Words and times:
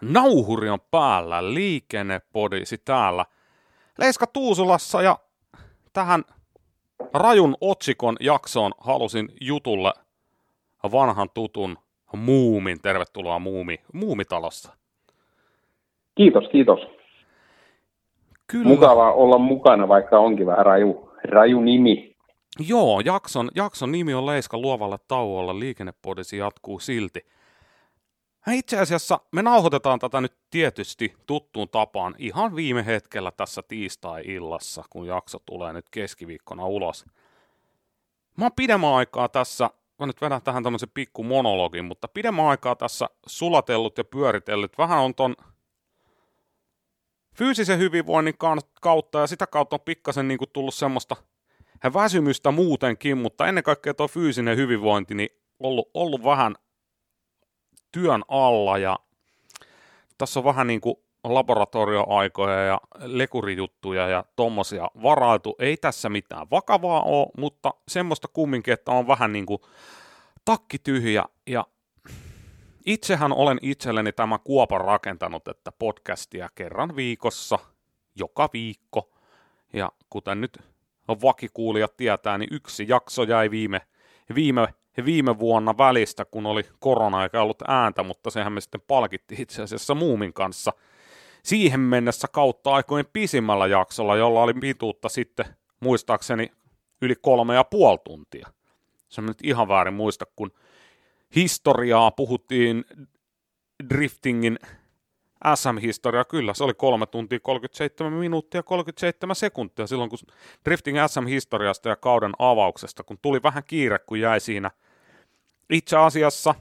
Nauhuri 0.00 0.68
on 0.68 0.78
päällä, 0.90 1.54
liikennepodisi 1.54 2.78
täällä. 2.78 3.24
Leiska 3.98 4.26
Tuusulassa 4.26 5.02
ja 5.02 5.18
tähän 5.92 6.24
rajun 7.12 7.56
otsikon 7.60 8.16
jaksoon 8.20 8.72
halusin 8.80 9.28
jutulle 9.40 9.92
vanhan 10.92 11.28
tutun 11.34 11.78
Muumin. 12.16 12.80
Tervetuloa 12.82 13.38
Muumi, 13.38 13.78
Muumitalossa. 13.92 14.72
Kiitos, 16.14 16.44
kiitos. 16.52 16.78
Kyllä. 18.46 18.68
Mukava 18.68 19.12
olla 19.12 19.38
mukana, 19.38 19.88
vaikka 19.88 20.18
onkin 20.18 20.46
vähän 20.46 20.66
raju, 20.66 21.12
raju 21.24 21.60
nimi. 21.60 22.16
Joo, 22.68 23.00
jakson, 23.00 23.48
jakson 23.54 23.92
nimi 23.92 24.14
on 24.14 24.26
Leiska 24.26 24.58
luovalle 24.58 24.96
tauolla, 25.08 25.58
liikennepodisi 25.58 26.36
jatkuu 26.36 26.78
silti. 26.78 27.20
Itse 28.46 28.78
asiassa 28.78 29.20
me 29.32 29.42
nauhoitetaan 29.42 29.98
tätä 29.98 30.20
nyt 30.20 30.36
tietysti 30.50 31.14
tuttuun 31.26 31.68
tapaan 31.68 32.14
ihan 32.18 32.56
viime 32.56 32.86
hetkellä 32.86 33.30
tässä 33.30 33.62
tiistai-illassa, 33.68 34.84
kun 34.90 35.06
jakso 35.06 35.38
tulee 35.46 35.72
nyt 35.72 35.88
keskiviikkona 35.90 36.66
ulos. 36.66 37.06
Mä 38.36 38.44
oon 38.44 38.52
pidemmän 38.56 38.94
aikaa 38.94 39.28
tässä, 39.28 39.70
mä 39.98 40.06
nyt 40.06 40.20
vedän 40.20 40.42
tähän 40.42 40.62
tämmöisen 40.62 40.90
pikku 40.94 41.22
monologin, 41.22 41.84
mutta 41.84 42.08
pidemmän 42.08 42.46
aikaa 42.46 42.76
tässä 42.76 43.08
sulatellut 43.26 43.98
ja 43.98 44.04
pyöritellyt. 44.04 44.78
Vähän 44.78 44.98
on 44.98 45.14
ton 45.14 45.36
fyysisen 47.34 47.78
hyvinvoinnin 47.78 48.34
kautta 48.80 49.18
ja 49.18 49.26
sitä 49.26 49.46
kautta 49.46 49.76
on 49.76 49.80
pikkasen 49.80 50.28
niin 50.28 50.38
kuin 50.38 50.50
tullut 50.52 50.74
semmoista 50.74 51.16
väsymystä 51.94 52.50
muutenkin, 52.50 53.18
mutta 53.18 53.46
ennen 53.46 53.64
kaikkea 53.64 53.94
tuo 53.94 54.08
fyysinen 54.08 54.56
hyvinvointi 54.56 55.14
niin 55.14 55.30
ollut, 55.58 55.90
ollut 55.94 56.24
vähän 56.24 56.54
työn 57.92 58.22
alla 58.28 58.78
ja 58.78 58.98
tässä 60.18 60.40
on 60.40 60.44
vähän 60.44 60.66
niin 60.66 60.80
kuin 60.80 60.96
laboratorioaikoja 61.24 62.64
ja 62.64 62.80
lekurijuttuja 62.98 64.08
ja 64.08 64.24
tommosia 64.36 64.90
varaitu. 65.02 65.56
Ei 65.58 65.76
tässä 65.76 66.08
mitään 66.08 66.46
vakavaa 66.50 67.02
ole, 67.02 67.30
mutta 67.36 67.74
semmoista 67.88 68.28
kumminkin, 68.28 68.74
että 68.74 68.92
on 68.92 69.06
vähän 69.06 69.32
niin 69.32 69.46
kuin 69.46 69.62
takki 70.44 70.78
tyhjä 70.78 71.24
ja 71.46 71.66
itsehän 72.86 73.32
olen 73.32 73.58
itselleni 73.62 74.12
tämä 74.12 74.38
kuopan 74.38 74.80
rakentanut, 74.80 75.48
että 75.48 75.72
podcastia 75.72 76.48
kerran 76.54 76.96
viikossa, 76.96 77.58
joka 78.14 78.48
viikko. 78.52 79.10
Ja 79.72 79.92
kuten 80.10 80.40
nyt 80.40 80.58
vakikuulijat 81.08 81.96
tietää, 81.96 82.38
niin 82.38 82.48
yksi 82.52 82.84
jakso 82.88 83.22
jäi 83.22 83.50
viime, 83.50 83.80
viime 84.34 84.74
viime 85.04 85.38
vuonna 85.38 85.78
välistä, 85.78 86.24
kun 86.24 86.46
oli 86.46 86.62
korona 86.78 87.22
eikä 87.22 87.42
ollut 87.42 87.62
ääntä, 87.68 88.02
mutta 88.02 88.30
sehän 88.30 88.52
me 88.52 88.60
sitten 88.60 88.80
palkittiin 88.80 89.42
itse 89.42 89.62
asiassa 89.62 89.94
Muumin 89.94 90.32
kanssa 90.32 90.72
siihen 91.42 91.80
mennessä 91.80 92.28
kautta 92.28 92.70
aikojen 92.70 93.06
pisimmällä 93.12 93.66
jaksolla, 93.66 94.16
jolla 94.16 94.42
oli 94.42 94.54
pituutta 94.54 95.08
sitten 95.08 95.46
muistaakseni 95.80 96.52
yli 97.02 97.14
kolme 97.22 97.54
ja 97.54 97.64
puoli 97.64 97.98
tuntia. 98.04 98.48
Se 99.08 99.20
on 99.20 99.26
nyt 99.26 99.38
ihan 99.42 99.68
väärin 99.68 99.94
muista, 99.94 100.24
kun 100.36 100.50
historiaa 101.36 102.10
puhuttiin 102.10 102.84
driftingin 103.88 104.58
SM-historia, 105.54 106.24
kyllä, 106.24 106.54
se 106.54 106.64
oli 106.64 106.74
3 106.74 107.06
tuntia 107.06 107.40
37 107.40 108.12
minuuttia 108.12 108.62
37 108.62 109.36
sekuntia 109.36 109.86
silloin, 109.86 110.10
kun 110.10 110.18
Drifting 110.64 110.98
SM-historiasta 111.06 111.88
ja 111.88 111.96
kauden 111.96 112.32
avauksesta, 112.38 113.02
kun 113.02 113.18
tuli 113.22 113.42
vähän 113.42 113.64
kiire, 113.64 113.98
kun 113.98 114.20
jäi 114.20 114.40
siinä 114.40 114.70
itse 115.70 115.96
asiassa 115.96 116.54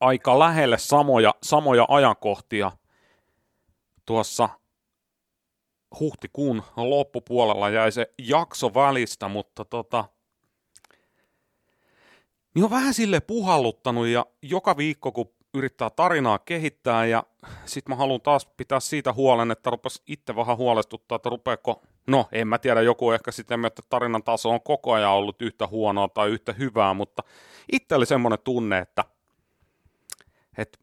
aika 0.00 0.38
lähelle 0.38 0.78
samoja, 0.78 1.34
samoja 1.42 1.86
ajankohtia 1.88 2.72
tuossa 4.06 4.48
huhtikuun 6.00 6.62
loppupuolella 6.76 7.70
jäi 7.70 7.92
se 7.92 8.12
jakso 8.18 8.74
välistä, 8.74 9.28
mutta 9.28 9.64
tota, 9.64 10.04
niin 12.54 12.64
on 12.64 12.70
vähän 12.70 12.94
sille 12.94 13.20
puhalluttanut 13.20 14.06
ja 14.06 14.26
joka 14.42 14.76
viikko 14.76 15.12
kun 15.12 15.32
yrittää 15.54 15.90
tarinaa 15.90 16.38
kehittää 16.38 17.06
ja 17.06 17.24
sitten 17.64 17.92
mä 17.92 17.96
haluan 17.96 18.20
taas 18.20 18.46
pitää 18.46 18.80
siitä 18.80 19.12
huolen, 19.12 19.50
että 19.50 19.70
rupas 19.70 20.02
itse 20.06 20.36
vähän 20.36 20.56
huolestuttaa, 20.56 21.16
että 21.16 21.28
rupeeko, 21.28 21.82
no 22.06 22.28
en 22.32 22.48
mä 22.48 22.58
tiedä, 22.58 22.82
joku 22.82 23.10
ehkä 23.10 23.30
sitten, 23.30 23.64
että 23.64 23.82
tarinan 23.88 24.22
taso 24.22 24.50
on 24.50 24.60
koko 24.62 24.92
ajan 24.92 25.10
ollut 25.10 25.42
yhtä 25.42 25.66
huonoa 25.66 26.08
tai 26.08 26.28
yhtä 26.30 26.52
hyvää, 26.52 26.94
mutta 26.94 27.22
itse 27.72 27.94
oli 27.94 28.06
semmoinen 28.06 28.38
tunne, 28.44 28.78
että, 28.78 29.04
että 30.58 30.78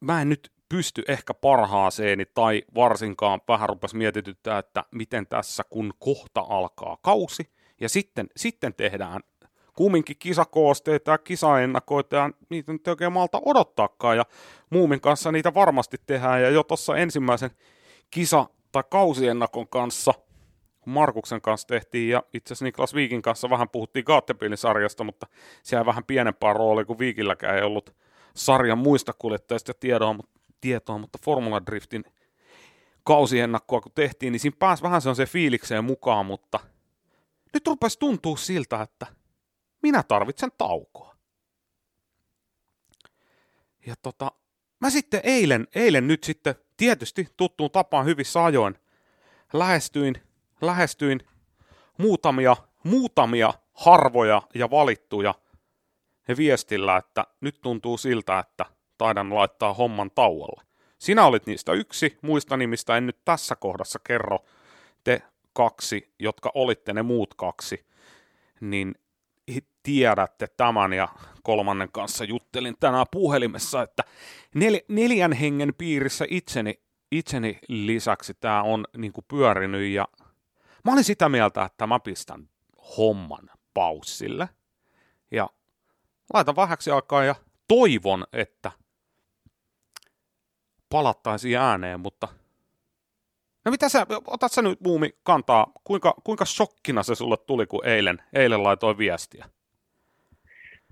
mä 0.00 0.22
en 0.22 0.28
nyt 0.28 0.52
pysty 0.68 1.02
ehkä 1.08 1.34
parhaaseeni 1.34 2.24
tai 2.26 2.62
varsinkaan 2.74 3.40
vähän 3.48 3.68
rupesi 3.68 3.96
mietityttää, 3.96 4.58
että 4.58 4.84
miten 4.90 5.26
tässä 5.26 5.62
kun 5.70 5.92
kohta 5.98 6.40
alkaa 6.48 6.98
kausi 7.02 7.52
ja 7.80 7.88
sitten, 7.88 8.26
sitten 8.36 8.74
tehdään 8.74 9.20
kumminkin 9.80 10.16
kisakoosteita 10.18 11.10
ja 11.10 11.18
kisaennakoita 11.18 12.16
ja 12.16 12.30
niitä 12.48 12.72
nyt 12.72 12.88
ei 12.88 12.90
oikein 12.90 13.12
malta 13.12 13.42
odottaakaan. 13.44 14.16
Ja 14.16 14.24
Muumin 14.70 15.00
kanssa 15.00 15.32
niitä 15.32 15.54
varmasti 15.54 15.96
tehdään. 16.06 16.42
Ja 16.42 16.50
jo 16.50 16.62
tuossa 16.62 16.96
ensimmäisen 16.96 17.50
kisa- 18.10 18.48
tai 18.72 18.84
kausiennakon 18.90 19.68
kanssa 19.68 20.14
Markuksen 20.86 21.40
kanssa 21.40 21.68
tehtiin. 21.68 22.08
Ja 22.08 22.22
itse 22.34 22.52
asiassa 22.52 22.64
Niklas 22.64 22.94
Viikin 22.94 23.22
kanssa 23.22 23.50
vähän 23.50 23.68
puhuttiin 23.68 24.04
Gattepilin-sarjasta, 24.06 25.04
mutta 25.04 25.26
siellä 25.62 25.86
vähän 25.86 26.04
pienempää 26.04 26.52
roolia 26.52 26.84
kuin 26.84 26.98
Viikilläkään 26.98 27.56
ei 27.56 27.62
ollut 27.62 27.94
sarjan 28.34 28.78
muista 28.78 29.12
kuljettajista 29.18 29.72
tietoa, 29.80 30.16
tietoa 30.60 30.98
mutta 30.98 31.18
Formula 31.24 31.66
Driftin 31.66 32.04
kausiennakkoa 33.04 33.80
kun 33.80 33.92
tehtiin, 33.94 34.32
niin 34.32 34.40
siinä 34.40 34.56
pääsi 34.58 34.82
vähän 34.82 35.00
se 35.00 35.26
fiilikseen 35.26 35.84
mukaan, 35.84 36.26
mutta 36.26 36.60
nyt 37.54 37.66
rupesi 37.66 37.98
tuntua 37.98 38.36
siltä, 38.36 38.82
että 38.82 39.19
minä 39.82 40.02
tarvitsen 40.02 40.50
taukoa. 40.58 41.16
Ja 43.86 43.94
tota, 44.02 44.32
mä 44.80 44.90
sitten 44.90 45.20
eilen, 45.24 45.68
eilen 45.74 46.08
nyt 46.08 46.24
sitten 46.24 46.54
tietysti 46.76 47.28
tuttuun 47.36 47.70
tapaan 47.70 48.06
hyvissä 48.06 48.44
ajoin 48.44 48.74
lähestyin, 49.52 50.14
lähestyin 50.60 51.20
muutamia, 51.98 52.56
muutamia 52.84 53.54
harvoja 53.72 54.42
ja 54.54 54.70
valittuja 54.70 55.34
ja 56.28 56.36
viestillä, 56.36 56.96
että 56.96 57.26
nyt 57.40 57.60
tuntuu 57.62 57.98
siltä, 57.98 58.38
että 58.38 58.66
taidan 58.98 59.34
laittaa 59.34 59.74
homman 59.74 60.10
tauolle. 60.10 60.62
Sinä 60.98 61.26
olit 61.26 61.46
niistä 61.46 61.72
yksi, 61.72 62.18
muista 62.22 62.56
nimistä 62.56 62.96
en 62.96 63.06
nyt 63.06 63.24
tässä 63.24 63.56
kohdassa 63.56 63.98
kerro, 63.98 64.38
te 65.04 65.22
kaksi, 65.52 66.14
jotka 66.18 66.50
olitte 66.54 66.92
ne 66.92 67.02
muut 67.02 67.34
kaksi, 67.34 67.86
niin 68.60 68.94
tiedätte 69.82 70.46
tämän 70.56 70.92
ja 70.92 71.08
kolmannen 71.42 71.92
kanssa 71.92 72.24
juttelin 72.24 72.76
tänään 72.80 73.06
puhelimessa, 73.10 73.82
että 73.82 74.02
nel, 74.54 74.80
neljän 74.88 75.32
hengen 75.32 75.74
piirissä 75.78 76.24
itseni, 76.28 76.82
itseni 77.12 77.58
lisäksi 77.68 78.34
tämä 78.34 78.62
on 78.62 78.84
niin 78.96 79.12
kuin 79.12 79.24
pyörinyt 79.28 79.90
ja 79.90 80.08
mä 80.84 80.92
olin 80.92 81.04
sitä 81.04 81.28
mieltä, 81.28 81.64
että 81.64 81.86
mä 81.86 82.00
pistän 82.00 82.48
homman 82.96 83.50
paussille. 83.74 84.48
Ja 85.30 85.50
laitan 86.34 86.56
vähäksi 86.56 86.90
aikaa 86.90 87.24
ja 87.24 87.34
toivon, 87.68 88.24
että 88.32 88.72
palattaisiin 90.88 91.58
ääneen, 91.58 92.00
mutta 92.00 92.28
No 93.64 93.70
mitä 93.70 93.88
sä, 93.88 94.06
otat 94.26 94.52
sä 94.52 94.62
nyt 94.62 94.80
Muumi 94.80 95.10
kantaa, 95.22 95.66
kuinka, 95.84 96.14
kuinka 96.24 96.44
shokkina 96.44 97.02
se 97.02 97.14
sulle 97.14 97.36
tuli, 97.46 97.66
kun 97.66 97.86
eilen, 97.86 98.18
eilen 98.32 98.62
laitoin 98.62 98.98
viestiä? 98.98 99.44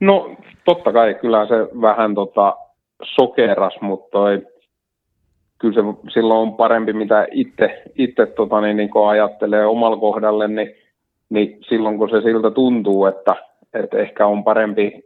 No 0.00 0.36
totta 0.64 0.92
kai, 0.92 1.14
kyllä 1.14 1.46
se 1.46 1.80
vähän 1.80 2.14
tota, 2.14 2.56
sokeras, 3.02 3.80
mutta 3.80 4.08
toi, 4.10 4.46
kyllä 5.58 5.74
se 5.74 6.10
silloin 6.12 6.40
on 6.40 6.54
parempi, 6.54 6.92
mitä 6.92 7.26
itse, 7.30 7.82
itse 7.94 8.26
tota, 8.26 8.60
niin, 8.60 8.76
niin 8.76 8.90
kun 8.90 9.08
ajattelee 9.08 9.66
omalla 9.66 9.96
kohdalle, 9.96 10.48
niin, 10.48 10.74
niin 11.30 11.58
silloin 11.68 11.98
kun 11.98 12.10
se 12.10 12.20
siltä 12.20 12.50
tuntuu, 12.50 13.06
että, 13.06 13.34
että 13.74 13.98
ehkä 13.98 14.26
on 14.26 14.44
parempi 14.44 15.02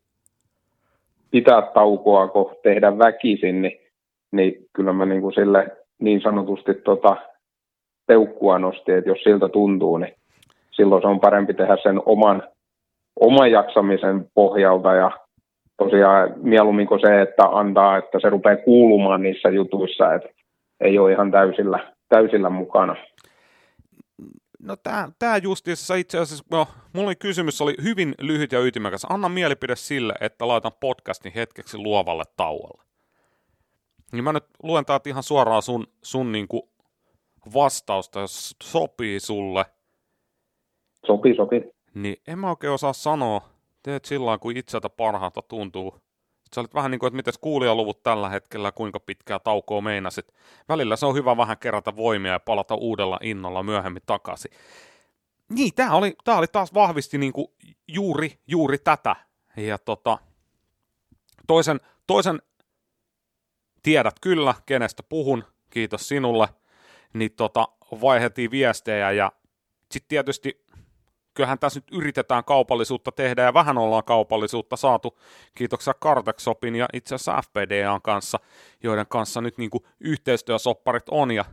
pitää 1.31 1.63
taukoa 1.63 2.29
kuin 2.29 2.55
tehdä 2.63 2.99
väkisin, 2.99 3.63
niin, 3.63 3.81
niin 4.33 4.67
kyllä 4.73 4.93
mä 4.93 5.07
niin 5.07 5.21
kuin 5.21 5.35
sille 5.35 5.67
niin 5.99 6.21
sanotusti 6.21 6.75
tota, 6.75 7.17
peukkua 8.13 8.59
nosti, 8.59 8.93
että 8.93 9.11
jos 9.11 9.23
siltä 9.23 9.49
tuntuu, 9.49 9.99
niin 9.99 10.15
silloin 10.71 11.03
se 11.03 11.09
on 11.09 11.21
parempi 11.21 11.55
tehdä 11.55 11.77
sen 11.83 12.01
oman, 12.07 12.43
oman 13.21 13.51
jaksamisen 13.51 14.27
pohjalta 14.35 14.95
ja 14.95 15.11
tosiaan 15.77 16.35
mieluummin 16.37 16.87
kuin 16.87 17.01
se, 17.01 17.23
että 17.23 17.43
antaa, 17.45 17.97
että 17.97 18.19
se 18.21 18.31
rupeaa 18.31 18.57
kuulumaan 18.57 19.23
niissä 19.23 19.49
jutuissa, 19.49 20.15
että 20.15 20.29
ei 20.81 20.99
ole 20.99 21.13
ihan 21.13 21.31
täysillä, 21.31 21.93
täysillä 22.09 22.51
mukana. 22.51 22.97
No 24.63 24.77
tämä, 24.77 25.09
tämä 25.19 25.37
justiinsa 25.37 25.95
itse 25.95 26.19
asiassa, 26.19 26.45
no, 26.51 26.67
mulla 26.93 27.09
oli 27.09 27.17
kysymys, 27.17 27.61
oli 27.61 27.75
hyvin 27.83 28.15
lyhyt 28.21 28.53
ja 28.53 28.61
ytimekäs. 28.61 29.07
Anna 29.11 29.29
mielipide 29.29 29.77
sille, 29.77 30.15
että 30.21 30.49
laitan 30.49 30.73
podcastin 30.81 31.33
hetkeksi 31.33 31.79
luovalle 31.79 32.25
tauolle. 32.37 32.83
Niin 34.13 34.25
mä 34.25 34.33
nyt 34.33 34.45
luen 34.63 34.85
täältä 34.85 35.09
ihan 35.09 35.23
suoraan 35.23 35.63
sun, 35.63 35.87
sun 36.03 36.33
niinku 36.33 36.72
vastausta, 37.55 38.21
jos 38.21 38.57
sopii 38.63 39.21
sulle. 39.21 39.65
Sopii, 41.07 41.37
sopii. 41.37 41.73
Niin 41.95 42.17
en 42.27 42.39
mä 42.39 42.51
oikein 42.51 42.73
osaa 42.73 42.93
sanoa. 42.93 43.43
Teet 43.83 44.05
sillä 44.05 44.39
kun 44.39 44.57
itseltä 44.57 44.89
parhaalta 44.89 45.43
tuntuu. 45.43 45.99
Sä 46.55 46.61
olit 46.61 46.75
vähän 46.75 46.91
niin 46.91 46.99
kuin, 46.99 47.09
että 47.09 47.17
miten 47.17 47.35
kuulijaluvut 47.41 48.03
tällä 48.03 48.29
hetkellä, 48.29 48.73
kuinka 48.73 49.01
pitkää 49.01 49.39
taukoa 49.39 49.81
meinasit. 49.81 50.35
Välillä 50.69 50.97
se 50.97 51.07
on 51.07 51.15
hyvä 51.15 51.37
vähän 51.37 51.59
kerätä 51.59 51.97
voimia 51.97 52.33
ja 52.33 52.41
palata 52.41 52.75
uudella 52.75 53.19
innolla 53.23 53.63
myöhemmin 53.63 54.03
takaisin. 54.07 54.51
Niin, 55.49 55.75
tämä 55.75 55.95
oli, 55.95 56.15
tää 56.25 56.39
oli 56.39 56.47
taas 56.47 56.75
vahvisti 56.75 57.19
niin 57.19 57.33
kuin 57.33 57.47
juuri, 57.89 58.39
juuri 58.47 58.79
tätä. 58.79 59.17
Ja 59.57 59.79
tota, 59.79 60.19
toisen, 61.47 61.81
toisen 62.07 62.43
tiedät 63.83 64.15
kyllä, 64.21 64.55
kenestä 64.67 65.03
puhun, 65.03 65.45
kiitos 65.71 66.09
sinulle, 66.09 66.49
niin 67.13 67.33
tota, 67.33 67.69
vaihdettiin 68.01 68.51
viestejä 68.51 69.13
ja 69.13 69.33
sitten 69.91 70.09
tietysti 70.09 70.65
kyllähän 71.35 71.59
tässä 71.59 71.81
nyt 71.81 71.99
yritetään 71.99 72.45
kaupallisuutta 72.45 73.13
tehdä 73.13 73.43
ja 73.43 73.55
vähän 73.55 73.79
ollaan 73.79 74.05
kaupallisuutta 74.05 74.77
saatu, 74.77 75.19
kiitoksia 75.55 75.95
Kartexopin 75.95 76.77
ja 76.77 76.89
itse 76.93 77.15
asiassa 77.15 77.43
FPDAn 77.43 78.03
kanssa, 78.03 78.39
joiden 78.83 79.07
kanssa 79.09 79.41
nyt 79.41 79.59
niin 79.59 79.71
kuin 79.71 79.85
yhteistyösopparit 80.01 81.09
on 81.09 81.31
ja 81.31 81.45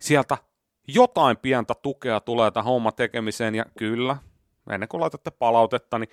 sieltä 0.00 0.38
jotain 0.88 1.36
pientä 1.36 1.74
tukea 1.74 2.20
tulee 2.20 2.50
tähän 2.50 2.64
homman 2.64 2.94
tekemiseen 2.96 3.54
ja 3.54 3.64
kyllä, 3.78 4.16
ennen 4.70 4.88
kuin 4.88 5.00
laitatte 5.00 5.30
palautetta, 5.30 5.98
niin 5.98 6.10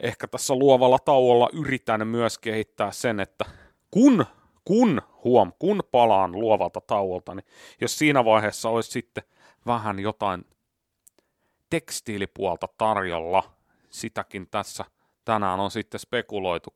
ehkä 0.00 0.26
tässä 0.26 0.54
luovalla 0.54 0.98
tauolla 0.98 1.48
yritän 1.52 2.06
myös 2.06 2.38
kehittää 2.38 2.92
sen, 2.92 3.20
että 3.20 3.44
kun, 3.90 4.26
kun, 4.64 5.02
huom, 5.24 5.52
kun 5.58 5.82
palaan 5.90 6.32
luovalta 6.32 6.80
tauolta, 6.80 7.34
niin 7.34 7.46
jos 7.80 7.98
siinä 7.98 8.24
vaiheessa 8.24 8.68
olisi 8.68 8.90
sitten 8.90 9.24
vähän 9.66 9.98
jotain 9.98 10.44
tekstiilipuolta 11.70 12.68
tarjolla, 12.78 13.42
sitäkin 13.90 14.48
tässä 14.50 14.84
tänään 15.24 15.60
on 15.60 15.70
sitten 15.70 16.00
spekuloitu, 16.00 16.74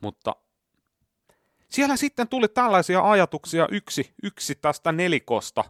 mutta 0.00 0.36
siellä 1.68 1.96
sitten 1.96 2.28
tuli 2.28 2.48
tällaisia 2.48 3.10
ajatuksia 3.10 3.68
yksi, 3.70 4.14
yksi 4.22 4.54
tästä 4.54 4.92
nelikosta, 4.92 5.64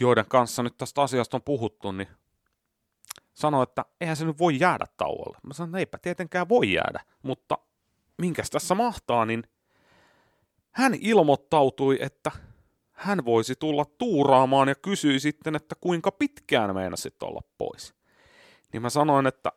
joiden 0.00 0.26
kanssa 0.28 0.62
nyt 0.62 0.76
tästä 0.78 1.02
asiasta 1.02 1.36
on 1.36 1.42
puhuttu, 1.42 1.92
niin 1.92 2.08
sanoi, 3.34 3.62
että 3.62 3.84
eihän 4.00 4.16
se 4.16 4.24
nyt 4.24 4.38
voi 4.38 4.60
jäädä 4.60 4.86
tauolle. 4.96 5.38
Mä 5.46 5.54
sanoin, 5.54 5.68
että 5.68 5.78
eipä 5.78 5.98
tietenkään 5.98 6.48
voi 6.48 6.72
jäädä, 6.72 7.00
mutta 7.22 7.58
minkäs 8.18 8.50
tässä 8.50 8.74
mahtaa, 8.74 9.26
niin 9.26 9.44
hän 10.80 10.94
ilmoittautui, 11.00 11.98
että 12.00 12.30
hän 12.92 13.24
voisi 13.24 13.54
tulla 13.56 13.84
tuuraamaan 13.84 14.68
ja 14.68 14.74
kysyi 14.74 15.20
sitten, 15.20 15.56
että 15.56 15.74
kuinka 15.80 16.12
pitkään 16.12 16.74
meinasit 16.74 17.22
olla 17.22 17.40
pois. 17.58 17.94
Niin 18.72 18.82
mä 18.82 18.90
sanoin, 18.90 19.26
että, 19.26 19.52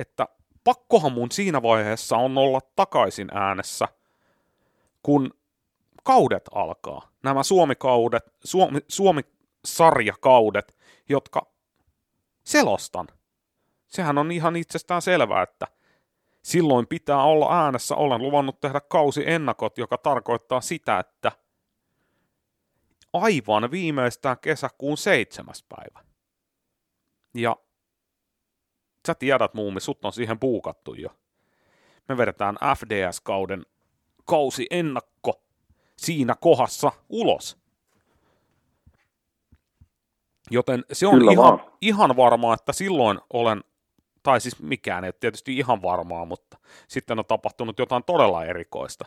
että 0.00 0.28
pakkohan 0.64 1.12
mun 1.12 1.30
siinä 1.30 1.62
vaiheessa 1.62 2.16
on 2.16 2.38
olla 2.38 2.60
takaisin 2.76 3.28
äänessä, 3.34 3.88
kun 5.02 5.30
kaudet 6.04 6.44
alkaa. 6.54 7.08
Nämä 7.22 7.42
Suomi-kaudet, 7.42 8.24
Suomi, 8.44 8.78
Suomi-sarjakaudet, 8.88 10.76
jotka 11.08 11.46
selostan. 12.44 13.06
Sehän 13.86 14.18
on 14.18 14.32
ihan 14.32 14.56
itsestään 14.56 15.02
selvää, 15.02 15.42
että 15.42 15.66
silloin 16.44 16.86
pitää 16.86 17.22
olla 17.22 17.64
äänessä. 17.64 17.96
Olen 17.96 18.22
luvannut 18.22 18.60
tehdä 18.60 18.80
kausi 18.80 19.30
ennakot, 19.30 19.78
joka 19.78 19.98
tarkoittaa 19.98 20.60
sitä, 20.60 20.98
että 20.98 21.32
aivan 23.12 23.70
viimeistään 23.70 24.36
kesäkuun 24.38 24.96
seitsemäs 24.96 25.64
päivä. 25.68 26.04
Ja 27.34 27.56
sä 29.06 29.14
tiedät 29.14 29.54
muumi, 29.54 29.80
sut 29.80 30.04
on 30.04 30.12
siihen 30.12 30.38
puukattu 30.38 30.94
jo. 30.94 31.08
Me 32.08 32.16
vedetään 32.16 32.56
FDS-kauden 32.76 33.66
kausi 34.24 34.66
ennakko 34.70 35.42
siinä 35.96 36.34
kohdassa 36.40 36.92
ulos. 37.08 37.58
Joten 40.50 40.84
se 40.92 41.06
on 41.06 41.32
ihan, 41.32 41.60
ihan 41.80 42.16
varmaa, 42.16 42.54
että 42.54 42.72
silloin 42.72 43.20
olen, 43.32 43.64
tai 44.24 44.40
siis 44.40 44.62
mikään 44.62 45.04
ei 45.04 45.12
tietysti 45.12 45.58
ihan 45.58 45.82
varmaa, 45.82 46.24
mutta 46.24 46.58
sitten 46.88 47.18
on 47.18 47.24
tapahtunut 47.24 47.78
jotain 47.78 48.04
todella 48.04 48.44
erikoista. 48.44 49.04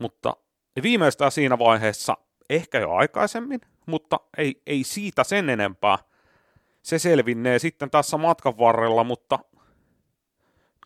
Mutta 0.00 0.36
viimeistään 0.82 1.32
siinä 1.32 1.58
vaiheessa, 1.58 2.16
ehkä 2.50 2.78
jo 2.78 2.92
aikaisemmin, 2.92 3.60
mutta 3.86 4.20
ei, 4.36 4.62
ei 4.66 4.84
siitä 4.84 5.24
sen 5.24 5.50
enempää. 5.50 5.98
Se 6.82 6.98
selvinnee 6.98 7.58
sitten 7.58 7.90
tässä 7.90 8.16
matkan 8.16 8.58
varrella, 8.58 9.04
mutta 9.04 9.38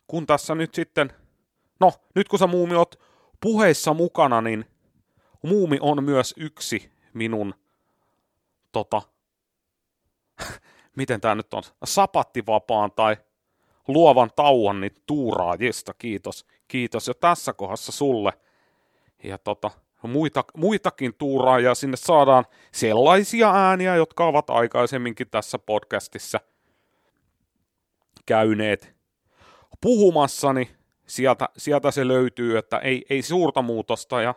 kun 0.07 0.27
tässä 0.27 0.55
nyt 0.55 0.75
sitten, 0.75 1.13
no 1.81 1.93
nyt 2.15 2.29
kun 2.29 2.39
sä 2.39 2.47
muumi 2.47 2.75
oot 2.75 3.01
puheissa 3.41 3.95
mukana, 3.95 4.41
niin 4.41 4.65
muumi 5.43 5.79
on 5.81 6.05
myös 6.05 6.35
yksi 6.37 6.93
minun 7.15 7.55
tota, 8.73 9.03
miten 10.97 11.21
tämä 11.21 11.35
nyt 11.35 11.55
on, 11.55 11.63
sapattivapaan 11.85 12.93
tai 12.93 13.17
luovan 13.89 14.31
tauon, 14.37 14.81
niin 14.81 14.95
tuuraajista, 15.07 15.95
kiitos. 15.95 16.47
Kiitos 16.69 17.09
jo 17.09 17.15
tässä 17.15 17.53
kohdassa 17.53 17.93
sulle. 17.93 18.33
Ja 19.23 19.39
tota, 19.39 19.71
muita, 20.03 20.45
muitakin 20.57 21.15
tuuraajia 21.15 21.75
sinne 21.75 21.97
saadaan 21.97 22.45
sellaisia 22.73 23.51
ääniä, 23.55 23.97
jotka 23.97 24.27
ovat 24.27 24.51
aikaisemminkin 24.51 25.31
tässä 25.31 25.59
podcastissa 25.59 26.41
käyneet 28.27 28.95
puhumassani. 29.81 30.71
Sieltä, 31.07 31.49
sieltä 31.57 31.91
se 31.91 32.09
löytyy, 32.09 32.59
että 32.59 32.79
ei, 32.79 33.07
ei 33.11 33.23
suurta 33.23 33.63
muutosta 33.63 34.23
ja 34.23 34.35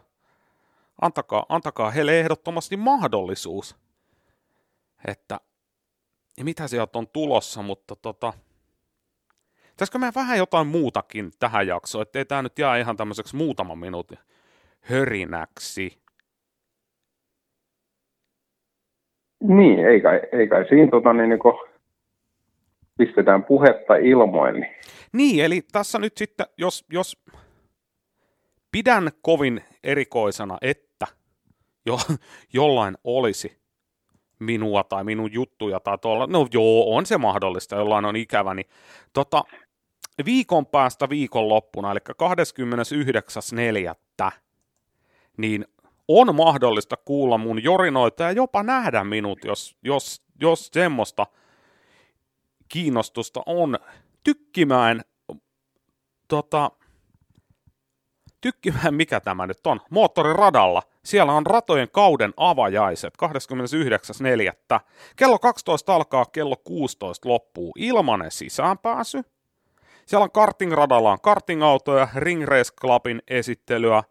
antakaa, 1.02 1.46
antakaa 1.50 1.92
heille 1.92 2.20
ehdottomasti 2.20 2.78
mahdollisuus, 2.78 3.76
että 5.08 5.40
mitä 6.44 6.68
sieltä 6.68 6.98
on 6.98 7.08
tulossa, 7.08 7.62
mutta 7.62 7.96
tota, 7.96 8.34
pitäisikö 9.78 9.98
me 9.98 10.12
vähän 10.16 10.38
jotain 10.38 10.68
muutakin 10.68 11.32
tähän 11.40 11.68
jaksoon, 11.68 12.02
ettei 12.02 12.26
tämä 12.26 12.42
nyt 12.42 12.60
jää 12.60 12.78
ihan 12.78 12.98
tämmöiseksi 12.98 13.36
muutaman 13.36 13.78
minuutin 13.78 14.18
hörinäksi. 14.82 15.98
Niin, 19.40 19.80
ei 19.80 20.02
kai, 20.02 20.22
ei 20.32 20.48
kai 20.48 20.66
siinä 20.70 20.92
tota, 20.92 21.14
niin, 21.14 21.30
niin 21.30 21.40
pistetään 22.98 23.44
puhetta 23.44 23.96
ilmoille. 23.96 24.60
Niin. 24.60 24.76
niin, 25.14 25.46
eli 25.46 25.62
tässä 25.72 26.00
nyt 26.00 26.18
sitten, 26.18 26.46
jos, 26.58 26.86
jos 26.92 27.24
pidän 28.72 29.10
kovin 29.22 29.62
erikoisena, 29.84 30.58
että 30.62 31.08
jo, 31.86 31.98
jollain 32.54 32.96
olisi 33.04 33.58
minua 34.40 34.84
tai 34.84 35.04
minun 35.04 35.34
juttuja 35.34 35.80
tai 35.80 35.98
tuolla. 35.98 36.28
No 36.28 36.48
joo, 36.54 36.96
on 36.96 37.06
se 37.06 37.18
mahdollista, 37.18 37.76
jollain 37.76 38.06
on 38.06 38.16
ikävä. 38.16 38.54
Niin, 38.54 38.68
tota, 39.14 39.44
viikon 40.26 40.66
päästä 40.66 41.10
viikonloppuna, 41.10 41.92
eli 41.92 42.00
29.4., 44.24 44.32
niin 45.38 45.66
on 46.08 46.36
mahdollista 46.36 46.98
kuulla 46.98 47.38
mun 47.38 47.64
jorinoita 47.64 48.24
ja 48.24 48.32
jopa 48.32 48.64
nähdä 48.64 49.04
minut, 49.04 49.40
jos, 49.46 49.76
jos, 49.84 50.22
jos 50.42 50.70
semmoista 50.74 51.28
kiinnostusta 52.70 53.44
on. 53.46 53.80
Tykkimään, 54.24 55.02
tota, 56.28 56.72
tykkimään 58.42 58.94
mikä 58.94 59.20
tämä 59.20 59.48
nyt 59.48 59.68
on, 59.68 59.82
moottoriradalla– 59.90 60.82
siellä 61.08 61.34
on 61.34 61.46
ratojen 61.46 61.88
kauden 61.92 62.34
avajaiset 62.38 63.14
29.4. 64.74 64.80
Kello 65.16 65.40
12 65.40 65.96
alkaa, 65.96 66.26
kello 66.26 66.56
16 66.64 67.30
loppuu 67.30 67.74
ilmanen 67.78 68.32
sisäänpääsy. 68.32 69.22
Siellä 70.08 70.24
on 70.24 70.32
kartingradalla 70.32 71.12
on 71.12 71.22
kartingautoja, 71.22 72.08
Ring 72.16 72.44
Race 72.44 72.74
Clubin 72.82 73.22
esittelyä, 73.28 74.04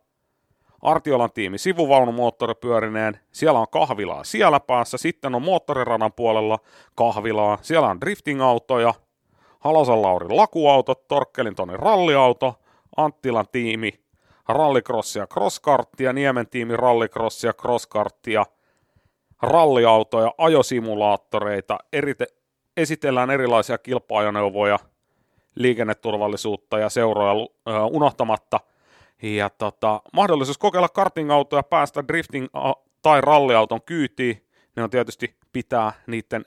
Artiolan 0.83 1.33
tiimi 1.33 1.59
sivuvaunu-moottoripyörineen, 1.59 3.21
siellä 3.33 3.61
on 3.61 3.67
kahvilaa 3.71 4.25
siellä 4.25 4.61
päässä, 4.61 4.99
sitten 4.99 5.35
on 5.35 5.43
moottoriradan 5.43 6.13
puolella 6.13 6.59
kahvilaa, 6.95 7.59
siellä 7.63 7.89
on 7.89 8.01
driftingautoja, 8.01 8.95
Halosan 9.61 10.03
Laurin 10.03 10.37
lakuautot, 10.37 11.09
Torkkelin 11.09 11.55
Tonin 11.55 11.79
ralliauto, 11.79 12.55
Anttilan 12.97 13.47
tiimi, 13.53 13.93
rallycrossia, 14.49 15.27
crosskarttia, 15.27 16.13
Niemen 16.13 16.49
tiimi 16.49 16.77
rallycrossia, 16.77 17.53
crosskarttia, 17.53 18.47
ralliautoja, 19.43 20.33
ajosimulaattoreita, 20.39 21.79
erite, 21.93 22.27
esitellään 22.77 23.31
erilaisia 23.31 23.79
kilpa-ajoneuvoja, 23.79 24.79
liikenneturvallisuutta 25.57 26.79
ja 26.79 26.89
seuroja 26.89 27.33
unohtamatta. 27.91 28.61
Ja 29.23 29.51
tota, 29.51 30.03
mahdollisuus 30.13 30.59
kokeilla 30.59 30.89
karting-autoja 30.89 31.63
päästä 31.63 32.01
drifting- 32.01 32.75
tai 33.03 33.21
ralliauton 33.21 33.83
kyytiin, 33.83 34.47
ne 34.77 34.83
on 34.83 34.91
tietysti 34.91 35.35
pitää 35.53 35.93
niiden 36.07 36.45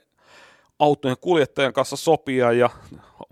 autojen 0.78 1.16
kuljettajan 1.20 1.72
kanssa 1.72 1.96
sopia 1.96 2.52
ja 2.52 2.70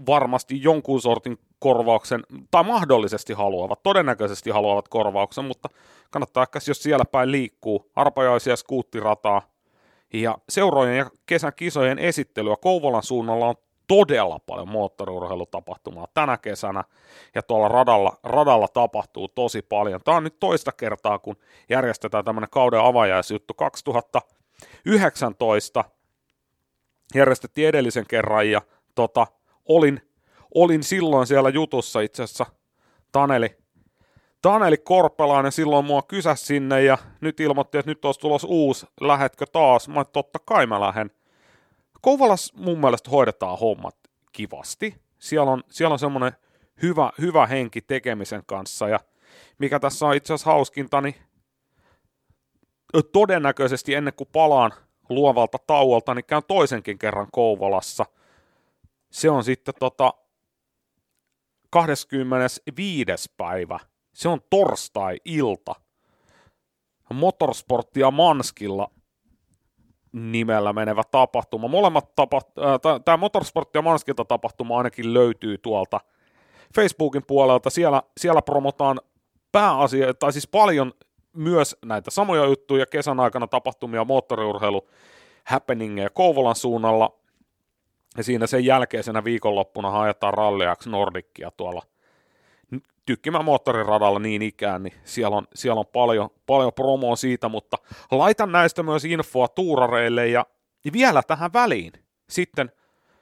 varmasti 0.06 0.62
jonkun 0.62 1.00
sortin 1.00 1.38
korvauksen, 1.58 2.23
tai 2.50 2.64
mahdollisesti 2.64 3.32
haluavat, 3.32 3.82
todennäköisesti 3.82 4.50
haluavat 4.50 4.88
korvauksen, 4.88 5.44
mutta 5.44 5.68
kannattaa 6.11 6.42
ehkä, 6.42 6.58
jos 6.68 6.82
siellä 6.82 7.04
päin 7.04 7.32
liikkuu, 7.32 7.90
arpajaisia 7.97 8.56
skuuttirataa, 8.56 9.42
ja 10.12 10.38
seurojen 10.49 10.97
ja 10.97 11.11
kesän 11.26 11.52
kisojen 11.56 11.99
esittelyä 11.99 12.56
Kouvolan 12.61 13.02
suunnalla 13.02 13.47
on 13.47 13.54
todella 13.88 14.38
paljon 14.38 14.68
moottoriurheilutapahtumaa 14.68 16.07
tänä 16.14 16.37
kesänä, 16.37 16.85
ja 17.35 17.42
tuolla 17.42 17.68
radalla, 17.68 18.16
radalla 18.23 18.68
tapahtuu 18.68 19.28
tosi 19.28 19.62
paljon. 19.62 20.00
Tämä 20.04 20.16
on 20.16 20.25
nyt 20.25 20.40
toista 20.40 20.73
kertaa, 20.73 21.18
kun 21.18 21.37
järjestetään 21.68 22.25
tämmöinen 22.25 22.50
kauden 22.50 22.80
avajaisjuttu 22.80 23.54
2019, 23.54 25.85
järjestettiin 27.14 27.68
edellisen 27.68 28.04
kerran, 28.09 28.50
ja 28.50 28.62
tota, 28.95 29.26
olin, 29.64 30.00
olin 30.54 30.83
silloin 30.83 31.26
siellä 31.26 31.49
jutussa 31.49 32.00
itse 32.00 32.23
asiassa 32.23 32.47
Taneli, 33.12 33.57
Taneli 34.42 34.76
Korpelainen 34.76 35.52
silloin 35.52 35.85
mua 35.85 36.02
kysäsi 36.02 36.47
sinne 36.47 36.83
ja 36.83 36.99
nyt 37.21 37.40
ilmoitti, 37.40 37.78
että 37.78 37.90
nyt 37.90 38.04
olisi 38.04 38.21
tulos 38.21 38.45
uusi, 38.49 38.87
lähetkö 39.00 39.47
taas? 39.52 39.88
Mä 39.88 40.04
totta 40.04 40.38
kai 40.45 40.66
mä 40.66 40.80
lähden. 40.80 41.11
Kouvalas 42.02 42.52
mun 42.55 42.81
mielestä 42.81 43.11
hoidetaan 43.11 43.59
hommat 43.59 43.97
kivasti. 44.33 44.95
Siellä 45.19 45.52
on, 45.52 45.62
siellä 45.71 45.93
on 45.93 45.99
semmoinen 45.99 46.33
hyvä, 46.83 47.12
hyvä 47.21 47.47
henki 47.47 47.81
tekemisen 47.81 48.43
kanssa 48.47 48.88
ja 48.88 49.00
mikä 49.59 49.81
tässä 49.81 50.07
on 50.07 50.14
itse 50.14 50.35
asiassa 50.35 50.50
hauskinta, 50.50 51.00
niin 51.00 51.14
todennäköisesti 53.12 53.95
ennen 53.95 54.14
kuin 54.14 54.28
palaan 54.33 54.73
luovalta 55.09 55.59
tauolta, 55.67 56.14
niin 56.14 56.25
käyn 56.25 56.43
toisenkin 56.49 56.99
kerran 56.99 57.28
Kouvolassa. 57.33 58.07
Se 59.11 59.31
on 59.31 59.45
sitten 59.45 59.75
tota 59.81 60.14
25. 61.71 63.07
päivä. 63.37 63.78
Se 64.14 64.28
on 64.28 64.40
torstai-ilta. 64.50 65.75
Motorsporttia 67.14 68.11
Manskilla 68.11 68.90
nimellä 70.18 70.72
menevä 70.72 71.02
tapahtuma. 71.10 71.68
Molemmat 71.68 72.14
tapa, 72.14 72.40
äh, 72.58 73.00
tämä 73.04 73.16
Motorsport 73.16 73.75
ja 73.75 73.82
Manskilta 73.82 74.25
tapahtuma 74.25 74.78
ainakin 74.78 75.14
löytyy 75.14 75.58
tuolta 75.58 76.00
Facebookin 76.75 77.22
puolelta. 77.26 77.70
Siellä, 77.70 78.02
siellä 78.16 78.42
promotaan 78.42 79.00
pääasia, 79.52 80.14
tai 80.14 80.32
siis 80.32 80.46
paljon 80.46 80.92
myös 81.32 81.76
näitä 81.84 82.10
samoja 82.10 82.44
juttuja 82.44 82.87
kesän 82.87 83.20
aikana 83.20 83.46
tapahtumia 83.46 84.04
moottoriurheilu 84.04 84.88
happeningeja 85.44 86.10
Kouvolan 86.10 86.56
suunnalla. 86.56 87.18
Ja 88.16 88.25
siinä 88.25 88.46
sen 88.46 88.64
jälkeisenä 88.64 89.25
viikonloppuna 89.25 89.90
haetaan 89.90 90.34
X 90.78 90.87
Nordicia 90.87 91.50
tuolla 91.50 91.82
tykkimän 93.06 93.44
moottoriradalla 93.44 94.18
niin 94.18 94.42
ikään, 94.42 94.82
niin 94.82 94.94
siellä 95.04 95.37
on, 95.37 95.46
siellä 95.54 95.80
on 95.80 95.87
paljon, 95.87 96.30
paljon 96.46 96.72
promoa 96.72 97.16
siitä, 97.16 97.48
mutta 97.48 97.76
laitan 98.10 98.52
näistä 98.52 98.82
myös 98.82 99.04
infoa 99.04 99.48
tuurareille 99.48 100.28
ja, 100.28 100.46
ja 100.84 100.92
vielä 100.92 101.22
tähän 101.22 101.52
väliin. 101.52 101.92
Sitten 102.30 102.72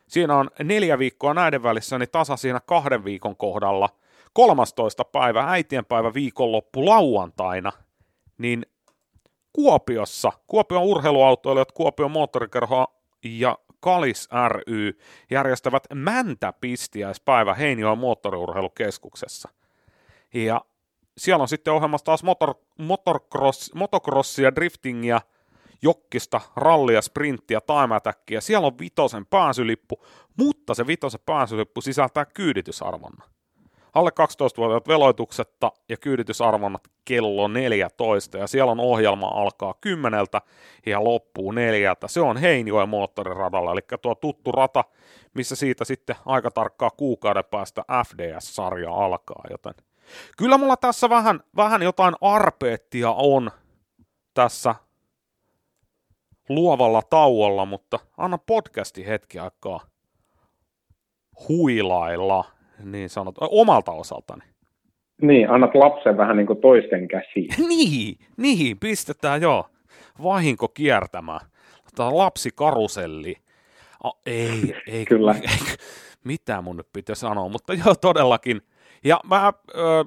siinä 0.08 0.36
on 0.36 0.50
neljä 0.62 0.98
viikkoa 0.98 1.34
näiden 1.34 1.62
välissä, 1.62 1.98
niin 1.98 2.10
tasa 2.12 2.36
siinä 2.36 2.60
kahden 2.60 3.04
viikon 3.04 3.36
kohdalla, 3.36 3.88
13. 4.32 5.04
päivä, 5.04 5.44
äitienpäivä 5.50 6.14
viikonloppu 6.14 6.86
lauantaina, 6.86 7.72
niin 8.38 8.66
Kuopiossa, 9.52 10.32
Kuopion 10.46 10.82
urheiluautoilijat, 10.82 11.72
Kuopion 11.72 12.10
moottorikerho 12.10 12.86
ja 13.24 13.58
Kalis 13.86 14.28
ry 14.48 14.98
järjestävät 15.30 15.82
Mäntäpistiäispäivä 15.94 17.54
Heinijoen 17.54 17.98
moottoriurheilukeskuksessa. 17.98 19.48
Ja 20.34 20.60
siellä 21.18 21.42
on 21.42 21.48
sitten 21.48 21.72
ohjelmassa 21.72 22.04
taas 22.04 22.22
motor, 22.22 22.54
motocross, 22.78 23.74
motocrossia, 23.74 24.54
driftingia, 24.54 25.20
jokkista, 25.82 26.40
rallia, 26.56 27.02
sprinttiä, 27.02 27.60
time 27.60 28.40
Siellä 28.40 28.66
on 28.66 28.78
vitosen 28.78 29.26
pääsylippu, 29.26 30.04
mutta 30.36 30.74
se 30.74 30.86
vitosen 30.86 31.20
pääsylippu 31.26 31.80
sisältää 31.80 32.24
kyyditysarvonna 32.24 33.24
alle 33.96 34.10
12-vuotiaat 34.10 34.88
veloituksetta 34.88 35.72
ja 35.88 35.96
kyyditysarvonnat 35.96 36.82
kello 37.04 37.48
14 37.48 38.38
ja 38.38 38.46
siellä 38.46 38.72
on 38.72 38.80
ohjelma 38.80 39.26
alkaa 39.26 39.74
kymmeneltä 39.80 40.40
ja 40.86 41.04
loppuu 41.04 41.52
neljältä. 41.52 42.08
Se 42.08 42.20
on 42.20 42.36
Heinjoen 42.36 42.88
moottoriradalla, 42.88 43.72
eli 43.72 43.80
tuo 44.02 44.14
tuttu 44.14 44.52
rata, 44.52 44.84
missä 45.34 45.56
siitä 45.56 45.84
sitten 45.84 46.16
aika 46.26 46.50
tarkkaa 46.50 46.90
kuukauden 46.90 47.44
päästä 47.50 47.84
FDS-sarja 48.06 48.92
alkaa, 48.94 49.44
joten 49.50 49.74
kyllä 50.36 50.58
mulla 50.58 50.76
tässä 50.76 51.10
vähän, 51.10 51.40
vähän 51.56 51.82
jotain 51.82 52.14
arpeettia 52.20 53.10
on 53.10 53.50
tässä 54.34 54.74
luovalla 56.48 57.02
tauolla, 57.02 57.64
mutta 57.64 57.98
anna 58.16 58.38
podcasti 58.38 59.06
hetki 59.06 59.38
aikaa 59.38 59.80
huilailla 61.48 62.55
niin 62.84 63.08
sanot, 63.08 63.34
omalta 63.40 63.92
osaltani. 63.92 64.42
Niin, 65.22 65.50
annat 65.50 65.74
lapsen 65.74 66.16
vähän 66.16 66.36
niin 66.36 66.46
kuin 66.46 66.60
toisten 66.60 67.08
käsiin. 67.08 67.48
niin, 67.68 68.18
niin, 68.36 68.78
pistetään 68.78 69.42
joo. 69.42 69.66
Vahinko 70.22 70.68
kiertämään. 70.68 71.40
Tämä 71.96 72.16
lapsi 72.16 72.50
karuselli. 72.54 73.36
Oh, 74.04 74.20
ei, 74.26 74.74
ei, 74.86 75.04
Kyllä. 75.04 75.32
Ei, 75.42 75.76
mitä 76.24 76.62
mun 76.62 76.76
nyt 76.76 76.88
pitäisi 76.92 77.20
sanoa, 77.20 77.48
mutta 77.48 77.74
joo, 77.74 77.94
todellakin. 77.94 78.62
Ja 79.04 79.20
mä, 79.28 79.52
ö, 79.74 80.04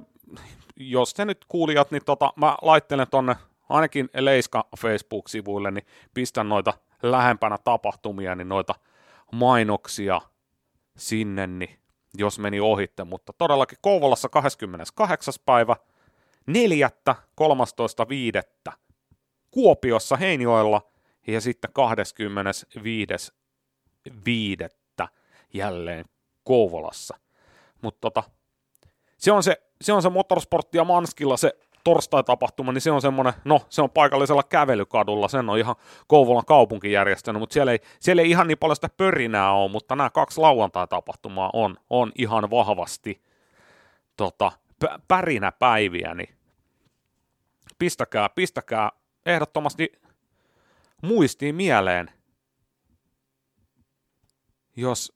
jos 0.75 1.13
te 1.13 1.25
nyt 1.25 1.45
kuulijat, 1.47 1.91
niin 1.91 2.05
tota, 2.05 2.33
mä 2.35 2.55
laittelen 2.61 3.07
tonne 3.11 3.35
ainakin 3.69 4.09
Leiska 4.19 4.67
Facebook-sivuille, 4.79 5.71
niin 5.71 5.85
pistän 6.13 6.49
noita 6.49 6.73
lähempänä 7.03 7.57
tapahtumia, 7.63 8.35
niin 8.35 8.49
noita 8.49 8.75
mainoksia 9.31 10.21
sinne, 10.97 11.47
niin 11.47 11.78
jos 12.17 12.39
meni 12.39 12.59
ohitte, 12.59 13.03
mutta 13.03 13.33
todellakin 13.33 13.77
Kouvolassa 13.81 14.29
28. 14.29 15.33
päivä, 15.45 15.75
4. 16.47 16.89
13.5. 17.11 18.73
Kuopiossa 19.51 20.15
Heinjoella 20.15 20.81
ja 21.27 21.41
sitten 21.41 21.71
25.5. 24.09 25.07
jälleen 25.53 26.05
Kouvolassa. 26.43 27.17
Mutta 27.81 27.99
tota, 28.01 28.23
se 29.17 29.31
on 29.31 29.43
se, 29.43 29.61
se 29.81 29.93
on 29.93 30.01
se 30.01 30.09
motorsportti 30.09 30.77
ja 30.77 30.83
Manskilla 30.83 31.37
se 31.37 31.53
torstai-tapahtuma, 31.83 32.71
niin 32.71 32.81
se 32.81 32.91
on 32.91 33.01
semmoinen, 33.01 33.33
no 33.45 33.61
se 33.69 33.81
on 33.81 33.89
paikallisella 33.89 34.43
kävelykadulla, 34.43 35.27
sen 35.27 35.49
on 35.49 35.57
ihan 35.57 35.75
Kouvolan 36.07 36.45
kaupunki 36.45 36.91
järjestänyt, 36.91 37.39
mutta 37.39 37.53
siellä 37.53 37.71
ei, 37.71 37.79
siellä 37.99 38.21
ei 38.21 38.29
ihan 38.29 38.47
niin 38.47 38.57
paljon 38.57 38.75
sitä 38.75 38.89
pörinää 38.89 39.53
ole, 39.53 39.71
mutta 39.71 39.95
nämä 39.95 40.09
kaksi 40.09 40.41
lauantai-tapahtumaa 40.41 41.49
on, 41.53 41.77
on 41.89 42.11
ihan 42.17 42.49
vahvasti 42.49 43.21
tota, 44.17 44.51
p- 44.79 45.07
pärinä 45.07 45.51
päiviä, 45.51 46.13
niin 46.13 46.35
pistäkää, 47.79 48.29
pistäkää 48.29 48.91
ehdottomasti 49.25 49.91
muistiin 51.03 51.55
mieleen, 51.55 52.11
jos, 54.75 55.13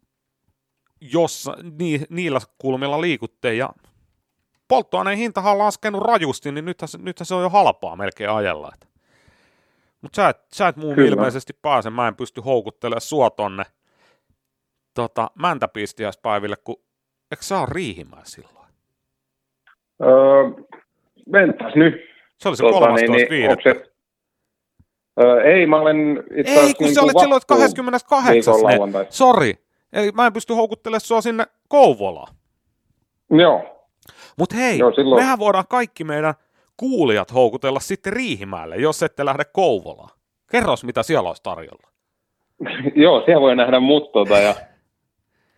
jos 1.02 1.50
ni, 1.80 2.02
niillä 2.10 2.40
kulmilla 2.58 3.02
liikutte 3.02 3.54
ja 3.54 3.70
polttoaineen 4.68 5.18
hintahan 5.18 5.52
on 5.52 5.60
laskenut 5.60 6.02
rajusti, 6.02 6.52
niin 6.52 6.66
nythän, 6.66 6.90
nythän 6.98 7.26
se 7.26 7.36
on 7.36 7.42
jo 7.42 7.50
halpaa 7.50 7.96
melkein 7.96 8.30
ajella. 8.30 8.72
Mutta 10.02 10.16
sä 10.16 10.30
et, 10.30 10.38
sä 10.54 10.68
et 10.68 10.76
muun 10.76 11.00
ilmeisesti 11.00 11.54
pääse, 11.62 11.90
mä 11.90 12.08
en 12.08 12.16
pysty 12.16 12.42
houkuttelemaan 12.42 13.02
sua 13.02 13.30
tonne 13.30 13.64
tota, 14.94 15.32
mäntäpistiäispäiville, 15.36 16.56
kun 16.64 16.76
eikö 17.32 17.44
sä 17.44 17.60
ole 17.60 17.68
Riihimää 17.72 18.22
silloin? 18.24 18.68
Öö, 20.02 20.66
mentäs 21.26 21.76
nyt. 21.76 21.94
Se 22.40 22.50
oli 22.50 22.58
se 22.58 22.64
tota, 22.64 22.80
13. 22.80 23.12
Niin, 23.12 23.30
niin, 23.30 23.58
se, 23.64 23.94
öö, 25.22 25.42
ei, 25.42 25.66
mä 25.66 25.78
olen 25.80 26.24
itse 26.38 26.52
Ei, 26.54 26.74
kun 26.74 26.86
niin 26.86 26.96
sä 26.96 27.02
olet 27.02 27.20
silloin 27.20 27.42
28. 27.48 28.54
Sori. 29.10 29.54
Eli 29.94 30.12
mä 30.12 30.26
en 30.26 30.34
pysty 30.34 30.54
houkuttelemaan 30.54 31.02
sua 31.02 31.22
sinne 31.22 31.46
Kouvolaan. 31.68 32.36
Joo. 33.32 33.83
Mutta 34.40 34.56
hei, 34.56 34.80
Joo, 34.80 34.94
silloin... 34.94 35.24
mehän 35.24 35.40
voidaan 35.40 35.66
kaikki 35.70 36.04
meidän 36.04 36.34
kuulijat 36.78 37.34
houkutella 37.34 37.80
sitten 37.80 38.14
Riihimäelle, 38.14 38.76
jos 38.76 39.04
ette 39.04 39.26
lähde 39.26 39.44
Kouvolaan. 39.54 40.10
Kerros, 40.52 40.84
mitä 40.84 41.04
siellä 41.04 41.30
olisi 41.30 41.44
tarjolla. 41.44 41.88
Joo, 42.96 43.22
siellä 43.26 43.42
voi 43.42 43.56
nähdä 43.56 43.80
mut 43.80 44.12
tota, 44.12 44.40
ja 44.40 44.56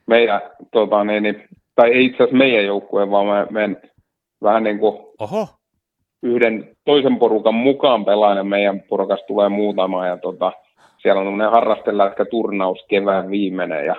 meidän, 0.05 0.41
tota, 0.72 1.03
niin, 1.03 1.24
niin, 1.24 1.48
tai 1.75 1.91
ei 1.91 2.05
itse 2.05 2.24
asiassa 2.24 2.38
meidän 2.38 2.65
joukkueen, 2.65 3.12
vaan 3.12 3.25
me, 3.25 3.48
meidän 3.50 3.77
vähän 4.44 4.63
niin 4.63 4.79
kuin 4.79 4.98
Oho, 5.20 5.48
yhden 6.24 6.75
toisen 6.86 7.20
porukan 7.20 7.55
mukaan 7.55 8.05
pelaa 8.05 8.36
ja 8.36 8.44
meidän 8.44 8.82
porukas 8.82 9.20
tulee 9.27 9.50
muutama 9.50 10.08
ja 10.08 10.17
tota, 10.17 10.51
siellä 11.01 11.20
on 11.20 11.27
tämmöinen 11.27 11.51
harrastelätkä 11.51 12.25
turnaus 12.25 12.86
kevään 12.89 13.29
viimeinen 13.29 13.86
ja 13.86 13.96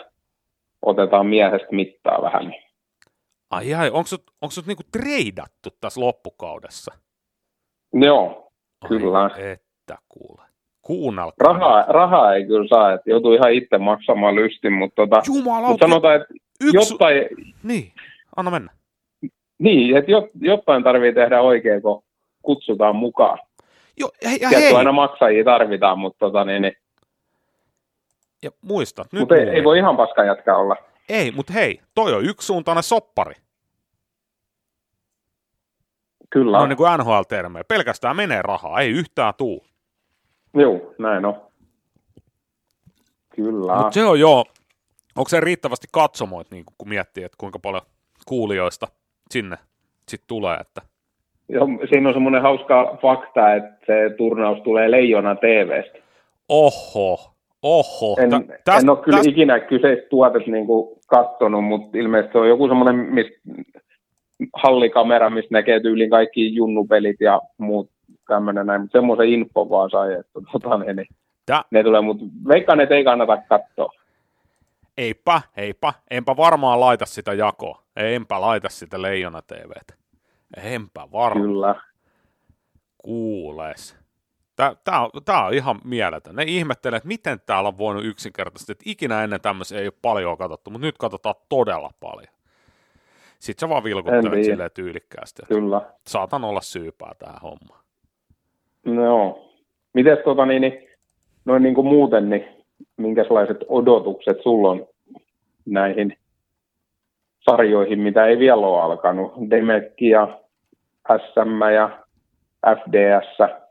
otetaan 0.83 1.27
miehestä 1.27 1.69
mittaa 1.71 2.23
vähän. 2.23 2.55
Ai 3.51 3.75
ai, 3.75 3.91
onko 3.91 4.07
sut, 4.07 4.23
onko 4.43 4.51
sut 4.51 4.67
niinku 4.67 4.83
treidattu 4.93 5.71
tässä 5.81 6.01
loppukaudessa? 6.01 6.95
Joo, 7.93 8.53
Ai 8.83 8.89
Kyllä. 8.89 9.31
että 9.53 9.99
kuule. 10.09 10.43
Kuunnelkaa. 10.83 11.53
rahaa, 11.53 11.85
rahaa 11.89 12.35
ei 12.35 12.47
kyllä 12.47 12.69
saa, 12.69 12.93
että 12.93 13.11
joutuu 13.11 13.33
ihan 13.33 13.53
itse 13.53 13.79
maksamaan 13.79 14.35
lystin, 14.35 14.73
mutta 14.73 14.95
tota, 15.07 15.23
Jumalauta, 15.27 15.69
mut 15.69 15.81
sanotaan, 15.81 16.17
että 16.21 16.35
yksi... 16.61 16.93
jotain, 16.95 17.23
Niin, 17.63 17.93
anna 18.37 18.51
mennä. 18.51 18.73
niin, 19.59 19.97
että 19.97 20.13
jot- 20.13 20.31
jotain 20.41 20.83
tarvii 20.85 21.13
tehdä 21.15 21.41
oikein, 21.41 21.83
kun 21.83 22.03
kutsutaan 22.43 22.97
mukaan. 22.97 23.39
Jo, 24.01 24.09
ja 24.23 24.31
Tietty 24.39 24.57
hei, 24.57 24.75
aina 24.75 24.93
maksajia 24.93 25.45
tarvitaan, 25.45 25.99
mutta 25.99 26.19
tota, 26.19 26.45
niin, 26.45 26.63
niin, 26.63 26.77
ja 28.43 28.51
muista, 28.63 29.05
nyt 29.13 29.21
mut 29.21 29.33
ei, 29.33 29.49
ei, 29.49 29.65
voi 29.65 29.79
ihan 29.79 29.97
paska 29.97 30.25
jätkä 30.25 30.57
olla. 30.57 30.77
Ei, 31.09 31.31
mutta 31.31 31.53
hei, 31.53 31.81
toi 31.95 32.15
on 32.15 32.25
yksisuuntainen 32.25 32.83
soppari. 32.83 33.35
Kyllä, 36.31 36.59
No 36.59 36.67
niin 36.67 36.77
kuin 36.77 36.91
NHL-termejä. 36.99 37.65
Pelkästään 37.65 38.17
menee 38.17 38.43
rahaa, 38.43 38.81
ei 38.81 38.91
yhtään 38.91 39.35
tuu. 39.35 39.65
joo, 40.55 40.95
näin 40.99 41.25
on. 41.25 41.47
Kyllä. 43.37 43.77
Mutta 43.77 43.93
se 43.93 44.05
on 44.05 44.21
joo, 44.21 44.45
onko 45.17 45.29
se 45.29 45.41
riittävästi 45.41 45.87
katsomoit, 45.93 46.51
niin 46.51 46.65
kun 46.79 46.89
miettii, 46.89 47.25
että 47.25 47.37
kuinka 47.41 47.59
paljon 47.59 47.83
kuulijoista 48.27 48.89
sinne 49.31 49.57
sitten 50.09 50.29
tulee, 50.29 50.57
että 50.57 50.83
Joo, 51.49 51.67
siinä 51.89 52.09
on 52.09 52.15
semmoinen 52.15 52.43
hauska 52.43 52.99
fakta, 53.03 53.55
että 53.55 53.87
se 53.87 54.15
turnaus 54.17 54.59
tulee 54.63 54.91
Leijona 54.91 55.35
TVstä. 55.35 55.99
oho, 56.49 57.36
oho. 57.67 58.17
En, 58.21 58.31
tä- 58.31 58.41
täs- 58.71 58.83
en 58.83 58.91
ole 58.91 58.99
kyllä 59.05 59.19
täs- 59.19 59.29
ikinä 59.29 59.61
kyseistä 59.61 60.09
tuotetta 60.09 60.51
niin 60.51 60.67
katsonut, 61.07 61.65
mutta 61.65 61.99
ilmeisesti 61.99 62.33
se 62.33 62.39
on 62.39 62.49
joku 62.49 62.69
semmoinen 62.69 62.97
mis, 62.97 63.27
hallikamera, 64.55 65.31
missä 65.31 65.49
näkee 65.51 65.81
tyyliin 65.81 66.11
kaikki 66.11 66.55
junnupelit 66.55 67.17
ja 67.21 67.41
muut 67.59 67.91
tämmöinen 68.29 68.67
näin, 68.67 68.81
mutta 68.81 68.99
semmoisen 68.99 69.29
info 69.29 69.71
vaan 69.71 69.91
sai, 69.91 70.13
että 70.15 70.41
tota, 70.53 70.79
ne, 70.79 70.93
ne, 70.93 71.05
Tä- 71.47 71.65
ne 71.71 71.83
tulee, 71.83 72.01
mutta 72.01 72.25
veikkaan, 72.49 72.81
että 72.81 72.95
ei 72.95 73.05
kannata 73.05 73.37
katsoa. 73.49 73.93
Eipä, 74.99 75.43
eipä, 75.57 75.93
enpä 76.11 76.37
varmaan 76.37 76.81
laita 76.81 77.07
sitä 77.07 77.33
jakoa. 77.35 77.83
Enpä 77.97 78.41
laita 78.41 78.69
sitä 78.69 79.03
Leijona 79.03 79.43
TVtä. 79.43 79.95
Enpä 80.63 81.09
varmaan. 81.13 81.47
Kyllä. 81.51 81.75
Kuules. 82.99 83.97
Tää, 84.57 84.77
tää, 84.85 85.01
on, 85.01 85.11
tää 85.25 85.45
on 85.45 85.55
ihan 85.55 85.81
mieletön. 85.85 86.37
Ne 86.37 86.43
ihmettelee, 86.47 86.97
että 86.97 87.09
miten 87.09 87.39
täällä 87.47 87.69
on 87.69 87.79
voinut 87.79 88.05
yksinkertaisesti, 88.05 88.73
että 88.73 88.85
ikinä 88.87 89.25
ennen 89.25 89.41
tämmöisiä 89.41 89.79
ei 89.79 89.87
ole 89.87 89.93
paljon 90.03 90.39
katsottu, 90.39 90.71
mutta 90.71 90.87
nyt 90.87 90.99
katsotaan 90.99 91.35
todella 91.49 91.91
paljon. 92.01 92.35
Sitten 93.39 93.69
sä 93.69 93.69
vaan 93.69 93.85
vilkuttelet 93.85 94.45
silleen 94.45 94.71
tyylikkäästi, 94.75 95.43
että 95.43 95.55
Kyllä. 95.55 95.83
saatan 96.07 96.45
olla 96.45 96.61
syypää 96.61 97.13
tähän 97.19 97.41
hommaan. 97.43 97.81
No, 98.85 99.39
mites 99.93 100.19
tota 100.25 100.47
niin, 100.47 100.61
niin 100.63 100.89
noin 101.45 101.63
niin 101.63 101.75
kuin 101.75 101.87
muuten, 101.87 102.31
niin 102.31 102.45
minkälaiset 102.97 103.57
odotukset 103.69 104.37
sulla 104.43 104.71
on 104.71 104.87
näihin 105.67 106.17
sarjoihin, 107.51 107.99
mitä 107.99 108.27
ei 108.27 108.39
vielä 108.39 108.67
ole 108.67 108.83
alkanut? 108.83 109.33
Demekki 109.51 110.09
ja 110.09 110.39
SM 111.09 111.75
ja 111.75 112.07
FDS. 112.77 113.66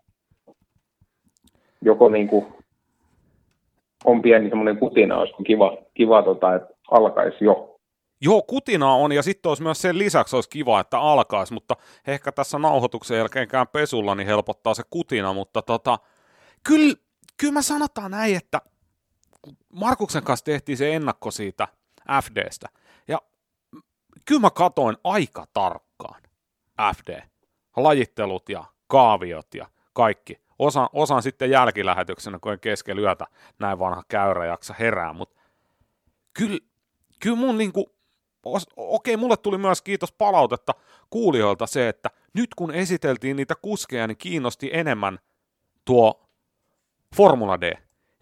Joko 1.85 2.09
niin 2.09 2.27
kuin 2.27 2.45
on 4.05 4.21
pieni 4.21 4.49
semmoinen 4.49 4.77
kutina, 4.77 5.17
olisiko 5.17 5.43
kiva, 5.43 5.77
kiva 5.93 6.23
tota, 6.23 6.55
että 6.55 6.73
alkaisi 6.91 7.45
jo. 7.45 7.79
Joo, 8.21 8.41
kutina 8.41 8.93
on, 8.93 9.11
ja 9.11 9.23
sitten 9.23 9.49
olisi 9.49 9.63
myös 9.63 9.81
sen 9.81 9.97
lisäksi 9.97 10.35
olisi 10.35 10.49
kiva, 10.49 10.79
että 10.79 10.99
alkaisi, 10.99 11.53
mutta 11.53 11.75
ehkä 12.07 12.31
tässä 12.31 12.59
nauhoituksen 12.59 13.17
jälkeenkään 13.17 13.67
pesulla 13.67 14.15
niin 14.15 14.27
helpottaa 14.27 14.73
se 14.73 14.83
kutina, 14.89 15.33
mutta 15.33 15.61
tota, 15.61 15.99
kyllä, 16.63 16.95
kyllä 17.37 17.53
mä 17.53 17.61
sanotaan 17.61 18.11
näin, 18.11 18.35
että 18.35 18.61
Markuksen 19.73 20.23
kanssa 20.23 20.45
tehtiin 20.45 20.77
se 20.77 20.95
ennakko 20.95 21.31
siitä 21.31 21.67
FDstä, 22.23 22.67
ja 23.07 23.21
kyllä 24.25 24.41
mä 24.41 24.49
katoin 24.49 24.97
aika 25.03 25.45
tarkkaan 25.53 26.21
FD, 26.95 27.21
lajittelut 27.77 28.49
ja 28.49 28.63
kaaviot 28.87 29.55
ja 29.55 29.67
kaikki. 29.93 30.44
Osa, 30.59 30.89
osan 30.93 31.23
sitten 31.23 31.49
jälkilähetyksenä, 31.49 32.39
kun 32.39 32.53
en 32.53 32.59
keskellä 32.59 33.01
yötä 33.01 33.25
näin 33.59 33.79
vanha 33.79 34.03
käyrä 34.07 34.45
jaksa 34.45 34.75
herää, 34.79 35.13
mutta 35.13 35.41
kyllä, 36.33 36.59
kyllä 37.19 37.35
mun 37.35 37.57
niinku, 37.57 37.95
okei, 38.77 39.17
mulle 39.17 39.37
tuli 39.37 39.57
myös 39.57 39.81
kiitos 39.81 40.11
palautetta 40.11 40.73
kuulijoilta 41.09 41.67
se, 41.67 41.89
että 41.89 42.09
nyt 42.33 42.55
kun 42.55 42.71
esiteltiin 42.71 43.35
niitä 43.35 43.55
kuskeja, 43.61 44.07
niin 44.07 44.17
kiinnosti 44.17 44.69
enemmän 44.73 45.19
tuo 45.85 46.29
Formula 47.15 47.61
D. 47.61 47.73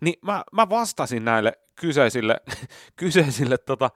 Niin 0.01 0.15
mä, 0.21 0.43
mä 0.51 0.69
vastasin 0.69 1.25
näille 1.25 1.53
kyseisille, 1.75 2.41
kyseisille 2.95 3.57
tota, 3.57 3.89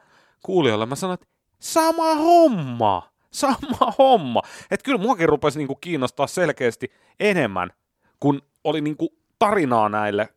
kuulijoille, 0.46 0.86
mä 0.86 0.96
sanoin, 0.96 1.14
että 1.14 1.28
sama 1.60 2.16
homma, 2.16 3.10
sama 3.32 3.94
homma. 3.98 4.42
Että 4.72 4.84
kyllä 4.84 4.98
muakin 4.98 5.30
rupesi 5.30 5.58
niinku 5.58 5.76
kiinnostaa 5.76 6.28
selkeästi 6.28 6.92
enemmän, 7.20 7.70
kun 8.20 8.42
oli 8.64 8.82
niinku 8.82 9.18
tarinaa 9.40 9.90
näille. 9.90 10.30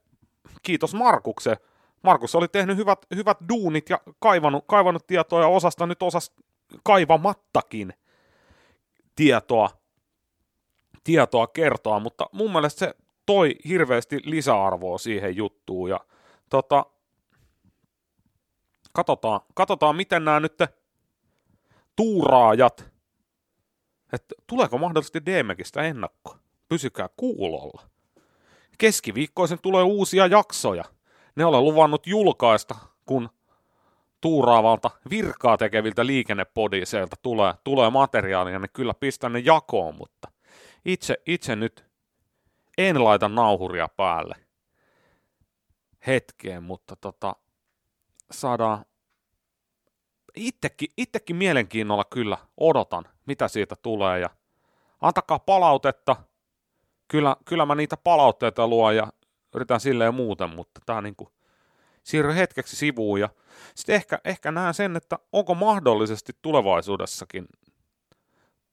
Kiitos 0.63 0.95
Markuksen. 0.95 1.57
Markus 2.03 2.35
oli 2.35 2.49
tehnyt 2.49 2.77
hyvät, 2.77 3.07
hyvät 3.15 3.39
duunit 3.49 3.91
ja 3.91 4.01
kaivannut, 4.19 4.65
kaivannut 4.67 5.07
tietoa 5.07 5.41
ja 5.41 5.49
osasta 5.49 5.87
nyt 5.87 6.03
osas 6.03 6.33
kaivamattakin 6.85 7.95
tietoa, 9.17 9.71
tietoa 11.05 11.47
kertoa, 11.47 12.01
mutta 12.01 12.27
mun 12.33 12.53
mielestä 12.53 12.79
se 12.79 12.95
toi 13.27 13.55
hirveästi 13.69 14.21
lisäarvoa 14.25 14.99
siihen 14.99 15.37
juttuun 15.37 15.91
ja 15.91 16.01
tota, 16.51 16.87
katsotaan, 18.93 19.41
katsotaan 19.55 19.97
miten 19.97 20.25
nämä 20.25 20.41
nyt 20.41 20.59
tuuraajat, 21.97 22.91
että 24.13 24.35
tuleeko 24.47 24.79
mahdollisesti 24.79 25.27
DMEKistä 25.27 25.83
ennakko? 25.83 26.40
Pysykää 26.71 27.09
kuulolla. 27.17 27.83
Keskiviikkoisen 28.79 29.59
tulee 29.63 29.83
uusia 29.83 30.27
jaksoja. 30.27 30.85
Ne 31.37 31.45
olen 31.45 31.65
luvannut 31.65 32.07
julkaista, 32.07 32.75
kun 33.07 33.31
tuuraavalta 34.21 34.91
virkaa 35.11 35.57
tekeviltä 35.57 36.07
liikennepodiseilta 36.07 37.17
tulee, 37.23 37.55
tulee 37.65 37.91
materiaalia, 37.91 38.59
niin 38.59 38.71
kyllä 38.73 38.95
pistän 38.95 39.33
ne 39.33 39.39
jakoon, 39.39 39.95
mutta 39.95 40.29
itse, 40.85 41.17
itse 41.27 41.57
nyt 41.57 41.85
en 42.79 43.05
laita 43.05 43.29
nauhuria 43.29 43.89
päälle 43.89 44.35
hetkeen, 46.07 46.63
mutta 46.63 46.97
tota, 46.97 47.37
saadaan 48.31 48.85
itsekin, 50.37 50.89
itsekin 50.97 51.37
mielenkiinnolla 51.37 52.05
kyllä 52.05 52.39
odotan, 52.57 53.05
mitä 53.27 53.49
siitä 53.49 53.77
tulee 53.77 54.21
ja 54.21 54.31
antakaa 55.01 55.39
palautetta. 55.39 56.17
Kyllä, 57.11 57.37
kyllä 57.45 57.67
mä 57.67 57.75
niitä 57.75 57.97
palautteita 57.97 58.69
luon 58.69 58.97
ja 58.97 59.13
yritän 59.55 59.81
silleen 59.81 60.15
muuten, 60.15 60.51
mutta 60.51 60.81
tää 60.87 61.01
niinku 61.01 61.33
siirry 62.03 62.35
hetkeksi 62.35 62.77
sivuun 62.77 63.21
ja 63.21 63.29
sitten 63.75 63.95
ehkä, 63.95 64.19
ehkä 64.25 64.53
näen 64.53 64.75
sen, 64.75 64.97
että 64.97 65.19
onko 65.33 65.55
mahdollisesti 65.55 66.33
tulevaisuudessakin 66.43 67.47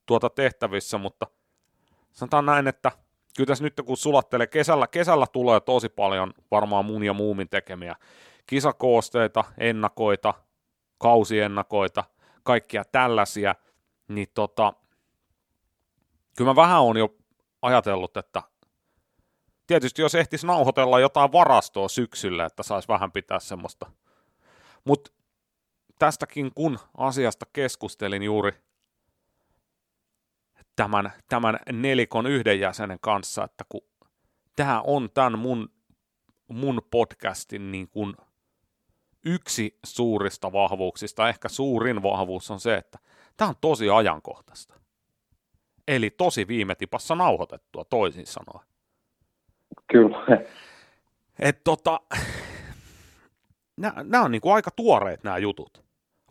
tuota 0.06 0.30
tehtävissä, 0.30 0.98
mutta 0.98 1.26
sanotaan 2.12 2.46
näin, 2.46 2.68
että 2.68 2.92
kyllä 3.36 3.46
tässä 3.46 3.64
nyt 3.64 3.80
kun 3.86 3.96
sulattelee 3.96 4.46
kesällä, 4.46 4.86
kesällä 4.86 5.26
tulee 5.26 5.60
tosi 5.60 5.88
paljon 5.88 6.32
varmaan 6.50 6.84
mun 6.84 7.04
ja 7.04 7.12
muumin 7.12 7.48
tekemiä 7.48 7.96
kisakoosteita, 8.46 9.44
ennakoita, 9.58 10.34
kausiennakoita, 10.98 12.04
kaikkia 12.42 12.84
tällaisia, 12.84 13.54
niin 14.08 14.28
tota, 14.34 14.72
kyllä 16.36 16.50
mä 16.50 16.56
vähän 16.56 16.82
on 16.82 16.96
jo 16.96 17.17
ajatellut, 17.62 18.16
että 18.16 18.42
tietysti 19.66 20.02
jos 20.02 20.14
ehtisi 20.14 20.46
nauhoitella 20.46 21.00
jotain 21.00 21.32
varastoa 21.32 21.88
syksyllä, 21.88 22.44
että 22.44 22.62
saisi 22.62 22.88
vähän 22.88 23.12
pitää 23.12 23.40
semmoista. 23.40 23.90
Mutta 24.84 25.10
tästäkin 25.98 26.52
kun 26.54 26.78
asiasta 26.96 27.46
keskustelin 27.52 28.22
juuri 28.22 28.52
tämän, 30.76 31.12
tämän 31.28 31.58
nelikon 31.72 32.26
yhden 32.26 32.60
jäsenen 32.60 32.98
kanssa, 33.00 33.44
että 33.44 33.64
kun 33.68 33.80
tämä 34.56 34.82
on 34.86 35.10
tämän 35.14 35.38
mun, 35.38 35.72
mun 36.48 36.82
podcastin 36.90 37.72
niin 37.72 37.88
kuin 37.88 38.14
yksi 39.24 39.78
suurista 39.84 40.52
vahvuuksista, 40.52 41.28
ehkä 41.28 41.48
suurin 41.48 42.02
vahvuus 42.02 42.50
on 42.50 42.60
se, 42.60 42.76
että 42.76 42.98
tämä 43.36 43.48
on 43.48 43.54
tosi 43.60 43.90
ajankohtaista. 43.90 44.74
Eli 45.88 46.10
tosi 46.10 46.48
viime 46.48 46.74
tipassa 46.74 47.14
nauhoitettua 47.14 47.84
toisin 47.84 48.26
sanoen. 48.26 48.66
Kyllä. 49.92 50.38
Et 51.38 51.64
tota, 51.64 52.00
nämä 54.04 54.24
on 54.24 54.30
niinku 54.30 54.50
aika 54.50 54.70
tuoreet 54.70 55.24
nämä 55.24 55.38
jutut. 55.38 55.84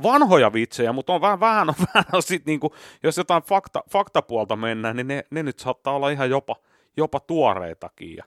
Vanhoja 0.03 0.53
vitsejä, 0.53 0.93
mutta 0.93 1.13
on 1.13 1.21
vähän, 1.21 1.39
vähän, 1.39 1.69
on, 1.69 1.75
vähän 1.93 2.05
on 2.13 2.23
sit 2.23 2.45
niinku, 2.45 2.75
jos 3.03 3.17
jotain 3.17 3.43
fakta, 3.43 3.83
faktapuolta 3.91 4.55
mennään, 4.55 4.95
niin 4.95 5.07
ne, 5.07 5.23
ne 5.31 5.43
nyt 5.43 5.59
saattaa 5.59 5.95
olla 5.95 6.09
ihan 6.09 6.29
jopa, 6.29 6.55
jopa 6.97 7.19
tuoreitakin. 7.19 8.15
Ja 8.15 8.23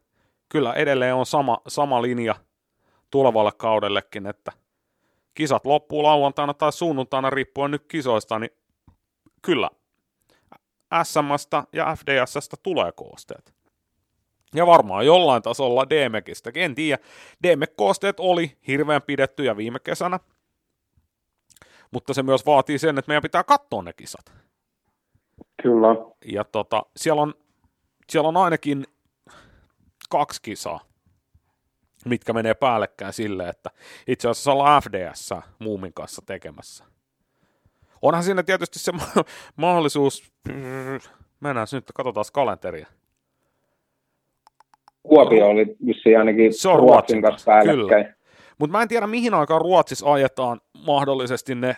kyllä 0.48 0.74
edelleen 0.74 1.14
on 1.14 1.26
sama, 1.26 1.58
sama 1.68 2.02
linja 2.02 2.34
tulevalle 3.10 3.52
kaudellekin, 3.56 4.26
että 4.26 4.52
kisat 5.34 5.66
loppuu 5.66 6.02
lauantaina 6.02 6.54
tai 6.54 6.72
sunnuntaina 6.72 7.30
riippuen 7.30 7.70
nyt 7.70 7.84
kisoista, 7.88 8.38
niin 8.38 8.50
kyllä 9.42 9.70
SMstä 11.03 11.64
ja 11.72 11.96
FDSstä 11.96 12.57
tulee 12.62 12.92
koosteet. 12.92 13.55
Ja 14.55 14.66
varmaan 14.66 15.07
jollain 15.07 15.42
tasolla 15.42 15.90
DMEkistäkin, 15.90 16.62
en 16.62 16.74
tiedä. 16.74 17.03
DMEK-koosteet 17.46 18.20
oli 18.20 18.59
hirveän 18.66 19.03
pidettyjä 19.03 19.57
viime 19.57 19.79
kesänä, 19.79 20.20
mutta 21.90 22.14
se 22.14 22.22
myös 22.22 22.46
vaatii 22.46 22.79
sen, 22.79 22.98
että 22.98 23.09
meidän 23.09 23.22
pitää 23.22 23.44
katsoa 23.44 23.83
ne 23.83 23.92
kisat. 23.92 24.33
Kyllä. 25.62 25.88
Ja 26.24 26.44
tota, 26.44 26.83
siellä, 26.96 27.22
on, 27.22 27.35
siellä 28.09 28.29
on 28.29 28.37
ainakin 28.37 28.87
kaksi 30.11 30.42
kisaa, 30.42 30.81
mitkä 32.05 32.33
menee 32.33 32.55
päällekkäin 32.55 33.12
sille, 33.12 33.48
että 33.48 33.70
itse 34.07 34.29
asiassa 34.29 34.53
ollaan 34.53 34.83
FDS 34.83 35.31
Muumin 35.59 35.92
kanssa 35.94 36.22
tekemässä. 36.26 36.85
Onhan 38.02 38.22
siinä 38.24 38.42
tietysti 38.42 38.78
se 38.78 38.92
mahdollisuus, 39.56 40.32
mennään 41.40 41.66
nyt, 41.72 41.84
katsotaan 41.94 42.24
kalenteria. 42.32 42.86
Kuopio 45.02 45.46
oli 45.46 45.76
vissiin 45.86 46.18
ainakin 46.18 46.54
se 46.54 46.68
on 46.68 46.78
Ruotsin 46.78 47.22
kanssa 47.22 47.44
päällekkäin. 47.44 48.14
Mutta 48.58 48.72
mä 48.72 48.82
en 48.82 48.88
tiedä, 48.88 49.06
mihin 49.06 49.34
aikaan 49.34 49.60
Ruotsissa 49.60 50.12
ajetaan 50.12 50.60
mahdollisesti 50.86 51.54
ne 51.54 51.76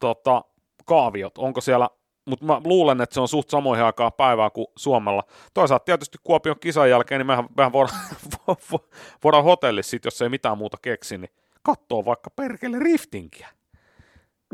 tota, 0.00 0.44
kaaviot. 0.84 1.38
Onko 1.38 1.60
siellä, 1.60 1.88
mutta 2.26 2.44
mä 2.46 2.60
luulen, 2.64 3.00
että 3.00 3.14
se 3.14 3.20
on 3.20 3.28
suht 3.28 3.50
samoihin 3.50 3.84
aikaan 3.84 4.12
päivää 4.16 4.50
kuin 4.50 4.66
Suomella. 4.76 5.22
Toisaalta 5.54 5.84
tietysti 5.84 6.18
Kuopion 6.24 6.56
kisan 6.60 6.90
jälkeen, 6.90 7.18
niin 7.18 7.26
mehän, 7.26 7.46
mehän 7.56 7.72
voidaan, 7.72 8.00
voidaan 9.24 9.44
hotellissa 9.44 9.90
sit, 9.90 10.04
jos 10.04 10.22
ei 10.22 10.28
mitään 10.28 10.58
muuta 10.58 10.76
keksi, 10.82 11.18
niin 11.18 11.30
katsoo 11.62 12.04
vaikka 12.04 12.30
perkele 12.30 12.78
riftinkiä. 12.78 13.48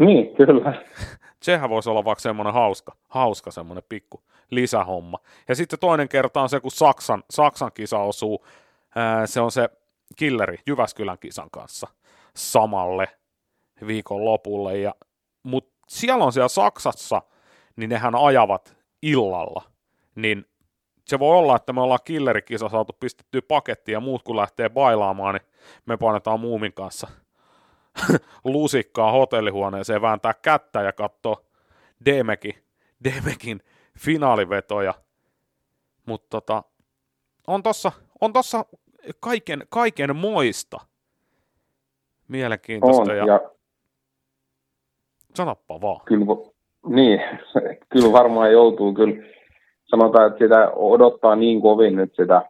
Niin, 0.00 0.36
kyllä. 0.36 0.84
Sehän 1.42 1.70
voisi 1.70 1.90
olla 1.90 2.04
vaikka 2.04 2.22
semmoinen 2.22 2.54
hauska, 2.54 2.92
hauska 3.08 3.50
semmoinen 3.50 3.84
pikku 3.88 4.22
lisähomma. 4.50 5.18
Ja 5.48 5.54
sitten 5.54 5.78
toinen 5.78 6.08
kerta 6.08 6.42
on 6.42 6.48
se, 6.48 6.60
kun 6.60 6.70
Saksan, 6.70 7.24
Saksan 7.30 7.72
kisa 7.74 7.98
osuu, 7.98 8.46
ää, 8.94 9.26
se 9.26 9.40
on 9.40 9.50
se 9.50 9.68
killeri 10.16 10.56
Jyväskylän 10.66 11.18
kisan 11.18 11.50
kanssa 11.50 11.88
samalle 12.36 13.08
viikon 13.86 14.24
lopulle. 14.24 14.78
Ja, 14.78 14.94
mutta 15.42 15.74
siellä 15.88 16.24
on 16.24 16.32
siellä 16.32 16.48
Saksassa, 16.48 17.22
niin 17.76 17.90
nehän 17.90 18.14
ajavat 18.14 18.76
illalla, 19.02 19.62
niin 20.14 20.44
se 21.06 21.18
voi 21.18 21.38
olla, 21.38 21.56
että 21.56 21.72
me 21.72 21.80
ollaan 21.80 22.00
killerikisa 22.04 22.68
saatu 22.68 22.92
pistettyä 23.00 23.42
pakettiin 23.48 23.92
ja 23.92 24.00
muut 24.00 24.22
kun 24.22 24.36
lähtee 24.36 24.68
bailaamaan, 24.68 25.34
niin 25.34 25.46
me 25.86 25.96
painetaan 25.96 26.40
muumin 26.40 26.72
kanssa 26.72 27.08
lusikkaa 28.44 29.12
hotellihuoneeseen, 29.12 30.02
vääntää 30.02 30.34
kättä 30.42 30.82
ja 30.82 30.92
katsoo 30.92 31.44
Demekin, 32.04 32.54
Demekin 33.04 33.60
finaalivetoja. 33.98 34.94
Mutta 36.06 36.26
tota, 36.30 36.62
on 37.46 37.62
tossa, 37.62 37.92
on 38.20 38.32
tossa 38.32 38.64
kaiken, 39.20 39.62
kaiken 39.68 40.16
moista 40.16 40.80
mielenkiintoista. 42.28 43.02
On, 43.02 43.16
ja, 43.18 43.26
ja 43.26 43.40
sanoppa 45.34 45.80
vaan. 45.80 46.00
Kyllä, 46.04 46.26
niin, 46.86 47.20
kyllä 47.92 48.12
varmaan 48.12 48.52
joutuu 48.52 48.94
kyllä. 48.94 49.26
Sanotaan, 49.84 50.26
että 50.26 50.44
sitä 50.44 50.70
odottaa 50.70 51.36
niin 51.36 51.62
kovin 51.62 51.96
nyt 51.96 52.14
sitä 52.16 52.42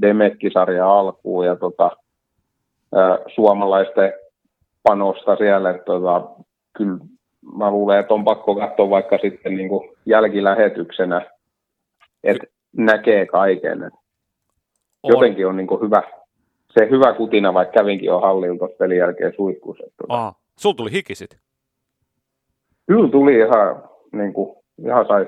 Demekkisarja 0.00 0.98
alkuun 0.98 1.46
ja 1.46 1.56
tota, 1.56 1.90
suomalaisten 3.34 4.12
panosta 4.88 5.36
siellä, 5.36 5.70
että 5.70 5.84
tota, 5.84 6.28
kyllä 6.76 6.98
mä 7.56 7.70
luulen, 7.70 8.00
että 8.00 8.14
on 8.14 8.24
pakko 8.24 8.54
katsoa 8.54 8.90
vaikka 8.90 9.18
sitten 9.18 9.56
niin 9.56 9.68
kuin 9.68 9.90
jälkilähetyksenä, 10.06 11.26
että 12.24 12.46
näkee 12.76 13.26
kaiken. 13.26 13.82
Että 13.82 13.98
on. 15.02 15.10
Jotenkin 15.12 15.46
on 15.46 15.56
niin 15.56 15.66
kuin 15.66 15.80
hyvä, 15.80 16.02
se 16.70 16.88
hyvä 16.90 17.12
kutina, 17.12 17.54
vaikka 17.54 17.72
kävinkin 17.72 18.06
jo 18.06 18.20
hallilta 18.20 18.68
pelin 18.78 18.98
jälkeen 18.98 19.32
suihkussa. 19.36 19.84
Tuota. 19.96 20.32
Sulla 20.58 20.74
tuli 20.74 20.92
hikisit? 20.92 21.38
Kyllä 22.86 23.10
tuli 23.10 23.38
ihan, 23.38 23.82
niin 24.12 24.32
kuin, 24.32 24.56
ihan 24.86 25.06
sai, 25.06 25.26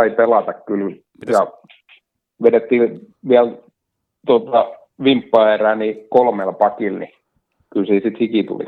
sai 0.00 0.10
pelata 0.10 0.52
kyllä. 0.52 0.86
Mites? 0.86 1.32
Ja 1.32 1.46
vedettiin 2.42 3.00
vielä 3.28 3.52
tuota, 4.26 4.72
vimppaa 5.04 5.74
niin 5.74 6.06
kolmella 6.10 6.52
pakilla, 6.52 6.98
niin 6.98 7.12
kyllä 7.72 7.86
siitä 7.86 8.04
sitten 8.08 8.20
hiki 8.20 8.44
tuli. 8.44 8.64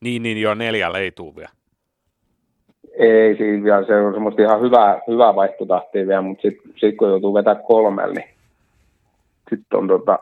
Niin, 0.00 0.22
niin 0.22 0.40
jo 0.40 0.54
neljällä 0.54 0.98
ei 0.98 1.12
tule 1.12 1.36
vielä. 1.36 1.50
Ei 2.98 3.36
siis 3.36 3.64
vielä, 3.64 3.86
se 3.86 4.00
on 4.00 4.14
semmoista 4.14 4.42
ihan 4.42 4.60
hyvää, 4.60 5.00
hyvää 5.08 5.34
vaihtotahtia 5.34 6.06
vielä, 6.06 6.22
mutta 6.22 6.42
sitten 6.42 6.72
sit 6.76 6.96
kun 6.96 7.08
joutuu 7.08 7.34
vetää 7.34 7.54
kolmella, 7.54 8.14
niin 8.14 8.28
sitten 9.50 9.78
on 9.78 9.88
tota, 9.88 10.18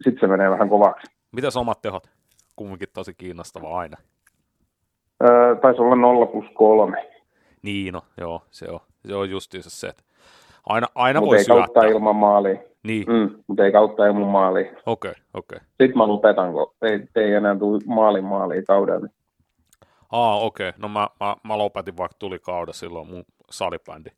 sit 0.00 0.14
se 0.20 0.26
menee 0.26 0.50
vähän 0.50 0.68
kovaksi. 0.68 1.06
Mitäs 1.32 1.56
omat 1.56 1.82
tehot? 1.82 2.10
Kumminkin 2.56 2.88
tosi 2.94 3.14
kiinnostava 3.14 3.78
aina. 3.78 3.96
Öö, 5.22 5.56
taisi 5.56 5.80
olla 5.80 5.96
0 5.96 6.26
plus 6.26 6.44
3. 6.54 7.08
Niin, 7.62 7.92
no, 7.92 8.02
joo, 8.20 8.42
se 8.50 8.70
on, 8.70 8.80
se 9.06 9.14
on 9.14 9.30
justiinsa 9.30 9.70
se, 9.70 9.88
että 9.88 10.02
aina, 10.66 10.86
aina 10.94 11.20
Mut 11.20 11.28
voi 11.28 11.36
ei 11.36 11.44
syöttää. 11.44 11.84
ilman 11.84 12.16
maalia. 12.16 12.58
Niin. 12.82 13.04
Mm, 13.08 13.44
mutta 13.46 13.64
ei 13.64 13.72
kautta 13.72 14.06
ilman 14.06 14.28
maalia. 14.28 14.72
Okei, 14.86 15.10
okay, 15.10 15.22
okei. 15.34 15.56
Okay. 15.56 15.58
Sitten 15.68 15.98
mä 15.98 16.08
lopetan, 16.08 16.52
kun 16.52 16.74
ei, 16.82 17.08
ei 17.16 17.32
enää 17.32 17.58
tule 17.58 17.80
maalin 17.86 18.24
maaliin 18.24 18.64
kaudella. 18.64 19.08
Aa, 20.12 20.40
okei. 20.40 20.68
Okay. 20.68 20.80
No 20.80 20.88
mä, 20.88 21.08
mä, 21.20 21.36
mä, 21.44 21.58
lopetin, 21.58 21.96
vaikka 21.96 22.16
tuli 22.18 22.38
kauda 22.38 22.72
silloin 22.72 23.08
mun 23.08 23.24
salibändi 23.50 24.10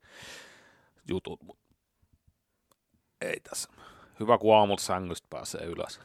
jutut. 1.09 1.40
Ei 3.20 3.40
tässä. 3.40 3.68
Hyvä, 4.20 4.38
kun 4.38 4.57
aamulla 4.57 4.81
sängystä 4.81 5.27
pääsee 5.31 5.64
ylös. 5.64 6.00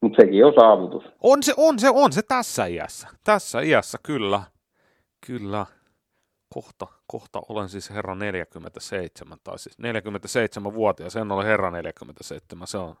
Mutta 0.00 0.22
sekin 0.22 0.46
on 0.46 0.52
saavutus. 0.60 1.04
On 1.20 1.42
se, 1.42 1.54
on 1.56 1.78
se, 1.78 1.90
on 1.90 2.12
se 2.12 2.22
tässä 2.22 2.66
iässä. 2.66 3.08
Tässä 3.24 3.60
iässä, 3.60 3.98
kyllä. 4.02 4.42
Kyllä. 5.26 5.66
Kohta, 6.54 6.86
kohta 7.08 7.40
olen 7.48 7.68
siis 7.68 7.90
herra 7.90 8.14
47, 8.14 9.38
tai 9.44 9.58
siis 9.58 9.76
47-vuotias, 9.78 11.16
en 11.16 11.32
ole 11.32 11.44
herra 11.44 11.70
47, 11.70 12.66
se 12.66 12.78
on, 12.78 12.96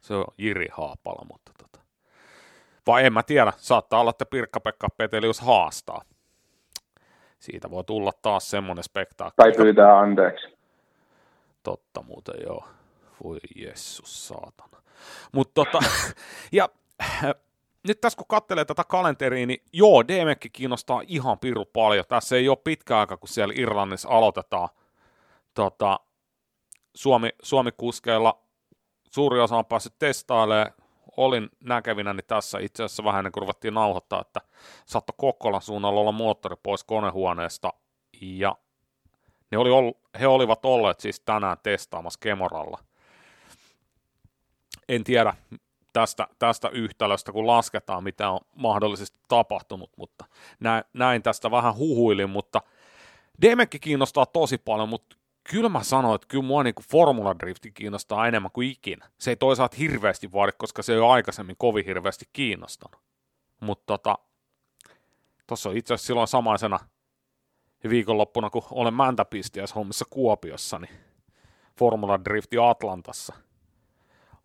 se 0.00 0.14
on 0.14 0.24
Jiri 0.38 0.68
Haapala, 0.72 1.26
mutta 1.30 1.52
tota. 1.58 1.80
Vai 2.86 3.06
en 3.06 3.12
mä 3.12 3.22
tiedä, 3.22 3.52
saattaa 3.56 4.00
olla, 4.00 4.10
että 4.10 4.26
Pirkka-Pekka 4.26 4.88
Petelius 4.96 5.40
haastaa. 5.40 6.02
Siitä 7.38 7.70
voi 7.70 7.84
tulla 7.84 8.12
taas 8.22 8.50
semmoinen 8.50 8.84
spektaakkeli. 8.84 9.52
Tai 9.52 9.64
pyytää 9.64 9.98
anteeksi. 9.98 10.48
Totta 11.62 12.02
muuten 12.02 12.34
joo. 12.46 12.64
Voi 13.24 13.38
jessus 13.56 14.28
saatana. 14.28 14.82
Mutta 15.32 15.52
tota, 15.54 15.78
ja 16.52 16.68
nyt 17.88 18.00
tässä 18.00 18.16
kun 18.16 18.26
katselee 18.28 18.64
tätä 18.64 18.84
kalenteria, 18.84 19.46
niin 19.46 19.62
joo, 19.72 20.08
DMEkki 20.08 20.50
kiinnostaa 20.50 21.02
ihan 21.06 21.38
piru 21.38 21.64
paljon. 21.64 22.04
Tässä 22.08 22.36
ei 22.36 22.48
ole 22.48 22.58
pitkä 22.64 22.98
aika, 22.98 23.16
kun 23.16 23.28
siellä 23.28 23.54
Irlannissa 23.56 24.08
aloitetaan 24.08 24.68
tota, 25.54 26.00
Suomi, 26.94 27.30
Suomi-kuskeilla. 27.42 28.42
Suuri 29.10 29.40
osa 29.40 29.56
on 29.56 29.66
päässyt 29.66 29.98
testailemaan. 29.98 30.72
Olin 31.16 31.48
näkevinä 31.64 32.12
niin 32.14 32.26
tässä 32.26 32.58
itse 32.58 32.84
asiassa 32.84 33.04
vähän 33.04 33.18
ennen 33.18 33.32
kuin 33.32 33.42
ruvettiin 33.42 33.74
nauhoittaa, 33.74 34.20
että 34.20 34.40
saattoi 34.86 35.14
Kokkolan 35.18 35.62
suunnalla 35.62 36.00
olla 36.00 36.12
moottori 36.12 36.56
pois 36.62 36.84
konehuoneesta. 36.84 37.72
Ja 38.20 38.56
ne 39.50 39.58
oli, 39.58 39.94
he 40.20 40.26
olivat 40.26 40.64
olleet 40.64 41.00
siis 41.00 41.20
tänään 41.20 41.56
testaamassa 41.62 42.18
Kemoralla. 42.22 42.78
En 44.88 45.04
tiedä, 45.04 45.34
tästä, 45.92 46.28
tästä 46.38 46.68
yhtälöstä, 46.68 47.32
kun 47.32 47.46
lasketaan, 47.46 48.04
mitä 48.04 48.30
on 48.30 48.40
mahdollisesti 48.56 49.18
tapahtunut, 49.28 49.90
mutta 49.96 50.24
näin, 50.60 50.84
näin 50.92 51.22
tästä 51.22 51.50
vähän 51.50 51.76
huhuilin, 51.76 52.30
mutta 52.30 52.62
Demekki 53.42 53.78
kiinnostaa 53.78 54.26
tosi 54.26 54.58
paljon, 54.58 54.88
mutta 54.88 55.16
kyllä 55.50 55.68
mä 55.68 55.82
sanoin, 55.82 56.14
että 56.14 56.26
kyllä 56.28 56.44
mua 56.44 56.62
niin 56.62 56.74
Formula 56.90 57.38
Drifti 57.38 57.72
kiinnostaa 57.72 58.28
enemmän 58.28 58.50
kuin 58.50 58.70
ikinä. 58.70 59.10
Se 59.18 59.30
ei 59.30 59.36
toisaalta 59.36 59.76
hirveästi 59.76 60.32
vaadi, 60.32 60.52
koska 60.58 60.82
se 60.82 60.92
ei 60.92 60.98
ole 60.98 61.12
aikaisemmin 61.12 61.56
kovin 61.58 61.84
hirveästi 61.84 62.24
kiinnostanut. 62.32 63.00
Mutta 63.60 63.84
tota, 63.86 64.18
tuossa 65.46 65.68
on 65.68 65.76
itse 65.76 65.94
asiassa 65.94 66.06
silloin 66.06 66.28
samaisena 66.28 66.78
viikonloppuna, 67.88 68.50
kun 68.50 68.62
olen 68.70 68.94
mäntäpistiässä 68.94 69.74
hommissa 69.74 70.04
Kuopiossa, 70.10 70.78
niin 70.78 70.94
Formula 71.78 72.24
Drifti 72.24 72.56
Atlantassa 72.58 73.34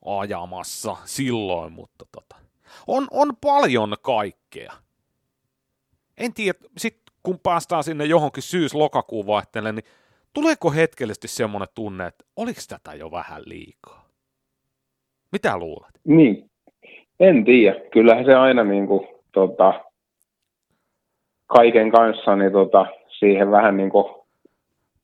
ajamassa 0.05 0.95
silloin, 1.05 1.73
mutta 1.73 2.05
tota, 2.11 2.35
on, 2.87 3.07
on 3.11 3.31
paljon 3.41 3.95
kaikkea. 4.01 4.73
En 6.17 6.33
tiedä, 6.33 6.59
sit 6.77 6.97
kun 7.23 7.39
päästään 7.39 7.83
sinne 7.83 8.05
johonkin 8.05 8.43
syys-lokakuun 8.43 9.27
vaihteelle, 9.27 9.71
niin 9.71 9.85
tuleeko 10.33 10.71
hetkellisesti 10.71 11.27
semmoinen 11.27 11.67
tunne, 11.75 12.07
että 12.07 12.25
oliko 12.35 12.59
tätä 12.69 12.93
jo 12.93 13.11
vähän 13.11 13.41
liikaa? 13.45 14.05
Mitä 15.31 15.57
luulet? 15.57 15.99
Niin, 16.03 16.49
en 17.19 17.45
tiedä. 17.45 17.79
Kyllähän 17.91 18.25
se 18.25 18.35
aina 18.35 18.63
niin 18.63 18.87
kuin, 18.87 19.07
tota, 19.31 19.83
kaiken 21.47 21.91
kanssa 21.91 22.35
niin 22.35 22.51
tota, 22.51 22.85
siihen 23.19 23.51
vähän 23.51 23.77
niin 23.77 23.89
kuin 23.89 24.24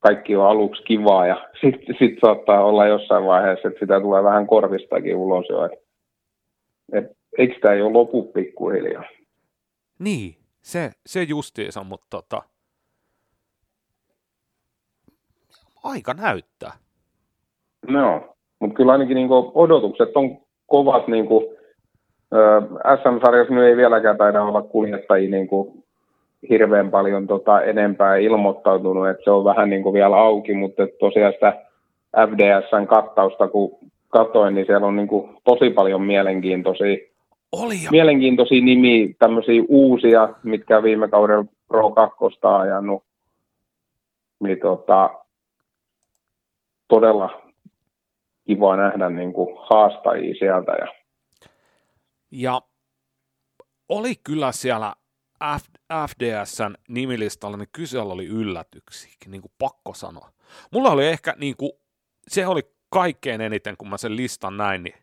kaikki 0.01 0.35
on 0.35 0.45
aluksi 0.45 0.83
kivaa 0.83 1.27
ja 1.27 1.49
sitten 1.61 1.95
sit 1.99 2.19
saattaa 2.21 2.65
olla 2.65 2.87
jossain 2.87 3.25
vaiheessa, 3.25 3.67
että 3.67 3.79
sitä 3.79 3.99
tulee 4.01 4.23
vähän 4.23 4.47
korvistakin 4.47 5.15
ulos 5.15 5.45
jo. 5.49 5.65
Et, 5.65 5.71
et, 6.93 7.17
eikö 7.37 7.59
tämä 7.61 7.73
jo 7.73 7.93
lopu 7.93 8.23
pikkuhiljaa? 8.23 9.03
Niin, 9.99 10.35
se, 10.61 10.91
se 11.05 11.23
justiinsa, 11.23 11.83
mutta 11.83 12.07
tota, 12.09 12.41
aika 15.83 16.13
näyttää. 16.13 16.71
No, 17.87 18.35
mutta 18.59 18.75
kyllä 18.75 18.91
ainakin 18.91 19.15
niinku 19.15 19.51
odotukset 19.55 20.09
on 20.15 20.37
kovat. 20.67 21.07
Niinku, 21.07 21.57
SM-sarjassa 23.01 23.53
nyt 23.53 23.63
ei 23.63 23.77
vieläkään 23.77 24.17
taida 24.17 24.43
olla 24.43 24.61
kuljettajia 24.61 25.29
niinku 25.29 25.83
hirveän 26.49 26.91
paljon 26.91 27.27
tota 27.27 27.62
enempää 27.62 28.15
ilmoittautunut, 28.15 29.10
että 29.10 29.23
se 29.23 29.32
on 29.32 29.45
vähän 29.45 29.69
niin 29.69 29.84
kuin 29.84 29.93
vielä 29.93 30.15
auki, 30.15 30.54
mutta 30.54 30.84
tosiaan 30.99 31.34
sitä 31.34 31.65
FDSn 32.30 32.88
kattausta 32.88 33.47
kun 33.47 33.77
katoin, 34.10 34.56
niin 34.56 34.65
siellä 34.65 34.88
on 34.88 34.95
niin 34.95 35.08
kuin 35.08 35.38
tosi 35.43 35.69
paljon 35.69 36.01
mielenkiintoisia, 36.01 36.97
Oli 37.51 37.84
jo. 37.84 37.91
mielenkiintoisia 37.91 38.62
nimiä, 38.62 39.08
tämmöisiä 39.19 39.63
uusia, 39.67 40.30
mitkä 40.43 40.84
viime 40.84 41.08
kaudella 41.08 41.45
Pro 41.67 41.91
2 41.91 42.17
ajanut, 42.43 43.04
niin 44.43 44.60
tota, 44.60 45.10
todella 46.88 47.41
kiva 48.47 48.75
nähdä 48.75 49.10
niin 49.10 49.34
kuin 49.34 49.58
haastajia 49.69 50.36
sieltä. 50.39 50.71
Ja... 50.71 50.88
ja 52.32 52.62
oli 53.89 54.13
kyllä 54.23 54.51
siellä 54.51 54.93
FDSn 56.08 56.73
nimilistalla, 56.89 57.58
niin 57.58 57.67
kysellä 57.71 58.13
oli 58.13 58.25
yllätyksiä, 58.25 59.12
niin 59.27 59.41
kuin 59.41 59.51
pakko 59.60 59.93
sanoa. 59.93 60.30
Mulla 60.71 60.89
oli 60.89 61.08
ehkä, 61.08 61.34
niin 61.38 61.58
kuin, 61.58 61.71
se 62.27 62.47
oli 62.47 62.62
kaikkein 62.89 63.41
eniten, 63.41 63.77
kun 63.77 63.89
mä 63.89 63.97
sen 63.97 64.15
listan 64.15 64.58
näin, 64.58 64.84
niin, 64.84 64.95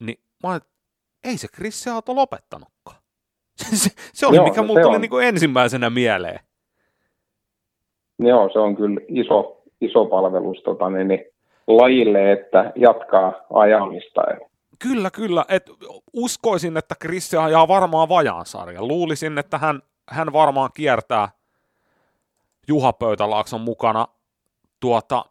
niin 0.00 0.18
mä 0.42 0.50
olin, 0.50 0.60
ei 1.24 1.38
se 1.38 1.48
Chris 1.48 1.88
Aato 1.88 2.14
lopettanutkaan. 2.14 2.96
se, 3.82 3.90
se 4.12 4.26
oli, 4.26 4.36
Joo, 4.36 4.44
mikä 4.44 4.62
mulla 4.62 4.80
tuli 4.80 4.98
niin 4.98 5.10
kuin 5.10 5.26
ensimmäisenä 5.26 5.90
mieleen. 5.90 6.40
Joo, 8.18 8.50
se 8.52 8.58
on 8.58 8.76
kyllä 8.76 9.00
iso, 9.08 9.62
iso 9.80 10.04
palvelus 10.04 10.62
tota, 10.62 10.90
niin, 10.90 11.08
niin, 11.08 11.24
lajille, 11.66 12.32
että 12.32 12.72
jatkaa 12.76 13.32
ajamista. 13.52 14.22
Kyllä, 14.78 15.10
kyllä. 15.10 15.44
Et 15.48 15.70
uskoisin, 16.12 16.76
että 16.76 16.94
Chris 16.94 17.34
ajaa 17.34 17.68
varmaan 17.68 18.08
vajaan 18.08 18.46
sarjan. 18.46 18.88
Luulisin, 18.88 19.38
että 19.38 19.58
hän, 19.58 19.82
hän 20.08 20.32
varmaan 20.32 20.70
kiertää 20.74 21.28
Juha 22.68 22.92
Pöytälaakson 22.92 23.60
mukana 23.60 24.08
tuota 24.80 25.24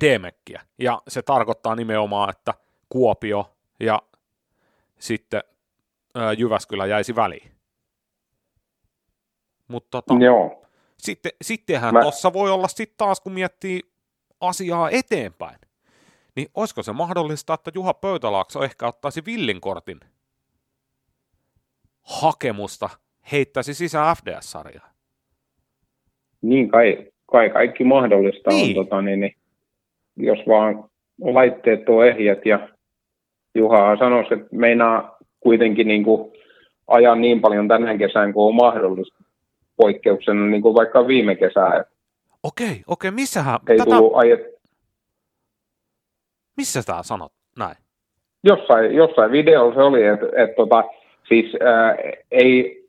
Demekkiä. 0.00 0.62
Ja 0.78 1.02
se 1.08 1.22
tarkoittaa 1.22 1.74
nimenomaan, 1.74 2.30
että 2.30 2.54
Kuopio 2.88 3.56
ja 3.80 4.02
sitten 4.98 5.42
ää, 6.14 6.32
Jyväskylä 6.32 6.86
jäisi 6.86 7.16
väliin. 7.16 7.52
Mutta 9.68 10.02
tota, 10.02 10.24
Joo. 10.24 10.64
Sitten, 10.98 11.32
sittenhän 11.42 11.94
Mä... 11.94 12.02
tuossa 12.02 12.32
voi 12.32 12.50
olla 12.50 12.68
sitten 12.68 12.96
taas, 12.96 13.20
kun 13.20 13.32
miettii 13.32 13.92
asiaa 14.40 14.90
eteenpäin 14.90 15.58
niin 16.40 16.50
olisiko 16.54 16.82
se 16.82 16.92
mahdollista, 16.92 17.54
että 17.54 17.70
Juha 17.74 17.94
Pöytälaakso 17.94 18.62
ehkä 18.62 18.86
ottaisi 18.86 19.24
villinkortin 19.26 20.00
hakemusta, 22.02 22.88
heittäisi 23.32 23.74
sisään 23.74 24.16
FDS-sarjaa? 24.16 24.90
Niin, 26.42 26.70
kai, 26.70 27.06
kai 27.26 27.50
kaikki 27.50 27.84
mahdollista 27.84 28.50
niin. 28.50 28.78
on, 28.78 28.84
tota, 28.84 29.02
niin, 29.02 29.20
niin, 29.20 29.34
jos 30.16 30.38
vaan 30.48 30.84
laitteet 31.20 31.88
on 31.88 32.06
ehjät 32.06 32.46
ja 32.46 32.68
Juha 33.54 33.96
sanoisi, 33.96 34.34
että 34.34 34.48
meinaa 34.52 35.16
kuitenkin 35.40 35.88
niin 35.88 36.04
kuin, 36.04 36.32
ajaa 36.86 37.14
niin 37.14 37.40
paljon 37.40 37.68
tänään 37.68 37.98
kesään 37.98 38.32
kuin 38.32 38.46
on 38.46 38.54
mahdollista 38.54 39.24
poikkeuksena 39.76 40.46
niin 40.46 40.62
kuin 40.62 40.74
vaikka 40.74 41.06
viime 41.06 41.34
kesää. 41.34 41.84
Okei, 42.42 42.82
okei, 42.86 43.10
missähän... 43.10 43.60
Ei 43.68 43.78
tätä... 43.78 43.90
tullut 43.90 44.16
ajet, 44.16 44.40
missä 46.60 46.82
sä 46.82 46.94
sanot 47.02 47.32
näin? 47.58 47.76
Jossain, 48.44 48.94
jossain 48.94 49.32
videolla 49.32 49.74
se 49.74 49.82
oli, 49.82 50.06
että 50.06 50.26
et, 50.36 50.54
tota, 50.56 50.84
siis 51.28 51.56
ää, 51.60 51.96
ei 52.30 52.80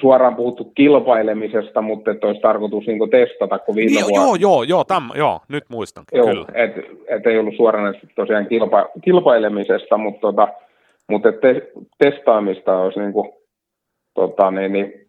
suoraan 0.00 0.36
puhuttu 0.36 0.64
kilpailemisesta, 0.64 1.82
mutta 1.82 2.10
että 2.10 2.26
olisi 2.26 2.40
tarkoitus 2.40 2.86
niin 2.86 3.10
testata, 3.10 3.58
kun 3.58 3.74
viime 3.74 4.00
joo, 4.00 4.08
vuonna... 4.08 4.26
Joo, 4.26 4.34
joo, 4.34 4.62
joo, 4.62 4.84
täm, 4.84 5.10
joo, 5.14 5.40
nyt 5.48 5.64
muistan, 5.68 6.04
joo, 6.12 6.26
kyllä. 6.26 6.46
Että 6.54 6.80
et 7.08 7.26
ei 7.26 7.38
ollut 7.38 7.56
suoraan 7.56 7.94
tosiaan 8.14 8.46
kilpa, 8.46 8.88
kilpailemisesta, 9.04 9.98
mutta, 9.98 10.20
tota, 10.20 10.48
mutta 11.10 11.32
te, 11.32 11.72
testaamista 11.98 12.78
olisi 12.78 13.00
niin 13.00 13.12
kuin, 13.12 13.32
tota, 14.14 14.50
niin, 14.50 14.72
niin, 14.72 15.06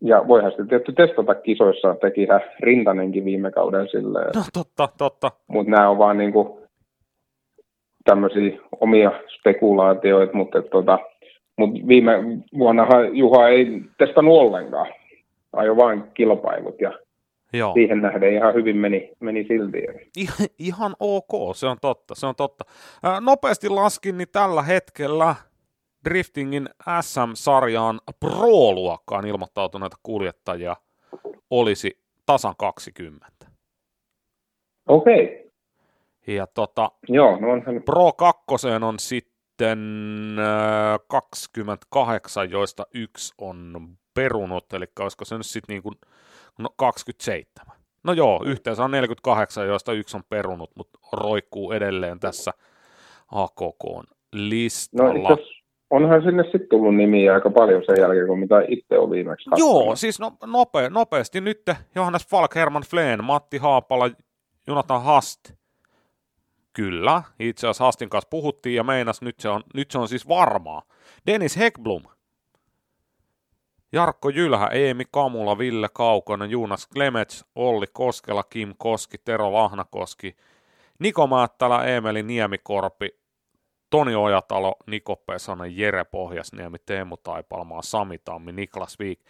ja 0.00 0.24
voihan 0.28 0.50
sitten 0.50 0.68
tietysti 0.68 0.92
testata 0.92 1.34
kisoissa, 1.34 1.96
tekihän 2.00 2.40
Rintanenkin 2.60 3.24
viime 3.24 3.50
kauden 3.50 3.88
silleen. 3.88 4.30
No 4.34 4.42
totta, 4.52 4.88
totta. 4.98 5.30
Mutta 5.46 5.70
nämä 5.70 5.88
on 5.90 5.98
vaan 5.98 6.18
niin 6.18 6.32
kuin, 6.32 6.65
tämmöisiä 8.06 8.58
omia 8.80 9.10
spekulaatioita, 9.38 10.36
mutta, 10.36 10.62
tota, 10.62 10.98
mutta 11.58 11.88
viime 11.88 12.12
vuonna 12.58 12.86
Juha 13.12 13.48
ei 13.48 13.80
testannut 13.98 14.38
ollenkaan. 14.38 14.86
Ajo 15.52 15.76
vain 15.76 16.04
kilpailut 16.14 16.80
ja 16.80 16.92
Joo. 17.52 17.74
siihen 17.74 18.02
nähden 18.02 18.34
ihan 18.34 18.54
hyvin 18.54 18.76
meni, 18.76 19.10
meni 19.20 19.44
silti. 19.48 19.78
Ihan, 20.16 20.48
ihan 20.58 20.96
ok, 21.00 21.56
se 21.56 21.66
on 21.66 21.76
totta, 21.80 22.14
se 22.14 22.26
on 22.26 22.34
totta. 22.36 22.64
Ää, 23.02 23.20
nopeasti 23.20 23.68
laskin, 23.68 24.18
niin 24.18 24.28
tällä 24.32 24.62
hetkellä 24.62 25.34
Driftingin 26.04 26.68
SM-sarjaan 27.00 28.00
Pro-luokkaan 28.20 29.26
ilmoittautuneita 29.26 29.96
kuljettajia 30.02 30.76
olisi 31.50 31.98
tasan 32.26 32.54
20. 32.58 33.26
Okei. 34.88 35.24
Okay. 35.24 35.45
Ja 36.26 36.46
tota, 36.46 36.90
Joo, 37.08 37.40
no 37.40 37.52
onhan... 37.52 37.82
Pro 37.82 38.12
2 38.12 38.44
on 38.84 38.98
sitten 38.98 40.36
28, 41.08 42.46
äh, 42.46 42.50
joista 42.50 42.86
yksi 42.94 43.34
on 43.38 43.88
perunut, 44.14 44.72
eli 44.72 44.84
olisiko 45.00 45.24
se 45.24 45.36
nyt 45.36 45.46
sitten 45.46 45.74
niin 45.74 45.82
kuin, 45.82 45.94
no 46.58 46.68
27. 46.76 47.76
No 48.04 48.12
joo, 48.12 48.42
yhteensä 48.46 48.84
on 48.84 48.90
48, 48.90 49.66
joista 49.66 49.92
yksi 49.92 50.16
on 50.16 50.22
perunut, 50.28 50.70
mutta 50.74 50.98
roikkuu 51.12 51.72
edelleen 51.72 52.20
tässä 52.20 52.52
AKK 53.32 54.10
listalla. 54.32 55.28
No, 55.28 55.36
onhan 55.90 56.22
sinne 56.22 56.42
sitten 56.42 56.68
tullut 56.70 56.96
nimiä 56.96 57.34
aika 57.34 57.50
paljon 57.50 57.82
sen 57.86 57.96
jälkeen, 58.00 58.26
kun 58.26 58.38
mitä 58.38 58.62
itse 58.68 58.98
on 58.98 59.10
viimeksi 59.10 59.50
katsonut. 59.50 59.84
Joo, 59.84 59.96
siis 59.96 60.20
no, 60.20 60.32
nope, 60.46 60.90
nopeasti 60.90 61.40
nyt 61.40 61.62
Johannes 61.94 62.26
Falk, 62.26 62.54
Herman 62.54 62.82
Fleen, 62.90 63.24
Matti 63.24 63.58
Haapala, 63.58 64.10
Jonathan 64.66 65.02
Hast, 65.02 65.40
Kyllä, 66.76 67.22
itse 67.38 67.66
asiassa 67.66 67.84
Hastin 67.84 68.08
kanssa 68.08 68.28
puhuttiin 68.28 68.74
ja 68.74 68.84
meinas, 68.84 69.22
nyt 69.22 69.40
se 69.40 69.48
on, 69.48 69.62
nyt 69.74 69.90
se 69.90 69.98
on 69.98 70.08
siis 70.08 70.28
varmaa. 70.28 70.82
Dennis 71.26 71.56
Hekblom, 71.56 72.02
Jarkko 73.92 74.28
Jylhä, 74.28 74.66
Eemi 74.66 75.04
Kamula, 75.10 75.58
Ville 75.58 75.88
Kaukonen, 75.92 76.50
Juunas 76.50 76.86
Klemets, 76.86 77.44
Olli 77.54 77.86
Koskela, 77.92 78.42
Kim 78.42 78.74
Koski, 78.78 79.18
Tero 79.18 79.52
Lahnakoski, 79.52 80.36
Niko 80.98 81.26
Määttälä, 81.26 81.84
Eemeli 81.84 82.22
Niemikorpi, 82.22 83.08
Toni 83.90 84.14
Ojatalo, 84.14 84.76
Niko 84.86 85.16
Pesonen, 85.16 85.76
Jere 85.76 86.04
Pohjasniemi, 86.04 86.78
Teemu 86.86 87.16
Taipalmaa, 87.16 87.82
Sami 87.82 88.18
Tammi, 88.18 88.52
Niklas 88.52 88.98
Viik. 88.98 89.20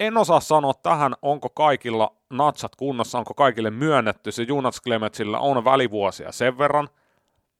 En 0.00 0.16
osaa 0.16 0.40
sanoa 0.40 0.74
tähän, 0.74 1.14
onko 1.22 1.48
kaikilla 1.48 2.16
natsat 2.30 2.76
kunnossa, 2.76 3.18
onko 3.18 3.34
kaikille 3.34 3.70
myönnetty. 3.70 4.32
Se 4.32 4.42
Jonas 4.42 4.82
Clemetsillä 4.82 5.38
on 5.38 5.64
välivuosia 5.64 6.32
sen 6.32 6.58
verran, 6.58 6.88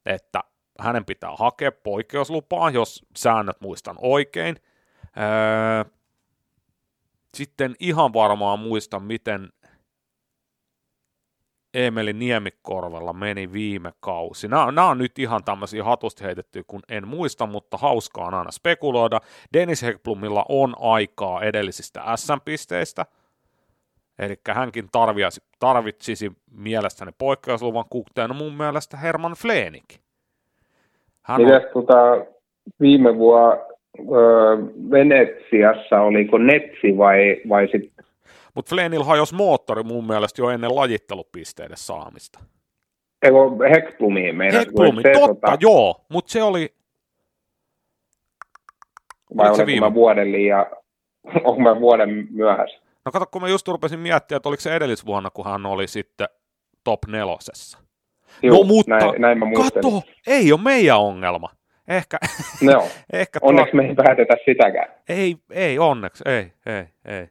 että 0.05 0.43
hänen 0.79 1.05
pitää 1.05 1.35
hakea 1.37 1.71
poikkeuslupaa, 1.71 2.69
jos 2.69 3.05
säännöt 3.17 3.61
muistan 3.61 3.95
oikein. 4.01 4.55
Sitten 7.33 7.75
ihan 7.79 8.13
varmaan 8.13 8.59
muista, 8.59 8.99
miten 8.99 9.49
Emeli 11.73 12.13
Niemikorvella 12.13 13.13
meni 13.13 13.53
viime 13.53 13.91
kausi. 13.99 14.47
Nämä, 14.47 14.71
nämä 14.71 14.89
on 14.89 14.97
nyt 14.97 15.19
ihan 15.19 15.43
tämmöisiä 15.43 15.83
hatusti 15.83 16.23
heitettyjä, 16.23 16.63
kun 16.67 16.79
en 16.89 17.07
muista, 17.07 17.45
mutta 17.45 17.77
hauskaa 17.77 18.25
on 18.27 18.33
aina 18.33 18.51
spekuloida. 18.51 19.19
Dennis 19.53 19.83
Hekblumilla 19.83 20.45
on 20.49 20.75
aikaa 20.79 21.41
edellisistä 21.41 22.01
SM-pisteistä, 22.15 23.05
eli 24.19 24.35
hänkin 24.51 24.87
tarvitsisi, 24.91 25.41
tarvitsisi 25.59 26.31
mielestäni 26.51 27.11
poikkeusluvan 27.17 27.85
kukteena 27.89 28.33
mun 28.33 28.53
mielestä 28.53 28.97
Herman 28.97 29.33
Fleenik. 29.33 29.85
Hän 31.21 31.41
Mites 31.41 31.63
on... 31.63 31.71
tota, 31.73 32.25
viime 32.79 33.17
vuonna 33.17 33.71
Venetsiassa, 34.91 36.01
oliko 36.01 36.37
Netsi 36.37 36.97
vai, 36.97 37.41
vai 37.49 37.67
sitten 37.67 38.05
mutta 38.55 38.69
Flenil 38.69 39.03
hajosi 39.03 39.35
moottori 39.35 39.83
mun 39.83 40.07
mielestä 40.07 40.41
jo 40.41 40.49
ennen 40.49 40.75
lajittelupisteiden 40.75 41.77
saamista. 41.77 42.39
Eikö 43.21 43.37
Hekplumi 43.69 44.31
meidän? 44.31 44.59
Hekplumi, 44.59 45.03
totta, 45.03 45.27
tota... 45.27 45.57
joo, 45.59 46.05
mutta 46.09 46.31
se 46.31 46.43
oli... 46.43 46.73
Vai 49.37 49.49
oliko 49.49 49.65
viime? 49.65 49.85
mä 49.87 49.93
vuoden 49.93 50.31
liian, 50.31 50.65
onko 51.45 51.59
mä 51.59 51.79
vuoden 51.79 52.27
myöhässä? 52.31 52.81
No 53.05 53.11
kato, 53.11 53.25
kun 53.25 53.41
mä 53.41 53.47
just 53.47 53.67
rupesin 53.67 53.99
miettiä, 53.99 54.37
että 54.37 54.49
oliko 54.49 54.61
se 54.61 54.75
edellisvuonna, 54.75 55.29
kun 55.29 55.45
hän 55.45 55.65
oli 55.65 55.87
sitten 55.87 56.27
top 56.83 56.99
nelosessa. 57.07 57.77
Joo, 58.43 58.57
no 58.57 58.63
mutta, 58.63 58.97
näin, 58.97 59.21
näin 59.21 59.39
mä 59.39 59.45
kato, 59.55 60.01
ei 60.27 60.51
ole 60.51 60.61
meidän 60.61 60.99
ongelma. 60.99 61.49
Ehkä, 61.87 62.17
no, 62.61 62.87
ehkä 63.13 63.39
onneksi 63.41 63.71
tuo... 63.71 63.81
me 63.81 63.87
ei 63.87 63.95
päätetä 63.95 64.33
sitäkään. 64.45 64.93
Ei, 65.09 65.35
ei 65.49 65.79
onneksi, 65.79 66.23
ei, 66.27 66.53
ei, 66.65 66.85
ei. 67.05 67.27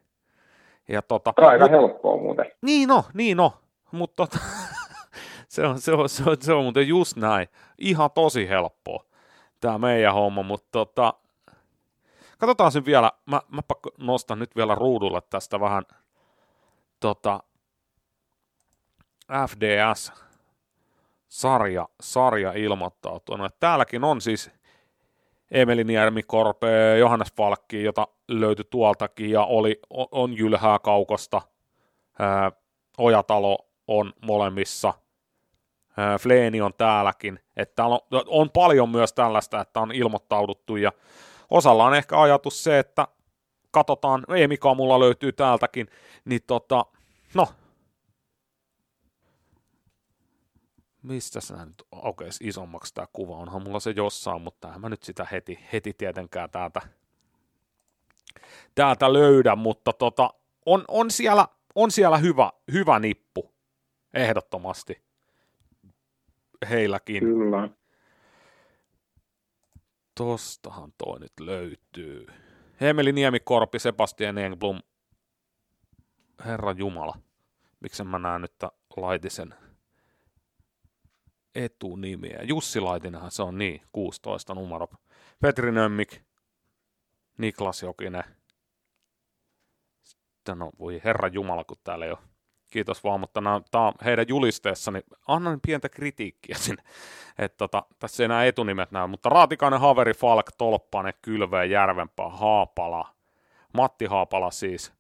Ja 0.91 1.03
tota, 1.03 1.33
aika 1.37 1.65
mut, 1.65 1.71
helppoa 1.71 2.17
muuten. 2.17 2.53
Niin 2.63 2.89
no, 2.89 3.05
niin 3.15 3.37
no, 3.37 3.53
mutta 3.93 4.27
tota, 4.27 4.39
se, 5.49 5.67
on, 5.67 5.81
se, 5.81 5.93
on, 5.93 6.09
se, 6.09 6.31
on, 6.31 6.37
se 6.41 6.53
on 6.53 6.63
muuten 6.63 6.89
just 6.89 7.17
näin. 7.17 7.49
Ihan 7.79 8.11
tosi 8.11 8.49
helppoa 8.49 9.05
tämä 9.61 9.79
meidän 9.79 10.15
homma, 10.15 10.43
mutta 10.43 10.69
tota, 10.73 11.15
katsotaan 12.39 12.73
sen 12.73 12.85
vielä, 12.85 13.13
mä, 13.27 13.41
mä 13.49 13.61
nostan 13.99 14.39
nyt 14.39 14.57
vielä 14.57 14.75
ruudulle 14.75 15.21
tästä 15.31 15.61
vähän 15.61 15.83
tota, 17.01 17.41
FDS 19.49 20.13
sarja, 21.29 21.89
sarja 22.01 22.53
ilmoittautunut. 22.53 23.59
Täälläkin 23.61 24.05
on 24.05 24.21
siis 24.21 24.51
Emeli 25.51 25.85
Niermi-Korpe, 25.85 26.99
Johannes 26.99 27.33
Falkki, 27.33 27.85
jota 27.85 28.09
löytyi 28.31 28.65
tuoltakin 28.71 29.31
ja 29.31 29.45
oli, 29.45 29.81
on 29.91 30.37
Jylhää 30.37 30.79
Kaukosta. 30.79 31.43
Ää, 32.19 32.53
Ojatalo 32.99 33.59
on 33.89 34.13
molemmissa. 34.23 34.95
Ää, 35.97 36.19
Fleeni 36.19 36.61
on 36.61 36.75
täälläkin. 36.79 37.41
Että 37.57 37.85
on, 37.85 38.01
on 38.27 38.51
paljon 38.51 38.89
myös 38.91 39.13
tällaista, 39.13 39.61
että 39.61 39.81
on 39.81 39.93
ilmoittauduttu 39.93 40.77
ja 40.77 40.93
osalla 41.51 41.85
on 41.85 41.95
ehkä 41.95 42.21
ajatus 42.21 42.65
se, 42.65 42.79
että 42.79 43.09
katsotaan, 43.71 44.25
ei 44.35 44.49
mikä 44.49 44.75
mulla 44.75 45.01
löytyy 45.01 45.33
täältäkin, 45.33 45.89
niin 46.25 46.41
tota, 46.47 46.87
no, 47.35 47.49
mistä 51.03 51.41
sä 51.41 51.65
nyt 51.65 51.83
aukeisi 51.93 52.49
isommaksi 52.49 52.95
tämä 52.95 53.07
kuva, 53.13 53.37
onhan 53.37 53.63
mulla 53.63 53.81
se 53.81 53.91
jossain, 53.97 54.43
mutta 54.43 54.75
en 54.75 54.81
mä 54.81 54.89
nyt 54.89 55.03
sitä 55.03 55.27
heti, 55.33 55.59
heti 55.73 55.95
tietenkään 55.99 56.51
täältä, 56.51 56.81
täältä 58.75 59.13
löydä, 59.13 59.57
mutta 59.57 59.93
tota, 59.93 60.31
on, 60.67 60.85
on, 60.89 61.11
siellä, 61.11 61.49
on 61.75 61.91
siellä 61.91 62.19
hyvä, 62.19 62.53
hyvä 62.73 62.99
nippu, 62.99 63.53
ehdottomasti, 64.15 65.03
heilläkin. 66.71 67.21
Kyllä. 67.21 67.69
Tostahan 70.15 70.93
toi 70.99 71.21
nyt 71.21 71.33
löytyy. 71.41 72.27
Emeli 72.81 73.13
Niemikorpi, 73.13 73.79
Sebastian 73.79 74.39
Engblom, 74.39 74.81
Herra 76.45 76.73
Jumala, 76.73 77.15
miksi 77.81 78.05
mä 78.05 78.19
näen 78.19 78.41
nyt 78.41 78.55
Laitisen 78.97 79.55
etunimiä. 81.55 82.39
Jussi 82.43 82.81
Laitinenhan 82.81 83.31
se 83.31 83.43
on 83.43 83.59
niin, 83.59 83.83
16 83.93 84.55
numero. 84.55 84.89
Petri 85.41 85.73
Nömmik, 85.73 86.23
Niklas 87.39 87.83
Jokinen. 87.83 88.25
Sitten 90.51 90.59
no, 90.59 90.71
voi 90.79 91.01
herra 91.05 91.29
Jumala, 91.29 91.65
kun 91.65 91.77
täällä 91.85 92.07
jo 92.07 92.19
kiitos 92.71 93.05
vaan, 93.05 93.21
mutta 93.21 93.43
tämä 93.71 93.87
on 93.87 93.93
heidän 94.05 94.27
julisteessani, 94.29 94.99
niin 94.99 95.19
annan 95.29 95.61
pientä 95.67 95.89
kritiikkiä 95.89 96.57
sinne, 96.59 96.83
että 97.39 97.57
tota, 97.57 97.83
tässä 97.99 98.23
ei 98.23 98.25
enää 98.25 98.45
etunimet 98.45 98.91
näy, 98.91 99.07
mutta 99.07 99.29
Raatikainen, 99.29 99.81
Haveri, 99.81 100.15
Falk, 100.15 100.47
Tolppanen, 100.59 101.13
Kylveä, 101.23 101.65
Järvenpää, 101.65 102.29
Haapala, 102.29 103.09
Matti 103.75 104.07
Haapala 104.07 104.51
siis, 104.51 104.93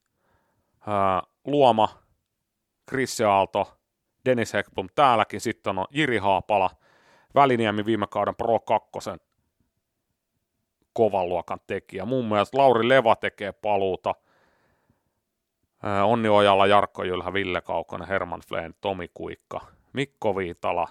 ää, 0.86 1.22
Luoma, 1.44 1.88
Krissi 2.86 3.24
Aalto, 3.24 3.78
Dennis 4.24 4.52
Hekblom 4.52 4.88
täälläkin, 4.94 5.40
sitten 5.40 5.78
on 5.78 5.86
Jiri 5.90 6.18
Haapala, 6.18 6.70
Väliniemi 7.34 7.84
viime 7.84 8.06
kauden 8.06 8.36
Pro 8.36 8.60
2 8.60 8.90
kovan 10.92 11.28
luokan 11.28 11.60
tekijä. 11.66 12.04
Mun 12.04 12.24
mielestä 12.24 12.58
Lauri 12.58 12.88
Leva 12.88 13.16
tekee 13.16 13.52
paluuta. 13.52 14.14
Onni 16.04 16.28
Ojala, 16.28 16.66
Jarkko 16.66 17.04
Jylhä, 17.04 17.32
Ville 17.32 17.60
Kaukonen, 17.60 18.08
Herman 18.08 18.40
Fleen, 18.48 18.74
Tomi 18.80 19.10
Kuikka, 19.14 19.60
Mikko 19.92 20.36
Viitala. 20.36 20.88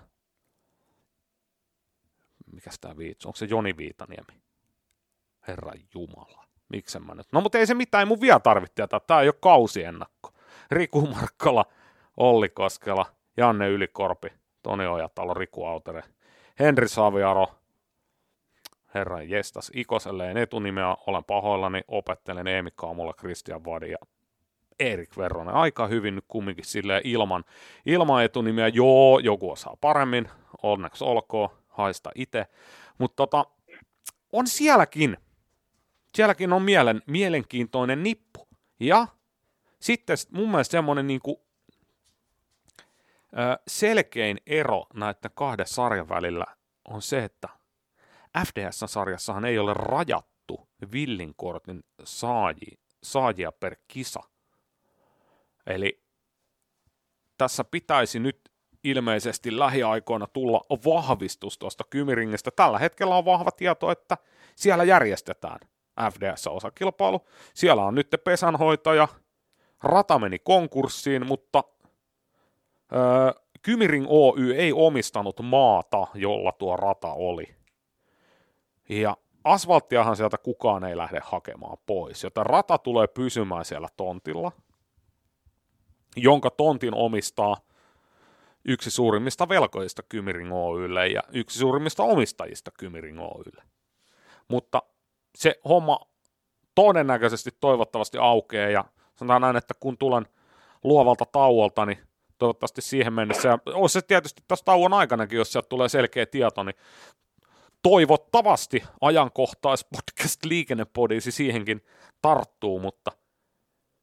Mikäs 2.54 2.80
tää 2.80 2.98
Viitsu? 2.98 3.30
Onko 3.30 3.38
se 3.38 3.46
Joni 3.46 3.78
Viitaniemi? 3.78 4.42
Herra 5.48 5.72
Jumala. 5.94 6.46
Miksen 6.70 7.06
mä 7.06 7.16
nyt? 7.16 7.28
No 7.32 7.42
mutta 7.42 7.58
ei 7.58 7.66
se 7.66 7.74
mitään, 7.74 8.00
ei 8.00 8.06
mun 8.06 8.22
vielä 8.22 8.40
tarvitse 8.40 8.76
tietää. 8.76 9.00
Tää 9.00 9.22
ei 9.22 9.28
ole 9.28 9.36
kausiennakko. 9.42 10.32
Riku 10.72 11.08
Markkala, 11.08 11.66
Olli 12.18 12.50
Koskela, 12.50 13.06
Janne 13.38 13.70
Ylikorpi, 13.70 14.28
Toni 14.64 14.88
Ojatalo, 14.88 15.34
Riku 15.34 15.66
Autere, 15.66 16.04
Henri 16.60 16.88
Saviaro, 16.88 17.48
herran 18.94 19.30
jestas 19.30 19.72
Ikoselleen 19.76 20.38
etunimeä, 20.38 20.96
olen 21.08 21.24
pahoillani, 21.24 21.82
opettelen 21.88 22.48
Eemi 22.48 22.70
Kaamulla, 22.76 23.14
Christian 23.14 23.66
Vadi 23.66 23.92
ja 23.92 23.98
Erik 24.80 25.18
Verronen. 25.18 25.56
Aika 25.56 25.88
hyvin 25.88 26.16
nyt 26.16 26.26
kumminkin 26.28 26.66
silleen 26.66 27.02
ilman, 27.04 27.44
ilman 27.86 28.24
etunimeä. 28.24 28.68
Joo, 28.68 29.20
joku 29.20 29.52
osaa 29.52 29.78
paremmin, 29.82 30.30
onneksi 30.64 31.04
olkoon, 31.04 31.50
haista 31.68 32.12
itse. 32.16 32.46
Mutta 32.98 33.16
tota, 33.16 33.46
on 34.32 34.48
sielläkin, 34.48 35.18
sielläkin 36.16 36.54
on 36.54 36.62
mielen, 36.62 37.02
mielenkiintoinen 37.08 38.04
nippu. 38.04 38.48
Ja 38.80 39.08
sitten 39.80 40.18
mun 40.32 40.52
mielestä 40.52 40.72
semmoinen 40.72 41.08
niin 41.08 41.22
kuin 41.24 41.38
selkein 43.68 44.38
ero 44.48 44.86
näiden 44.94 45.32
kahden 45.34 45.68
sarjan 45.68 46.10
välillä 46.10 46.46
on 46.86 47.02
se, 47.02 47.24
että 47.24 47.50
FDS-sarjassahan 48.38 49.46
ei 49.46 49.60
ole 49.60 49.74
rajattu 49.74 50.70
villinkortin 50.92 51.84
saaji, 52.04 52.80
saajia 53.04 53.52
per 53.52 53.76
kisa. 53.88 54.20
Eli 55.70 56.04
tässä 57.38 57.64
pitäisi 57.64 58.20
nyt 58.20 58.52
ilmeisesti 58.84 59.60
lähiaikoina 59.60 60.28
tulla 60.28 60.62
vahvistus 60.86 61.58
tuosta 61.58 61.84
Kymiringistä. 61.90 62.52
Tällä 62.52 62.80
hetkellä 62.80 63.16
on 63.16 63.26
vahva 63.26 63.52
tieto, 63.52 63.92
että 63.92 64.18
siellä 64.56 64.84
järjestetään 64.84 65.60
FDS-osakilpailu. 66.02 67.26
Siellä 67.54 67.84
on 67.84 67.96
nyt 67.96 68.08
pesänhoitaja. 68.24 69.08
Rata 69.84 70.20
meni 70.20 70.40
konkurssiin, 70.40 71.28
mutta 71.28 71.64
Öö, 72.94 73.32
Kymiring 73.62 74.06
Oy 74.10 74.56
ei 74.56 74.74
omistanut 74.74 75.40
maata, 75.42 76.08
jolla 76.14 76.52
tuo 76.52 76.78
rata 76.78 77.14
oli. 77.14 77.56
Ja 78.90 79.18
asfalttiahan 79.44 80.16
sieltä 80.16 80.38
kukaan 80.38 80.84
ei 80.84 80.98
lähde 80.98 81.20
hakemaan 81.24 81.78
pois, 81.86 82.24
joten 82.24 82.46
rata 82.46 82.78
tulee 82.78 83.08
pysymään 83.08 83.66
siellä 83.66 83.88
tontilla, 83.98 84.52
jonka 86.24 86.50
tontin 86.50 86.96
omistaa 86.96 87.58
yksi 88.66 88.92
suurimmista 88.92 89.50
velkoista 89.50 90.04
Kymiring 90.10 90.54
Oylle 90.54 91.08
ja 91.08 91.24
yksi 91.32 91.60
suurimmista 91.60 92.04
omistajista 92.04 92.72
Kymiring 92.80 93.20
Oylle. 93.22 93.64
Mutta 94.48 94.84
se 95.38 95.60
homma 95.70 96.00
todennäköisesti 96.76 97.52
toivottavasti 97.60 98.18
aukeaa 98.18 98.70
ja 98.70 98.86
sanotaan 99.16 99.42
näin, 99.42 99.56
että 99.56 99.74
kun 99.80 99.98
tulen 99.98 100.26
luovalta 100.84 101.26
tauolta, 101.26 101.86
niin 101.86 101.98
toivottavasti 102.38 102.82
siihen 102.82 103.14
mennessä. 103.14 103.50
Ja 103.50 103.60
olisi 103.66 103.94
se 103.94 104.02
tietysti 104.02 104.44
tässä 104.48 104.66
tauon 104.66 104.94
aikanakin, 104.94 105.38
jos 105.38 105.52
sieltä 105.52 105.70
tulee 105.70 105.90
selkeä 105.90 106.26
tieto, 106.26 106.64
niin 106.64 106.76
toivottavasti 107.84 108.84
ajankohtais 109.02 109.86
podcast 109.86 110.46
liikennepodisi 110.46 111.32
siihenkin 111.32 111.86
tarttuu, 112.22 112.80
mutta 112.80 113.12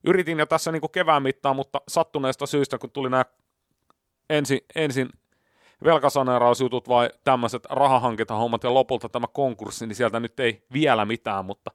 yritin 0.06 0.38
jo 0.38 0.46
tässä 0.46 0.72
niin 0.72 0.80
kuin 0.80 0.92
kevään 0.92 1.22
mittaan, 1.22 1.56
mutta 1.56 1.80
sattuneesta 1.88 2.46
syystä, 2.46 2.78
kun 2.78 2.90
tuli 2.90 3.10
nämä 3.10 3.24
ensin, 4.30 4.60
ensin 4.74 5.08
velkasaneerausjutut 5.84 6.88
vai 6.88 7.10
tämmöiset 7.24 7.64
rahahankintahommat 7.70 8.64
ja 8.64 8.74
lopulta 8.74 9.08
tämä 9.08 9.26
konkurssi, 9.32 9.86
niin 9.86 9.96
sieltä 9.96 10.20
nyt 10.20 10.40
ei 10.40 10.62
vielä 10.72 11.04
mitään, 11.04 11.44
mutta 11.44 11.70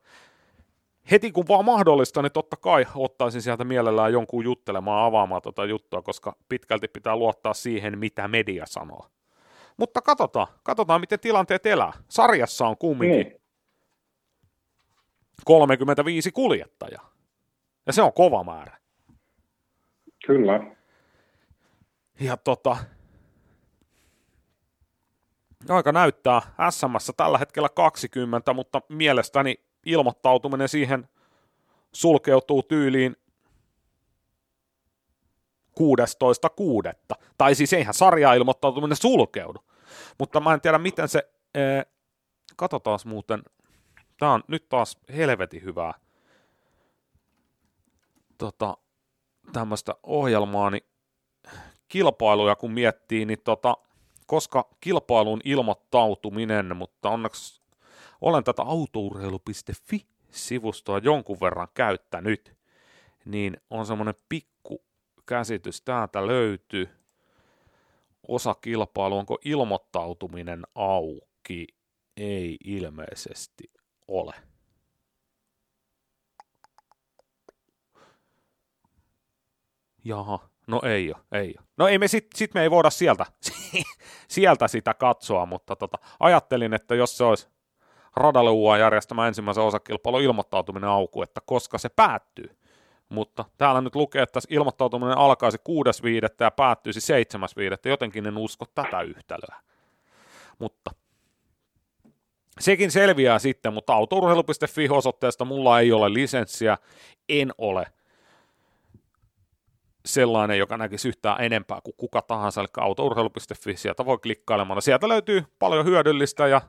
heti 1.11 1.31
kun 1.31 1.47
vaan 1.47 1.65
mahdollista, 1.65 2.21
niin 2.21 2.31
totta 2.31 2.55
kai 2.57 2.85
ottaisin 2.95 3.41
sieltä 3.41 3.63
mielellään 3.63 4.13
jonkun 4.13 4.43
juttelemaan 4.43 5.05
avaamaan 5.05 5.41
tuota 5.41 5.65
juttua, 5.65 6.01
koska 6.01 6.35
pitkälti 6.49 6.87
pitää 6.87 7.15
luottaa 7.15 7.53
siihen, 7.53 7.99
mitä 7.99 8.27
media 8.27 8.65
sanoo. 8.65 9.07
Mutta 9.77 10.01
katsotaan, 10.01 10.47
katsotaan 10.63 11.01
miten 11.01 11.19
tilanteet 11.19 11.65
elää. 11.65 11.93
Sarjassa 12.09 12.67
on 12.67 12.77
kumminkin 12.77 13.27
niin. 13.27 13.41
35 15.45 16.31
kuljettajaa. 16.31 17.10
Ja 17.85 17.93
se 17.93 18.01
on 18.01 18.13
kova 18.13 18.43
määrä. 18.43 18.77
Kyllä. 20.25 20.75
Ja 22.19 22.37
tota, 22.37 22.77
aika 25.69 25.91
näyttää 25.91 26.41
SMS 26.69 27.11
tällä 27.17 27.37
hetkellä 27.37 27.69
20, 27.69 28.53
mutta 28.53 28.81
mielestäni 28.89 29.55
ilmoittautuminen 29.85 30.69
siihen 30.69 31.09
sulkeutuu 31.91 32.63
tyyliin 32.63 33.15
16.6. 35.79 37.17
Tai 37.37 37.55
siis 37.55 37.73
eihän 37.73 37.93
sarja 37.93 38.33
ilmoittautuminen 38.33 38.97
sulkeudu. 38.97 39.59
Mutta 40.19 40.39
mä 40.39 40.53
en 40.53 40.61
tiedä, 40.61 40.77
miten 40.77 41.07
se... 41.07 41.31
Ee, 41.55 41.83
katsotaan 42.55 42.99
muuten. 43.05 43.43
Tää 44.19 44.31
on 44.31 44.43
nyt 44.47 44.69
taas 44.69 44.97
helvetin 45.15 45.63
hyvää 45.63 45.93
tota, 48.41 48.77
tämmöistä 49.53 49.95
ohjelmaa, 50.03 50.69
niin 50.69 50.83
kilpailuja 51.87 52.55
kun 52.55 52.71
miettii, 52.71 53.25
niin 53.25 53.41
tota, 53.43 53.77
koska 54.25 54.69
kilpailun 54.79 55.41
ilmoittautuminen, 55.43 56.77
mutta 56.77 57.09
onneksi 57.09 57.61
olen 58.21 58.43
tätä 58.43 58.61
autourheilu.fi-sivustoa 58.61 60.99
jonkun 61.03 61.37
verran 61.41 61.67
käyttänyt, 61.73 62.57
niin 63.25 63.57
on 63.69 63.85
semmoinen 63.85 64.15
pikku 64.29 64.83
käsitys 65.25 65.81
täältä 65.81 66.27
löytyy. 66.27 66.89
Osa 68.27 68.55
kilpailu, 68.61 69.17
onko 69.17 69.37
ilmoittautuminen 69.45 70.63
auki? 70.75 71.67
Ei 72.17 72.57
ilmeisesti 72.65 73.71
ole. 74.07 74.50
Jaha, 80.03 80.39
no 80.67 80.81
ei 80.83 81.13
ole, 81.13 81.21
ei 81.31 81.55
ole. 81.57 81.67
No 81.77 81.87
ei 81.87 81.97
me 81.97 82.07
sit, 82.07 82.27
sit 82.35 82.53
me 82.53 82.61
ei 82.61 82.71
voida 82.71 82.89
sieltä, 82.89 83.25
sieltä 84.27 84.67
sitä 84.67 84.93
katsoa, 84.93 85.45
mutta 85.45 85.75
tota, 85.75 85.97
ajattelin, 86.19 86.73
että 86.73 86.95
jos 86.95 87.17
se 87.17 87.23
olisi 87.23 87.47
radalle 88.15 88.51
UA 88.51 88.77
järjestämä 88.77 89.27
ensimmäisen 89.27 89.63
osakilpailun 89.63 90.21
ilmoittautuminen 90.21 90.89
auku, 90.89 91.21
että 91.21 91.41
koska 91.45 91.77
se 91.77 91.89
päättyy. 91.89 92.57
Mutta 93.09 93.45
täällä 93.57 93.81
nyt 93.81 93.95
lukee, 93.95 94.21
että 94.21 94.39
ilmoittautuminen 94.49 95.17
alkaisi 95.17 95.57
6.5. 95.57 96.35
ja 96.39 96.51
päättyisi 96.51 97.13
7.5. 97.13 97.89
Jotenkin 97.89 98.25
en 98.25 98.37
usko 98.37 98.65
tätä 98.75 99.01
yhtälöä. 99.01 99.55
Mutta 100.59 100.91
sekin 102.59 102.91
selviää 102.91 103.39
sitten, 103.39 103.73
mutta 103.73 103.93
autourheilu.fi 103.93 104.89
osoitteesta 104.89 105.45
mulla 105.45 105.79
ei 105.79 105.91
ole 105.91 106.13
lisenssiä, 106.13 106.77
en 107.29 107.51
ole 107.57 107.85
sellainen, 110.05 110.57
joka 110.57 110.77
näkisi 110.77 111.07
yhtään 111.07 111.41
enempää 111.41 111.81
kuin 111.83 111.93
kuka 111.97 112.21
tahansa, 112.21 112.61
eli 112.61 112.67
autourheilu.fi, 112.77 113.77
sieltä 113.77 114.05
voi 114.05 114.17
klikkailemalla. 114.17 114.81
Sieltä 114.81 115.07
löytyy 115.07 115.43
paljon 115.59 115.85
hyödyllistä 115.85 116.47
ja 116.47 116.61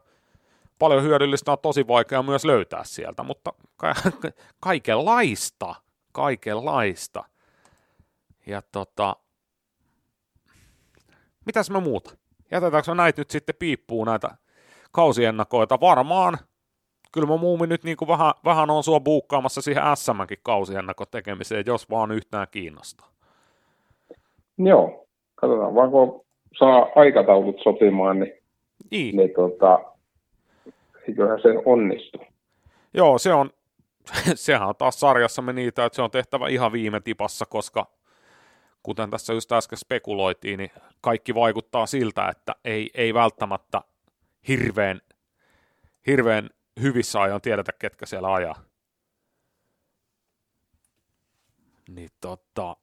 paljon 0.78 1.02
hyödyllistä 1.02 1.52
on 1.52 1.58
tosi 1.62 1.88
vaikea 1.88 2.22
myös 2.22 2.44
löytää 2.44 2.84
sieltä, 2.84 3.22
mutta 3.22 3.52
ka- 3.76 3.94
kaikenlaista, 4.60 5.74
kaikenlaista. 6.12 7.24
Ja 8.46 8.62
tota, 8.62 9.16
mitäs 11.46 11.70
me 11.70 11.80
muuta? 11.80 12.16
Jätetäänkö 12.50 12.94
näitä 12.94 13.20
nyt 13.20 13.30
sitten 13.30 13.54
piippuun 13.58 14.06
näitä 14.06 14.36
kausiennakoita? 14.92 15.80
Varmaan. 15.80 16.38
Kyllä 17.12 17.26
mä 17.26 17.36
muumin 17.36 17.68
nyt 17.68 17.84
niin 17.84 17.96
kuin 17.96 18.08
vähän, 18.08 18.34
vähän 18.44 18.70
on 18.70 18.84
sua 18.84 19.00
buukkaamassa 19.00 19.62
siihen 19.62 19.82
SM-kin 19.94 20.38
tekemiseen, 21.10 21.64
jos 21.66 21.90
vaan 21.90 22.10
yhtään 22.10 22.46
kiinnostaa. 22.50 23.11
Joo, 24.58 25.06
katsotaan 25.34 25.74
vaan 25.74 25.90
kun 25.90 26.24
saa 26.58 26.88
aikataulut 26.94 27.56
sopimaan, 27.62 28.20
niin, 28.20 28.32
niin. 28.90 29.16
niin 29.16 29.30
tota, 29.34 29.80
eiköhän 31.08 31.42
se 31.42 31.48
onnistu. 31.64 32.18
Joo, 32.94 33.18
se 33.18 33.32
on, 33.32 33.50
sehän 34.34 34.68
on 34.68 34.76
taas 34.76 35.00
sarjassamme 35.00 35.52
niitä, 35.52 35.84
että 35.84 35.96
se 35.96 36.02
on 36.02 36.10
tehtävä 36.10 36.48
ihan 36.48 36.72
viime 36.72 37.00
tipassa, 37.00 37.46
koska 37.46 37.86
kuten 38.82 39.10
tässä 39.10 39.32
just 39.32 39.52
äsken 39.52 39.78
spekuloitiin, 39.78 40.58
niin 40.58 40.70
kaikki 41.00 41.34
vaikuttaa 41.34 41.86
siltä, 41.86 42.28
että 42.28 42.54
ei, 42.64 42.90
ei 42.94 43.14
välttämättä 43.14 43.82
hirveän, 44.48 45.00
hirveän 46.06 46.50
hyvissä 46.82 47.20
ajoin 47.20 47.42
tiedetä, 47.42 47.72
ketkä 47.78 48.06
siellä 48.06 48.34
ajaa. 48.34 48.54
Niin 51.88 52.10
tota, 52.20 52.76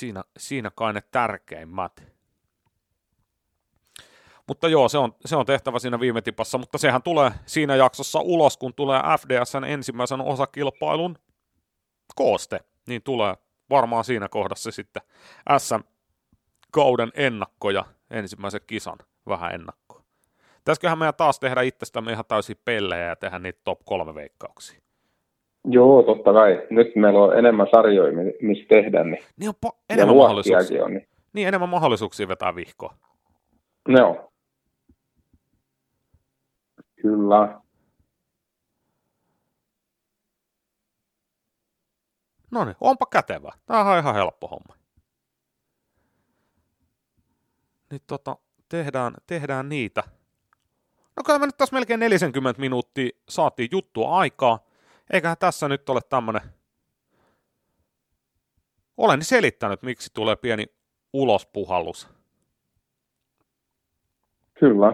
siinä, 0.00 0.24
siinä 0.38 0.70
kai 0.74 0.92
ne 0.92 1.00
tärkeimmät. 1.10 2.04
Mutta 4.46 4.68
joo, 4.68 4.88
se 4.88 4.98
on, 4.98 5.14
se 5.24 5.36
on 5.36 5.46
tehtävä 5.46 5.78
siinä 5.78 6.00
viime 6.00 6.22
tipassa, 6.22 6.58
mutta 6.58 6.78
sehän 6.78 7.02
tulee 7.02 7.32
siinä 7.46 7.76
jaksossa 7.76 8.20
ulos, 8.20 8.56
kun 8.56 8.74
tulee 8.74 9.00
FDSn 9.20 9.64
ensimmäisen 9.64 10.20
osakilpailun 10.20 11.18
kooste, 12.14 12.60
niin 12.88 13.02
tulee 13.02 13.34
varmaan 13.70 14.04
siinä 14.04 14.28
kohdassa 14.28 14.70
sitten 14.70 15.02
SM-kauden 15.58 17.10
ennakko 17.14 17.70
ja 17.70 17.84
ensimmäisen 18.10 18.60
kisan 18.66 18.98
vähän 19.28 19.54
ennakkoa. 19.54 20.04
Pitäisiköhän 20.56 20.98
meidän 20.98 21.14
taas 21.14 21.40
tehdä 21.40 21.62
itsestämme 21.62 22.12
ihan 22.12 22.24
täysin 22.28 22.60
pellejä 22.64 23.06
ja 23.06 23.16
tehdä 23.16 23.38
niitä 23.38 23.60
top 23.64 23.80
kolme 23.84 24.14
veikkauksia? 24.14 24.80
Joo, 25.64 26.02
totta 26.02 26.32
kai. 26.32 26.66
Nyt 26.70 26.96
meillä 26.96 27.20
on 27.20 27.38
enemmän 27.38 27.66
sarjoja, 27.74 28.12
missä 28.42 28.64
tehdään. 28.68 29.10
Niin, 29.10 29.24
niin 29.36 29.48
on 29.48 29.54
po- 29.66 29.78
enemmän 29.90 30.16
mahdollisuuksia. 30.16 30.84
On, 30.84 30.94
niin. 30.94 31.08
niin, 31.32 31.48
enemmän 31.48 31.68
mahdollisuuksia 31.68 32.28
vetää 32.28 32.54
vihkoa. 32.54 32.94
Joo. 33.88 34.32
Kyllä. 37.02 37.60
No 42.50 42.64
niin, 42.64 42.76
onpa 42.80 43.06
kätevä. 43.06 43.52
Tämä 43.66 43.80
on 43.80 43.98
ihan 43.98 44.14
helppo 44.14 44.48
homma. 44.48 44.74
Nyt 47.90 48.02
tota, 48.06 48.36
tehdään, 48.68 49.14
tehdään 49.26 49.68
niitä. 49.68 50.02
No 51.16 51.22
kyllä 51.26 51.38
me 51.38 51.46
nyt 51.46 51.56
tässä 51.56 51.76
melkein 51.76 52.00
40 52.00 52.60
minuuttia 52.60 53.10
saatiin 53.28 53.68
juttua 53.72 54.18
aikaa. 54.18 54.58
Eiköhän 55.10 55.36
tässä 55.38 55.68
nyt 55.68 55.88
ole 55.88 56.00
tämmönen... 56.08 56.42
Olen 58.96 59.24
selittänyt, 59.24 59.82
miksi 59.82 60.10
tulee 60.14 60.36
pieni 60.36 60.66
ulospuhallus. 61.12 62.08
Kyllä. 64.54 64.92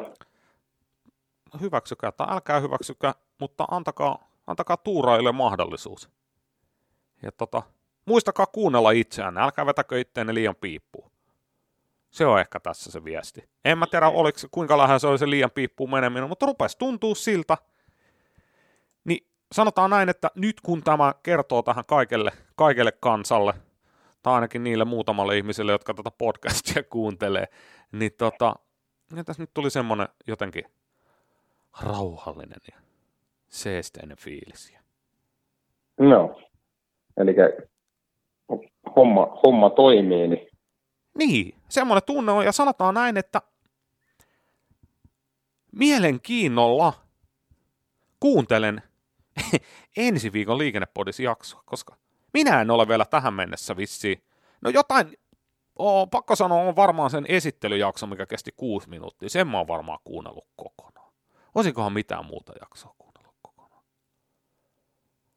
Hyväksykää 1.60 2.12
tai 2.12 2.26
älkää 2.30 2.60
hyväksykää, 2.60 3.14
mutta 3.40 3.64
antakaa, 3.70 4.28
antakaa 4.46 4.76
tuuraille 4.76 5.32
mahdollisuus. 5.32 6.10
Ja 7.22 7.32
tota, 7.32 7.62
muistakaa 8.04 8.46
kuunnella 8.46 8.90
itseään, 8.90 9.38
älkää 9.38 9.66
vetäkö 9.66 10.00
itteenne 10.00 10.34
liian 10.34 10.56
piippuun. 10.56 11.10
Se 12.10 12.26
on 12.26 12.40
ehkä 12.40 12.60
tässä 12.60 12.90
se 12.90 13.04
viesti. 13.04 13.48
En 13.64 13.78
mä 13.78 13.86
tiedä, 13.86 14.08
oliko, 14.08 14.38
kuinka 14.50 14.78
lähellä 14.78 14.98
se 14.98 15.06
oli 15.06 15.18
se 15.18 15.30
liian 15.30 15.50
piippuun 15.50 15.90
meneminen, 15.90 16.28
mutta 16.28 16.46
rupesi 16.46 16.78
tuntuu 16.78 17.14
siltä, 17.14 17.58
sanotaan 19.53 19.90
näin, 19.90 20.09
että 20.09 20.30
nyt 20.34 20.61
kun 20.61 20.82
tämä 20.82 21.14
kertoo 21.22 21.62
tähän 21.62 21.84
kaikelle, 21.86 22.32
kaikelle 22.57 22.92
kansalle, 22.92 23.55
tai 24.22 24.34
ainakin 24.34 24.64
niille 24.64 24.84
muutamalle 24.84 25.36
ihmiselle, 25.36 25.72
jotka 25.72 25.94
tätä 25.94 26.11
podcastia 26.11 26.82
kuuntelee, 26.90 27.49
niin 27.92 28.12
tota, 28.18 28.55
ja 29.16 29.24
tässä 29.24 29.42
nyt 29.42 29.51
tuli 29.55 29.70
semmoinen 29.70 30.09
jotenkin 30.26 30.64
rauhallinen 31.82 32.61
ja 32.72 32.78
seesteinen 33.49 34.16
fiilis. 34.16 34.74
No, 36.01 36.40
eli 37.16 37.34
homma, 38.97 39.40
homma 39.47 39.70
toimii. 39.70 40.28
Niin. 40.28 40.49
niin, 41.18 41.55
semmoinen 41.68 42.03
tunne 42.07 42.32
on, 42.32 42.44
ja 42.44 42.53
sanotaan 42.53 42.94
näin, 42.94 43.16
että 43.16 43.42
mielenkiinnolla 45.72 46.92
kuuntelen 48.20 48.82
ensi 49.97 50.32
viikon 50.32 50.59
liikennepodis 50.59 51.20
jaksoa, 51.20 51.62
koska 51.66 51.97
minä 52.32 52.61
en 52.61 52.70
ole 52.70 52.89
vielä 52.89 53.05
tähän 53.05 53.34
mennessä 53.34 53.76
vissiin. 53.76 54.22
No 54.61 54.70
jotain, 54.70 55.18
oo, 55.76 56.07
pakko 56.07 56.37
sanoa, 56.37 56.62
on 56.62 56.76
varmaan 56.76 57.11
sen 57.11 57.24
esittelyjakso, 57.28 58.07
mikä 58.07 58.26
kesti 58.26 58.53
kuusi 58.57 58.89
minuuttia. 58.89 59.28
Sen 59.28 59.49
mä 59.49 59.59
oon 59.59 59.68
varmaan 59.68 59.99
kuunnellut 60.05 60.47
kokonaan. 60.57 61.12
Olisikohan 61.55 61.93
mitään 61.93 62.26
muuta 62.26 62.53
jaksoa 62.61 62.95
kuunnellut 62.99 63.37
kokonaan. 63.43 63.82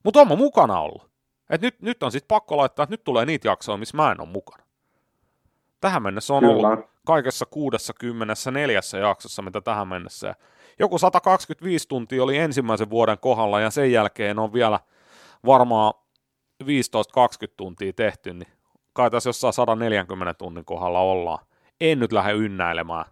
Mutta 0.04 0.20
oon 0.20 0.28
mä 0.28 0.36
mukana 0.36 0.82
ollut. 0.82 1.10
Et 1.50 1.62
nyt, 1.62 1.82
nyt 1.82 2.04
on 2.04 2.12
sitten 2.12 2.28
pakko 2.28 2.58
laittaa, 2.58 2.84
että 2.84 2.93
nyt 2.93 3.04
tulee 3.04 3.26
niitä 3.26 3.47
jaksoja, 3.47 3.78
missä 3.78 3.97
mä 3.97 4.12
en 4.12 4.22
ole 4.22 4.30
mukana. 4.30 4.64
Tähän 5.82 6.04
mennessä 6.04 6.34
on 6.34 6.39
Kyllä. 6.39 6.68
ollut 6.68 6.89
kaikessa 7.06 7.45
64 7.45 8.82
jaksossa, 9.02 9.41
mitä 9.41 9.62
tähän 9.62 9.88
mennessä. 9.88 10.36
Joku 10.80 10.97
125 10.97 11.88
tuntia 11.88 12.23
oli 12.23 12.38
ensimmäisen 12.38 12.89
vuoden 12.89 13.19
kohdalla 13.19 13.59
ja 13.59 13.69
sen 13.69 13.91
jälkeen 13.91 14.39
on 14.39 14.53
vielä 14.53 14.80
varmaan 15.45 15.93
15-20 16.63 16.67
tuntia 17.57 17.93
tehty, 17.93 18.34
niin 18.34 18.53
kai 18.93 19.11
tässä 19.11 19.30
jossain 19.30 19.53
140 19.53 20.34
tunnin 20.34 20.65
kohdalla 20.65 20.99
ollaan. 20.99 21.45
En 21.82 21.99
nyt 21.99 22.11
lähde 22.11 22.34
ynnäilemään. 22.34 23.05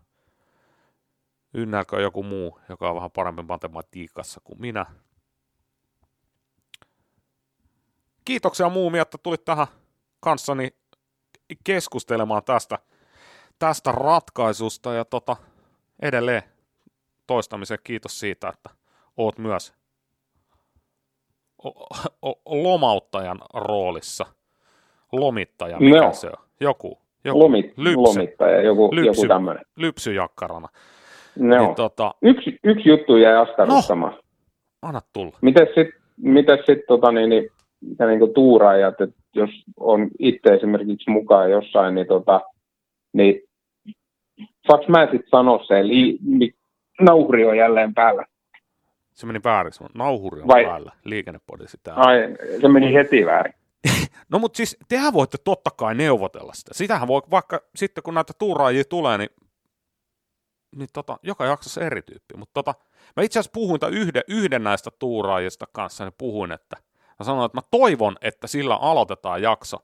Ynnäilkö 1.53 2.01
joku 2.01 2.23
muu, 2.23 2.59
joka 2.69 2.89
on 2.89 2.95
vähän 2.95 3.11
parempi 3.11 3.41
matematiikassa 3.41 4.41
kuin 4.43 4.61
minä. 4.61 4.85
Kiitoksia 8.25 8.69
Muumi, 8.69 8.99
että 8.99 9.17
tulit 9.17 9.45
tähän 9.45 9.67
kanssani 10.19 10.69
keskustelemaan 11.63 12.43
tästä, 12.43 12.79
tästä 13.59 13.91
ratkaisusta 13.91 14.93
ja 14.93 15.05
tota, 15.05 15.35
edelleen 16.01 16.43
toistamisen 17.27 17.77
kiitos 17.83 18.19
siitä, 18.19 18.49
että 18.49 18.69
oot 19.17 19.37
myös 19.37 19.73
o- 21.65 21.85
o- 22.21 22.39
lomauttajan 22.63 23.39
roolissa. 23.53 24.25
Lomittaja, 25.11 25.79
mikä 25.79 25.97
Joo. 25.97 26.13
se 26.13 26.27
on? 26.27 26.43
Joku. 26.59 26.97
joku. 27.23 27.39
Lomit, 27.39 27.77
lypsy, 27.77 27.95
lomittaja, 27.97 28.61
joku, 28.61 28.95
Lypsy. 28.95 29.07
joku 29.21 29.27
tämmöinen. 29.27 29.65
lypsyjakkarana. 29.75 30.67
No. 31.39 31.57
Niin, 31.65 31.75
tota, 31.75 32.15
Yksi, 32.21 32.59
yksi 32.63 32.89
juttu 32.89 33.17
jäi 33.17 33.35
askarruttamaan. 33.35 34.13
No. 34.13 34.19
anna 34.81 35.01
tulla. 35.13 35.37
Miten 35.41 35.67
sitten 35.67 35.93
mites 36.17 36.59
sit, 36.65 36.79
tota, 36.87 37.11
niin, 37.11 37.29
niin, 37.29 37.49
mitä 37.81 38.05
niin 38.07 38.33
tuuraajat, 38.33 39.01
että 39.01 39.15
jos 39.35 39.49
on 39.79 40.07
itse 40.19 40.53
esimerkiksi 40.53 41.09
mukaan 41.09 41.51
jossain, 41.51 41.95
niin, 41.95 42.07
tota, 42.07 42.41
niin 43.13 43.41
saaks 44.67 44.87
mä 44.87 45.03
sitten 45.11 45.29
sanoa 45.29 45.63
se, 45.67 45.79
eli 45.79 46.17
li, 46.27 46.53
nauhuri 47.01 47.45
on 47.45 47.57
jälleen 47.57 47.93
päällä. 47.93 48.25
Se 49.13 49.25
meni 49.25 49.39
väärin. 49.43 49.73
Nauhuri 49.93 50.41
on 50.41 50.47
Vai- 50.47 50.65
päällä. 50.65 50.91
Liikennepodisi 51.03 51.77
täällä. 51.83 52.03
Ai, 52.05 52.17
se 52.61 52.67
meni 52.67 52.93
heti 52.93 53.25
väärin. 53.25 53.53
No 54.29 54.39
mutta 54.39 54.57
siis 54.57 54.77
tehän 54.87 55.13
voitte 55.13 55.37
totta 55.37 55.71
kai 55.71 55.95
neuvotella 55.95 56.53
sitä. 56.53 56.73
Sitähän 56.73 57.07
voi, 57.07 57.21
vaikka 57.31 57.61
sitten 57.75 58.03
kun 58.03 58.13
näitä 58.13 58.33
tuuraajia 58.39 58.83
tulee, 58.85 59.17
niin, 59.17 59.29
niin 60.75 60.89
tota, 60.93 61.17
joka 61.23 61.45
jaksossa 61.45 61.81
eri 61.81 62.01
tyyppi. 62.01 62.37
Mutta 62.37 62.53
tota, 62.53 62.73
mä 63.15 63.23
itse 63.23 63.39
asiassa 63.39 63.53
puhuin 63.53 63.79
yhden, 63.91 64.23
yhden 64.27 64.63
näistä 64.63 64.91
tuuraajista 64.99 65.65
kanssa, 65.71 66.03
niin 66.03 66.13
puhuin, 66.17 66.51
että 66.51 66.77
mä 67.19 67.23
sanoin, 67.23 67.45
että 67.45 67.57
mä 67.57 67.61
toivon, 67.71 68.15
että 68.21 68.47
sillä 68.47 68.75
aloitetaan 68.75 69.41
jakso. 69.41 69.77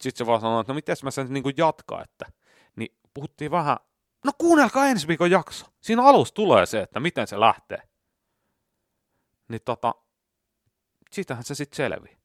Sitten 0.00 0.18
se 0.18 0.26
vaan 0.26 0.40
sanoi, 0.40 0.60
että 0.60 0.72
no 0.72 0.74
miten 0.74 0.96
mä 1.02 1.10
sen 1.10 1.26
niin 1.30 1.42
kuin 1.42 1.54
jatkaa, 1.56 2.02
että 2.02 2.26
niin 2.76 2.94
puhuttiin 3.14 3.50
vähän, 3.50 3.76
no 4.24 4.32
kuunnelkaa 4.38 4.86
ensi 4.86 5.08
viikon 5.08 5.30
jakso. 5.30 5.66
Siinä 5.80 6.02
alussa 6.02 6.34
tulee 6.34 6.66
se, 6.66 6.80
että 6.80 7.00
miten 7.00 7.26
se 7.26 7.40
lähtee. 7.40 7.82
Niin 9.48 9.60
tota, 9.64 9.94
siitähän 11.12 11.44
se 11.44 11.54
sitten 11.54 11.76
selvii. 11.76 12.16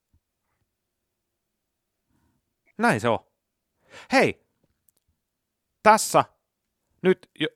Näin 2.77 3.01
se 3.01 3.09
on. 3.09 3.19
Hei, 4.11 4.45
tässä 5.83 6.25
nyt, 7.01 7.29
jo, 7.39 7.47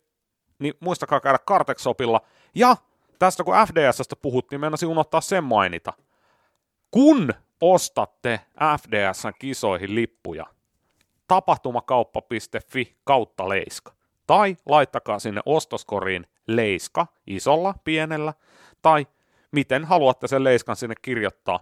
niin 0.59 0.73
muistakaa 0.79 1.19
käydä 1.19 1.39
Karteksopilla. 1.39 2.21
Ja 2.55 2.77
tästä 3.19 3.43
kun 3.43 3.55
FDSstä 3.67 4.15
puhuttiin, 4.15 4.59
meinasin 4.59 4.89
unohtaa 4.89 5.21
sen 5.21 5.43
mainita. 5.43 5.93
Kun 6.91 7.33
ostatte 7.61 8.39
FDSn 8.81 9.33
kisoihin 9.39 9.95
lippuja, 9.95 10.45
tapahtumakauppa.fi 11.27 12.97
kautta 13.03 13.49
leiska. 13.49 13.93
Tai 14.28 14.57
laittakaa 14.65 15.19
sinne 15.19 15.41
ostoskoriin 15.45 16.28
leiska 16.47 17.07
isolla, 17.28 17.76
pienellä, 17.84 18.34
tai 18.82 19.07
miten 19.51 19.86
haluatte 19.86 20.28
sen 20.28 20.43
leiskan 20.43 20.76
sinne 20.76 20.95
kirjoittaa. 21.01 21.59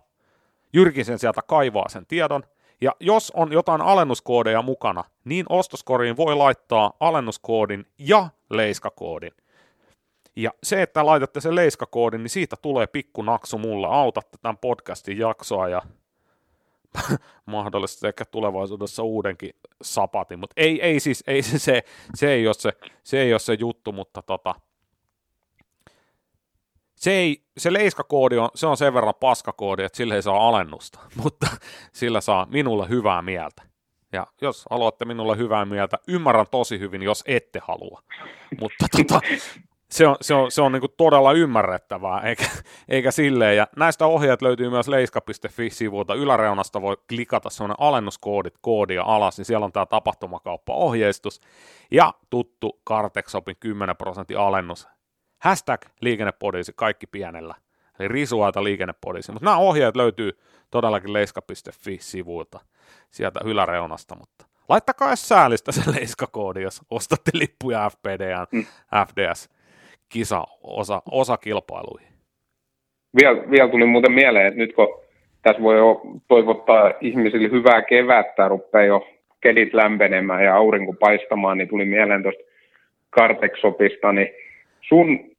Jyrkisen 0.74 1.20
sieltä 1.20 1.42
kaivaa 1.48 1.90
sen 1.90 2.06
tiedon, 2.06 2.44
ja 2.82 2.96
jos 3.00 3.32
on 3.36 3.52
jotain 3.52 3.82
alennuskoodeja 3.82 4.62
mukana, 4.62 5.04
niin 5.26 5.46
ostoskoriin 5.50 6.18
voi 6.18 6.36
laittaa 6.36 6.94
alennuskoodin 7.00 7.86
ja 7.98 8.30
leiskakoodin. 8.50 9.32
Ja 10.36 10.52
se, 10.64 10.82
että 10.82 11.06
laitatte 11.06 11.42
sen 11.42 11.56
leiskakoodin, 11.56 12.24
niin 12.24 12.30
siitä 12.30 12.56
tulee 12.62 12.88
pikku 12.88 13.22
naksu 13.22 13.58
mulle. 13.58 13.88
Autatte 13.88 14.38
tämän 14.42 14.58
podcastin 14.58 15.18
jaksoa 15.18 15.70
ja 15.70 15.82
mahdollisesti 17.46 18.08
ehkä 18.08 18.26
tulevaisuudessa 18.26 19.04
uudenkin 19.04 19.52
sapatin. 19.82 20.40
Mutta 20.40 20.54
ei, 20.58 20.82
ei 20.82 21.00
siis, 21.00 21.24
ei 21.28 21.42
se, 21.42 21.84
se, 22.16 22.34
ei 22.34 22.48
ole 22.48 22.54
se, 22.54 22.72
se 23.04 23.22
ei 23.22 23.34
ole 23.34 23.40
se 23.40 23.54
juttu, 23.54 23.92
mutta 23.92 24.22
tota, 24.22 24.56
se, 26.96 27.12
ei, 27.12 27.44
se 27.58 27.74
leiskakoodi 27.74 28.38
on, 28.38 28.50
se 28.56 28.68
on 28.68 28.78
sen 28.78 28.94
verran 28.94 29.14
paskakoodi, 29.20 29.84
että 29.84 29.98
sillä 29.98 30.16
ei 30.16 30.22
saa 30.22 30.48
alennusta, 30.48 31.00
mutta 31.24 31.48
sillä 31.92 32.22
saa 32.22 32.48
minulle 32.52 32.90
hyvää 32.90 33.22
mieltä. 33.22 33.64
Ja 34.14 34.28
jos 34.42 34.66
haluatte 34.70 35.06
minulle 35.06 35.38
hyvää 35.38 35.66
mieltä, 35.66 35.98
ymmärrän 36.08 36.46
tosi 36.52 36.80
hyvin, 36.80 37.02
jos 37.02 37.24
ette 37.28 37.60
halua. 37.68 38.02
Mutta 38.60 38.86
tota, 38.98 39.22
se 39.92 40.08
on, 40.08 40.16
se 40.22 40.34
on, 40.34 40.52
se 40.52 40.62
on 40.62 40.72
niin 40.72 40.80
kuin 40.80 40.94
todella 40.98 41.32
ymmärrettävää, 41.32 42.22
eikä, 42.22 42.46
eikä 42.90 43.12
silleen. 43.12 43.58
Ja 43.58 43.68
näistä 43.76 44.06
ohjeet 44.06 44.42
löytyy 44.42 44.70
myös 44.70 44.88
leiska.fi-sivulta. 44.88 46.16
Yläreunasta 46.16 46.82
voi 46.82 46.98
klikata 47.10 47.50
sellainen 47.50 47.76
alennuskoodit 47.80 48.56
koodia 48.62 49.04
alas, 49.04 49.38
niin 49.38 49.46
siellä 49.46 49.66
on 49.66 49.72
tämä 49.72 49.86
tapahtumakauppa-ohjeistus. 49.86 51.42
Ja 51.92 52.14
tuttu 52.30 52.82
Kartexopin 52.84 53.56
10 53.60 53.98
prosentin 53.98 54.38
alennus. 54.38 54.88
Hashtag 55.40 55.82
liikennepodisi, 56.02 56.74
kaikki 56.76 57.08
pienellä. 57.08 57.56
Eli 58.00 58.08
risuaita 58.08 58.64
liikennepodisi. 58.64 59.32
Mutta 59.32 59.46
nämä 59.46 59.58
ohjeet 59.58 59.96
löytyy 59.96 60.40
todellakin 60.72 61.14
leiska.fi-sivulta 61.14 62.60
sieltä 63.12 63.40
yläreunasta, 63.44 64.16
mutta 64.16 64.46
laittakaa 64.70 65.08
edes 65.08 65.28
säälistä 65.28 65.72
se 65.72 65.82
leiskakoodi, 65.92 66.62
jos 66.62 66.82
ostatte 66.90 67.32
lippuja 67.34 67.90
FPDn, 67.90 68.48
Mm. 68.52 68.66
FDS 69.08 69.50
kisa 70.12 70.44
osa, 70.64 71.02
osakilpailuihin. 71.12 72.08
Vielä, 73.22 73.52
vielä 73.52 73.70
tuli 73.70 73.86
muuten 73.86 74.12
mieleen, 74.12 74.48
että 74.48 74.58
nyt 74.58 74.76
kun 74.76 74.88
tässä 75.42 75.62
voi 75.62 75.78
jo 75.78 76.02
toivottaa 76.28 76.92
ihmisille 77.02 77.52
hyvää 77.52 77.82
kevättä, 77.82 78.48
rupeaa 78.48 78.86
jo 78.86 79.08
kelit 79.42 79.74
lämpenemään 79.74 80.44
ja 80.44 80.56
aurinko 80.56 80.94
paistamaan, 81.00 81.58
niin 81.58 81.68
tuli 81.70 81.86
mieleen 81.86 82.24
tuosta 82.24 82.42
Karteksopista, 83.10 84.12
niin 84.12 84.28
sun 84.82 85.32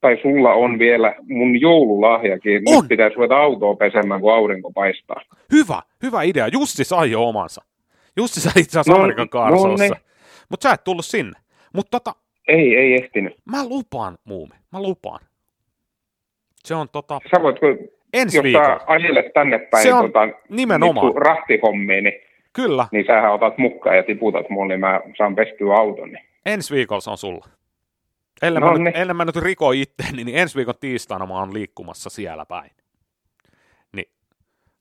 tai 0.00 0.18
sulla 0.22 0.52
on 0.52 0.78
vielä 0.78 1.14
mun 1.28 1.60
joululahjakin. 1.60 2.62
On! 2.66 2.74
Nyt 2.82 2.88
pitäisi 2.88 3.16
ruveta 3.16 3.36
autoa 3.36 3.74
pesemään, 3.76 4.20
kun 4.20 4.34
aurinko 4.34 4.72
paistaa. 4.72 5.20
Hyvä, 5.52 5.82
hyvä 6.02 6.22
idea. 6.22 6.48
Jussi 6.48 6.84
sai 6.84 7.10
jo 7.10 7.28
omansa. 7.28 7.62
Jussi 8.16 8.40
sai 8.40 8.52
itse 8.56 8.80
asiassa 8.80 8.92
No, 8.92 8.98
Amerikan 8.98 9.28
no 9.34 9.40
Carsossa. 9.40 9.84
niin. 9.84 9.94
Mutta 10.48 10.68
sä 10.68 10.74
et 10.74 10.84
tullut 10.84 11.04
sinne. 11.04 11.38
Mutta 11.74 12.00
tota, 12.00 12.18
Ei, 12.48 12.76
ei 12.76 12.94
ehtinyt. 12.94 13.34
mä 13.50 13.68
lupaan, 13.68 14.18
muumi. 14.24 14.54
Mä 14.72 14.82
lupaan. 14.82 15.20
Se 16.64 16.74
on 16.74 16.88
tota, 16.92 17.20
Sä 17.36 17.42
voit, 17.42 17.58
kun, 17.58 17.78
ensi 18.12 18.36
jos 18.36 18.42
viikolla. 18.44 18.80
ajelet 18.86 19.32
tänne 19.34 19.58
päin 19.58 19.82
Se 19.82 19.94
on 19.94 20.04
tota, 20.04 20.28
nimenomaan. 20.48 21.06
niin 21.06 21.12
sun 21.14 21.22
rahtihommiin, 21.22 22.04
niin, 22.04 22.20
Kyllä, 22.52 22.88
niin 22.92 23.04
sähän 23.06 23.32
otat 23.34 23.58
mukaan 23.58 23.96
ja 23.96 24.02
tiputat 24.02 24.50
mulle, 24.50 24.72
niin 24.72 24.80
mä 24.80 25.00
saan 25.18 25.34
pestyä 25.34 25.74
auton. 25.74 26.12
Niin. 26.12 26.24
ensi 26.46 26.74
viikolla 26.74 27.00
se 27.00 27.10
on 27.10 27.18
sulla. 27.18 27.46
Ellen, 28.42 28.60
No 28.60 28.66
mä, 28.66 28.72
nyt, 28.72 28.82
niin. 28.82 28.96
ellen 28.96 29.16
mä 29.16 29.24
nyt 29.24 29.36
riko 29.36 29.72
itteeni, 29.72 30.24
niin 30.24 30.38
ensi 30.38 30.56
viikon 30.56 30.74
tiistaina 30.80 31.26
mä 31.26 31.34
oon 31.38 31.54
liikkumassa 31.54 32.10
siellä 32.10 32.46
päin. 32.46 32.70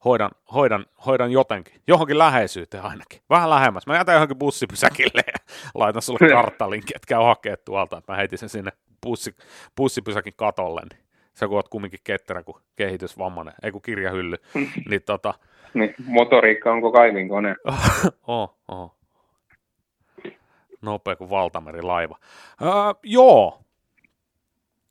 Hoidan, 0.07 0.31
hoidan, 0.53 0.85
hoidan 1.05 1.31
jotenkin, 1.31 1.81
johonkin 1.87 2.17
läheisyyteen 2.17 2.83
ainakin. 2.83 3.21
Vähän 3.29 3.49
lähemmäs. 3.49 3.87
Mä 3.87 3.95
jätän 3.95 4.13
johonkin 4.13 4.37
bussipysäkille 4.37 5.21
ja 5.27 5.33
laitan 5.81 6.01
sulle 6.01 6.29
karttalinkin, 6.29 6.95
että 6.95 7.07
käy 7.07 7.23
hakea 7.23 7.57
tuolta, 7.57 7.97
että 7.97 8.11
mä 8.11 8.17
heitin 8.17 8.37
sen 8.37 8.49
sinne 8.49 8.71
bussi, 9.03 9.35
bussipysäkin 9.77 10.33
katolle. 10.35 10.81
Niin 10.81 11.03
sä 11.33 11.47
kun 11.47 11.55
oot 11.55 11.69
kumminkin 11.69 11.99
ketterä 12.03 12.43
kuin 12.43 12.57
kehitysvammainen, 12.75 13.53
ei 13.63 13.71
kun 13.71 13.81
kirjahylly. 13.81 14.35
niin 14.89 15.01
tota, 15.05 15.33
Niin, 15.73 15.95
motoriikka 16.05 16.71
onko 16.71 16.91
kaivinkone? 16.91 17.55
oh, 18.27 18.57
oh. 18.67 18.95
Nopea 20.81 21.15
kuin 21.15 21.29
valtamerilaiva. 21.29 22.17
Öö, 22.61 22.69
joo, 23.03 23.59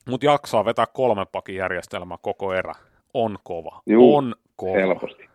mutta 0.08 0.26
jaksaa 0.26 0.64
vetää 0.64 0.86
kolmen 0.86 1.26
pakin 1.32 1.54
järjestelmä 1.54 2.16
koko 2.22 2.54
erä. 2.54 2.74
On 3.24 3.38
kova. 3.42 3.82
Juu, 3.86 4.16
on 4.16 4.34
kova. 4.56 4.78
Helposti. 4.78 5.28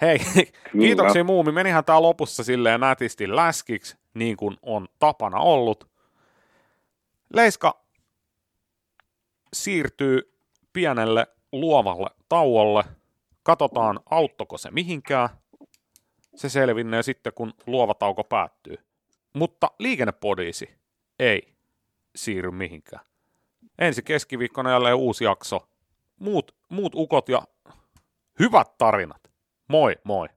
Hei, 0.00 0.18
kiitoksia 0.80 1.24
Muumi. 1.24 1.52
Menihän 1.52 1.84
tää 1.84 2.02
lopussa 2.02 2.44
silleen 2.44 2.80
nätisti 2.80 3.36
läskiksi, 3.36 3.96
niin 4.14 4.36
kuin 4.36 4.56
on 4.62 4.88
tapana 4.98 5.38
ollut. 5.38 5.88
Leiska 7.34 7.80
siirtyy 9.52 10.32
pienelle 10.72 11.26
luovalle 11.52 12.10
tauolle. 12.28 12.84
Katsotaan, 13.42 14.00
auttoko 14.10 14.58
se 14.58 14.70
mihinkään. 14.70 15.28
Se 16.34 16.48
selvinnee 16.48 17.02
sitten, 17.02 17.32
kun 17.34 17.54
luova 17.66 17.94
tauko 17.94 18.24
päättyy. 18.24 18.76
Mutta 19.34 19.70
liikennepodiisi 19.78 20.70
ei 21.18 21.54
siirry 22.16 22.50
mihinkään. 22.50 23.04
Ensi 23.78 24.02
keskiviikkona 24.02 24.70
jälleen 24.70 24.96
uusi 24.96 25.24
jakso. 25.24 25.68
Muut, 26.18 26.54
muut 26.70 26.94
ukot 26.94 27.28
ja 27.28 27.42
hyvät 28.38 28.78
tarinat. 28.78 29.30
Moi 29.68 29.96
moi! 30.04 30.28